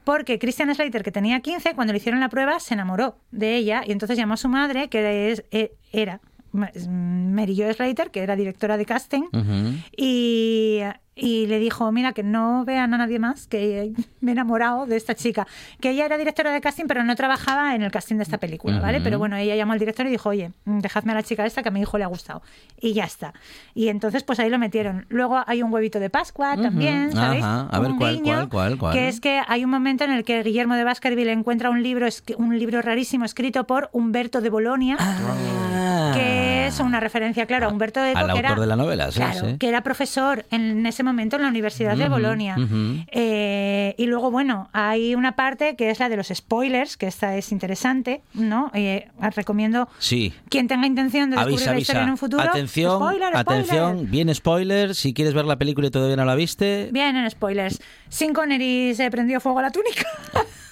porque 0.04 0.38
Christian 0.38 0.74
Slater, 0.74 1.02
que 1.02 1.12
tenía 1.12 1.40
15, 1.40 1.74
cuando 1.74 1.92
le 1.92 1.98
hicieron 1.98 2.20
la 2.20 2.28
prueba, 2.28 2.60
se 2.60 2.74
enamoró 2.74 3.16
de 3.30 3.56
ella 3.56 3.82
y 3.86 3.92
entonces 3.92 4.18
llamó 4.18 4.34
a 4.34 4.36
su 4.38 4.48
madre, 4.48 4.88
que 4.88 5.30
es- 5.32 5.44
e- 5.50 5.72
era 5.92 6.20
Mary 6.53 7.57
Jo 7.57 7.72
Slater, 7.72 8.11
que 8.11 8.20
era 8.22 8.36
directora 8.36 8.76
de 8.76 8.84
casting, 8.86 9.22
y, 9.96 10.80
y 11.14 11.46
le 11.46 11.59
dijo, 11.59 11.90
mira, 11.92 12.12
que 12.12 12.22
no 12.22 12.64
vean 12.64 12.94
a 12.94 12.98
nadie 12.98 13.18
más, 13.18 13.46
que 13.46 13.92
me 14.20 14.30
he 14.30 14.32
enamorado 14.32 14.86
de 14.86 14.96
esta 14.96 15.14
chica. 15.14 15.46
Que 15.80 15.90
ella 15.90 16.07
era 16.07 16.16
directora 16.18 16.53
de 16.53 16.61
casting, 16.61 16.86
pero 16.86 17.05
no 17.05 17.14
trabajaba 17.16 17.74
en 17.74 17.82
el 17.82 17.90
casting 17.90 18.16
de 18.16 18.22
esta 18.22 18.38
película, 18.38 18.80
¿vale? 18.80 18.98
Ujú. 18.98 19.05
Pero 19.05 19.18
bueno, 19.18 19.36
ella 19.36 19.55
llamó 19.57 19.72
al 19.74 19.78
director 19.78 20.07
y 20.07 20.11
dijo, 20.11 20.28
oye, 20.30 20.53
dejadme 20.64 21.12
a 21.12 21.14
la 21.16 21.22
chica 21.22 21.44
esta 21.46 21.62
que 21.62 21.68
a 21.68 21.72
mi 21.72 21.80
hijo 21.80 21.98
le 21.98 22.05
ha 22.05 22.09
gustado. 22.09 22.42
Y 22.80 22.94
ya 22.94 23.05
está. 23.05 23.32
Y 23.74 23.88
entonces, 23.88 24.24
pues 24.24 24.40
ahí 24.40 24.48
lo 24.51 24.59
metieron. 24.59 25.07
Luego 25.09 25.42
hay 25.46 25.62
un 25.62 25.72
huevito 25.72 26.01
de 26.01 26.11
Pascua 26.11 26.55
Ujú. 26.55 26.62
también, 26.62 27.12
¿sabéis? 27.12 27.44
Ajá. 27.44 27.68
A 27.70 27.80
ver, 27.80 27.90
Un 27.92 27.98
¿cuál, 27.98 28.14
guiño, 28.16 28.34
cuál, 28.34 28.48
cuál, 28.48 28.78
cuál? 28.78 28.92
Que 28.94 29.09
es 29.09 29.20
que 29.20 29.40
hay 29.46 29.64
un 29.64 29.70
momento 29.70 30.05
en 30.05 30.11
el 30.12 30.24
que 30.24 30.42
Guillermo 30.42 30.74
de 30.74 30.84
Baskerville 30.84 31.30
encuentra 31.32 31.70
un 31.70 31.82
libro, 31.82 32.07
un 32.38 32.59
libro 32.59 32.80
rarísimo 32.82 33.24
escrito 33.24 33.66
por 33.66 33.90
Humberto 33.92 34.40
de 34.40 34.51
Bolonia, 34.51 34.96
Ah. 34.98 35.69
Eso 36.74 36.84
una 36.84 37.00
referencia, 37.00 37.46
claro, 37.46 37.66
a 37.66 37.68
Humberto 37.70 38.04
Eco, 38.04 38.18
Al 38.18 38.24
que, 38.26 38.30
autor 38.32 38.44
era, 38.44 38.60
de 38.60 38.66
la 38.66 38.76
novela, 38.76 39.10
sí, 39.12 39.18
claro, 39.20 39.50
sí. 39.50 39.56
que 39.58 39.68
era 39.68 39.82
profesor 39.82 40.46
en 40.50 40.84
ese 40.86 41.02
momento 41.02 41.36
en 41.36 41.42
la 41.42 41.48
Universidad 41.48 41.96
de 41.96 42.04
Ujú, 42.04 42.12
Bolonia. 42.12 42.56
ujú. 42.58 43.04
Eh, 43.12 43.94
y 43.98 44.06
luego, 44.06 44.30
bueno, 44.30 44.68
hay 44.72 45.14
una 45.14 45.36
parte 45.36 45.76
que 45.76 45.90
es 45.90 45.98
la 46.00 46.08
de 46.08 46.16
los 46.16 46.28
spoilers, 46.28 46.96
que 46.96 47.06
esta 47.06 47.36
es 47.36 47.52
interesante, 47.52 48.22
¿no? 48.34 48.70
Eh, 48.74 49.08
recomiendo 49.36 49.88
Sí. 49.98 50.32
quien 50.48 50.68
tenga 50.68 50.86
intención 50.86 51.30
de 51.30 51.36
descubrir 51.36 51.56
Avisa, 51.68 51.72
la 51.72 51.78
historia 51.80 52.00
avisa. 52.02 52.08
en 52.08 52.10
un 52.12 52.16
futuro. 52.18 52.42
Atención, 52.42 52.96
spoiler, 52.96 53.28
spoiler. 53.28 53.36
atención, 53.36 54.10
bien 54.10 54.34
spoiler. 54.34 54.94
Si 54.94 55.12
quieres 55.14 55.34
ver 55.34 55.44
la 55.44 55.56
película 55.56 55.88
y 55.88 55.90
todavía 55.90 56.16
no 56.16 56.24
la 56.24 56.34
viste, 56.34 56.88
Vienen 56.92 57.28
spoilers. 57.30 57.80
Sin 58.08 58.32
Connery 58.32 58.94
se 58.94 59.10
prendió 59.10 59.40
fuego 59.40 59.58
a 59.58 59.62
la 59.62 59.70
túnica. 59.70 60.06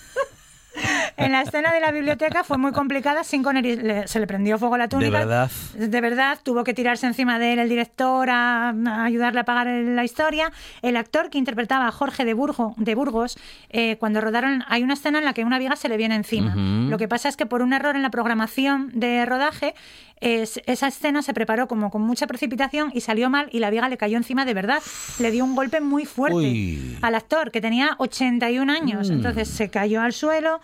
en 1.16 1.32
la 1.32 1.42
escena 1.42 1.72
de 1.72 1.80
la 1.80 1.90
biblioteca 1.90 2.44
fue 2.44 2.58
muy 2.58 2.72
complicada. 2.72 3.22
Le- 3.22 4.08
se 4.08 4.20
le 4.20 4.26
prendió 4.26 4.58
fuego 4.58 4.76
la 4.76 4.88
túnica. 4.88 5.18
verdad? 5.18 5.50
De 5.74 6.00
verdad, 6.00 6.38
tuvo 6.42 6.64
que 6.64 6.74
tirarse 6.74 7.06
encima 7.06 7.38
de 7.38 7.52
él 7.54 7.58
el 7.58 7.68
director 7.68 8.28
a, 8.30 8.70
a 8.70 9.04
ayudarle 9.04 9.40
a 9.40 9.44
pagar 9.44 9.66
la 9.66 10.04
historia. 10.04 10.50
El 10.82 10.96
actor 10.96 11.30
que 11.30 11.38
interpretaba 11.38 11.86
a 11.88 11.92
Jorge 11.92 12.24
de, 12.24 12.34
Burgo, 12.34 12.74
de 12.76 12.94
Burgos, 12.94 13.38
eh, 13.70 13.96
cuando 13.98 14.20
rodaron, 14.20 14.64
hay 14.68 14.82
una 14.82 14.94
escena 14.94 15.18
en 15.18 15.24
la 15.24 15.32
que 15.32 15.44
una 15.44 15.58
viga 15.58 15.76
se 15.76 15.88
le 15.88 15.96
viene 15.96 16.14
encima. 16.14 16.54
Lo 16.56 16.98
que 16.98 17.08
pasa 17.08 17.28
es 17.28 17.36
que 17.36 17.46
por 17.46 17.62
un 17.62 17.72
error 17.72 17.96
en 17.96 18.02
la 18.02 18.10
programación 18.10 18.90
de 18.94 19.24
rodaje, 19.26 19.74
es- 20.20 20.60
esa 20.66 20.88
escena 20.88 21.22
se 21.22 21.34
preparó 21.34 21.68
como 21.68 21.90
con 21.90 22.02
mucha 22.02 22.26
precipitación 22.26 22.90
y 22.94 23.00
salió 23.00 23.30
mal 23.30 23.48
y 23.52 23.58
la 23.60 23.70
viga 23.70 23.88
le 23.88 23.96
cayó 23.96 24.16
encima 24.16 24.44
de 24.44 24.54
verdad. 24.54 24.82
Le 25.18 25.30
dio 25.30 25.44
un 25.44 25.54
golpe 25.54 25.80
muy 25.80 26.04
fuerte 26.04 26.36
Uy. 26.36 26.98
al 27.02 27.14
actor, 27.14 27.50
que 27.50 27.60
tenía 27.60 27.94
81 27.98 28.70
años. 28.70 29.10
Mm. 29.10 29.12
Entonces 29.14 29.48
se 29.48 29.70
cayó 29.70 30.00
al 30.02 30.12
suelo, 30.12 30.60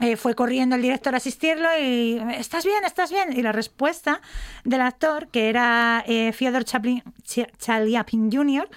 eh, 0.00 0.16
fue 0.16 0.34
corriendo 0.34 0.76
el 0.76 0.82
director 0.82 1.14
a 1.14 1.18
asistirlo 1.18 1.68
y 1.80 2.20
¿estás 2.38 2.64
bien? 2.64 2.84
¿Estás 2.84 3.10
bien? 3.10 3.32
Y 3.36 3.42
la 3.42 3.52
respuesta 3.52 4.20
del 4.64 4.80
actor, 4.80 5.28
que 5.28 5.48
era 5.48 6.02
eh, 6.06 6.32
Fyodor 6.32 6.64
Chaplin, 6.64 7.02
Ch- 7.26 7.48
Chaliapin 7.58 8.30
Jr., 8.32 8.68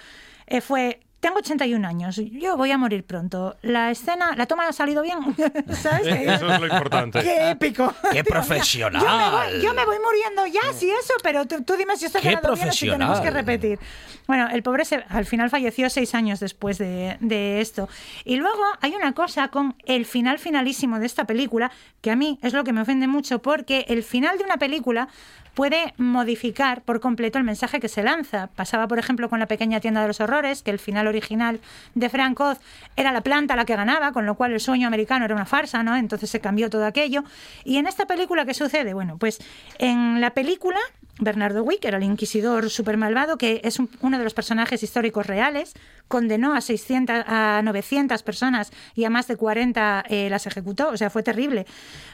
eh, 0.48 0.62
fue... 0.62 1.00
Tengo 1.26 1.40
81 1.40 1.88
años, 1.88 2.22
yo 2.34 2.56
voy 2.56 2.70
a 2.70 2.78
morir 2.78 3.04
pronto. 3.04 3.56
La 3.64 3.90
escena, 3.90 4.36
la 4.36 4.46
toma 4.46 4.68
ha 4.68 4.74
salido 4.74 5.02
bien, 5.02 5.18
¿sabes? 5.82 6.06
Eso 6.06 6.54
es 6.54 6.60
lo 6.62 6.68
importante. 6.68 7.20
¡Qué 7.24 7.50
épico! 7.50 7.92
¡Qué 8.12 8.24
profesional! 8.24 9.02
Yo 9.02 9.18
me 9.18 9.30
voy, 9.32 9.62
yo 9.64 9.74
me 9.74 9.86
voy 9.86 9.98
muriendo 10.06 10.46
ya, 10.46 10.72
sí, 10.72 10.88
eso, 10.88 11.14
pero 11.24 11.48
tú, 11.48 11.64
tú 11.64 11.74
dime 11.78 11.98
si 11.98 12.06
esto 12.06 12.20
ha 12.20 12.22
¡Qué 12.22 12.30
quedado 12.30 12.54
bien 12.54 12.70
o 12.70 12.72
si 12.72 12.88
tenemos 12.92 13.20
que 13.22 13.32
repetir. 13.32 13.80
Bueno, 14.28 14.50
el 14.52 14.62
pobre 14.62 14.86
se- 14.86 15.04
al 15.10 15.26
final 15.26 15.50
falleció 15.50 15.90
seis 15.90 16.14
años 16.14 16.40
después 16.40 16.78
de, 16.78 17.18
de 17.22 17.60
esto. 17.60 17.90
Y 18.24 18.36
luego 18.36 18.62
hay 18.82 18.94
una 18.94 19.14
cosa 19.14 19.48
con 19.48 19.74
el 19.86 20.06
final 20.06 20.38
finalísimo 20.38 21.00
de 21.00 21.08
esta 21.08 21.26
película, 21.26 21.72
que 22.02 22.12
a 22.12 22.16
mí 22.16 22.38
es 22.44 22.54
lo 22.54 22.64
que 22.64 22.72
me 22.72 22.82
ofende 22.82 23.08
mucho, 23.08 23.40
porque 23.40 23.86
el 23.88 24.04
final 24.04 24.38
de 24.38 24.44
una 24.44 24.58
película 24.58 25.08
puede 25.56 25.94
modificar 25.98 26.82
por 26.82 27.00
completo 27.00 27.38
el 27.38 27.46
mensaje 27.46 27.80
que 27.80 27.88
se 27.88 28.04
lanza. 28.04 28.48
Pasaba, 28.58 28.90
por 28.90 29.00
ejemplo, 29.00 29.30
con 29.30 29.40
la 29.40 29.46
pequeña 29.48 29.80
tienda 29.80 30.02
de 30.02 30.08
los 30.08 30.20
horrores, 30.20 30.62
que 30.64 30.70
el 30.72 30.80
final 30.80 31.08
original 31.16 31.60
de 31.94 32.10
Frank 32.10 32.40
Oz 32.40 32.60
era 32.96 33.12
la 33.12 33.22
planta 33.22 33.56
la 33.56 33.66
que 33.66 33.76
ganaba, 33.76 34.12
con 34.12 34.26
lo 34.26 34.36
cual 34.36 34.52
el 34.54 34.60
sueño 34.60 34.88
americano 34.88 35.26
era 35.26 35.34
una 35.36 35.46
farsa, 35.46 35.84
¿no? 35.84 35.96
Entonces 35.96 36.30
se 36.30 36.40
cambió 36.40 36.70
todo 36.70 36.86
aquello. 36.86 37.24
Y 37.64 37.78
en 37.78 37.88
esta 37.88 38.06
película, 38.06 38.46
¿qué 38.46 38.54
sucede? 38.54 38.94
Bueno, 38.94 39.18
pues 39.18 39.40
en 39.80 40.22
la 40.22 40.32
película, 40.34 40.80
Bernardo 41.20 41.64
Wick 41.64 41.86
era 41.86 41.98
el 41.98 42.04
inquisidor 42.04 42.70
super 42.70 42.98
malvado, 42.98 43.38
que 43.38 43.62
es 43.64 43.80
un- 43.80 43.90
uno 44.02 44.18
de 44.18 44.24
los 44.26 44.34
personajes 44.34 44.84
históricos 44.84 45.26
reales, 45.26 45.74
condenó 46.10 46.54
a 46.54 46.62
600, 46.62 47.24
a 47.26 47.62
900 47.64 48.22
personas 48.22 48.72
y 48.96 49.06
a 49.06 49.10
más 49.10 49.28
de 49.28 49.38
40 49.38 50.04
eh, 50.10 50.30
las 50.30 50.46
ejecutó, 50.46 50.90
o 50.90 50.98
sea, 50.98 51.10
fue 51.10 51.24
terrible. 51.24 51.66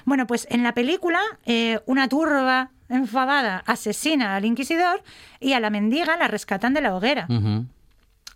Bueno, 0.06 0.28
pues 0.28 0.48
en 0.52 0.62
la 0.64 0.74
película, 0.74 1.20
eh, 1.46 1.80
una 1.88 2.08
turba 2.08 2.70
enfadada 2.90 3.64
asesina 3.66 4.36
al 4.36 4.46
inquisidor 4.46 5.02
y 5.40 5.54
a 5.54 5.60
la 5.60 5.70
mendiga 5.70 6.16
la 6.18 6.28
rescatan 6.28 6.74
de 6.74 6.82
la 6.82 6.96
hoguera. 6.96 7.26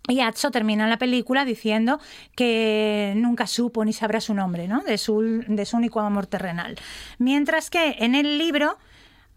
Y 0.08 0.20
Atso 0.20 0.50
termina 0.50 0.86
la 0.86 0.98
película 0.98 1.44
diciendo 1.44 2.00
que 2.36 3.14
nunca 3.16 3.46
supo 3.46 3.84
ni 3.84 3.92
sabrá 3.92 4.20
su 4.20 4.34
nombre, 4.34 4.68
¿no? 4.68 4.82
De 4.82 4.98
su, 4.98 5.44
de 5.46 5.66
su 5.66 5.76
único 5.76 6.00
amor 6.00 6.26
terrenal. 6.26 6.76
Mientras 7.18 7.70
que 7.70 7.96
en 7.98 8.14
el 8.14 8.38
libro 8.38 8.78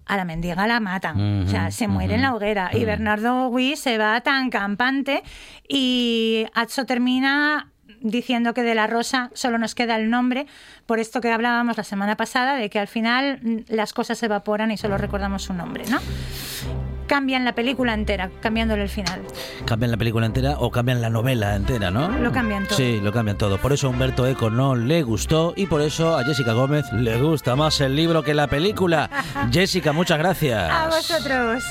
a 0.05 0.17
la 0.17 0.25
mendiga 0.25 0.65
la 0.65 0.79
matan, 0.79 1.43
o 1.43 1.47
sea, 1.47 1.69
se 1.69 1.87
muere 1.87 2.15
en 2.15 2.23
la 2.23 2.33
hoguera. 2.33 2.71
Y. 2.73 2.83
Bernardo 2.83 3.47
Wiss 3.49 3.79
se 3.79 3.99
va 3.99 4.21
tan 4.21 4.49
campante 4.49 5.21
y 5.67 6.45
Atso 6.55 6.85
termina 6.85 7.69
diciendo 8.01 8.53
que 8.53 8.63
de 8.63 8.75
la 8.75 8.87
rosa 8.87 9.29
solo 9.33 9.57
nos 9.57 9.75
queda 9.75 9.95
el 9.95 10.09
nombre, 10.09 10.47
por 10.85 10.99
esto 10.99 11.21
que 11.21 11.31
hablábamos 11.31 11.77
la 11.77 11.83
semana 11.83 12.15
pasada, 12.17 12.55
de 12.55 12.69
que 12.69 12.79
al 12.79 12.87
final 12.87 13.39
mm, 13.41 13.57
las 13.67 13.93
cosas 13.93 14.17
se 14.17 14.25
evaporan 14.25 14.71
y 14.71 14.77
solo 14.77 14.97
recordamos 14.97 15.43
su 15.43 15.53
nombre, 15.53 15.83
¿no? 15.89 15.99
Cambian 17.09 17.43
la 17.43 17.55
película 17.55 17.95
entera, 17.95 18.29
cambiándole 18.39 18.83
el 18.83 18.89
final. 18.89 19.19
cambian 19.65 19.89
la 19.89 19.97
película 19.97 20.27
entera 20.27 20.57
o 20.59 20.69
cambian 20.69 21.01
la 21.01 21.09
novela 21.09 21.55
entera, 21.55 21.89
¿no? 21.89 22.07
Lo 22.19 22.31
cambian 22.31 22.67
todo. 22.67 22.77
Sí, 22.77 22.99
lo 23.01 23.11
cambian 23.11 23.35
todo. 23.35 23.57
Por 23.57 23.73
eso 23.73 23.87
a 23.87 23.89
Humberto 23.89 24.27
Eco 24.27 24.51
no 24.51 24.75
le 24.75 25.01
gustó 25.01 25.53
y 25.55 25.65
por 25.65 25.81
eso 25.81 26.15
a 26.15 26.23
Jessica 26.23 26.53
Gómez 26.53 26.85
le 26.93 27.19
gusta 27.19 27.55
más 27.55 27.81
el 27.81 27.95
libro 27.95 28.21
que 28.21 28.35
la 28.35 28.45
película. 28.45 29.09
Jessica, 29.51 29.91
muchas 29.91 30.19
gracias. 30.19 30.69
A 30.71 30.85
vosotros. 30.85 31.63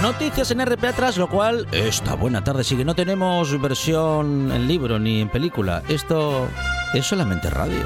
Noticias 0.00 0.52
en 0.52 0.64
RPA 0.64 0.92
tras 0.92 1.16
lo 1.16 1.28
cual 1.28 1.66
esta 1.72 2.14
buena 2.14 2.44
tarde 2.44 2.62
sigue. 2.62 2.84
No 2.84 2.94
tenemos 2.94 3.60
versión 3.60 4.52
en 4.52 4.68
libro 4.68 5.00
ni 5.00 5.20
en 5.22 5.28
película. 5.28 5.82
Esto 5.88 6.46
es 6.94 7.04
solamente 7.04 7.50
radio. 7.50 7.82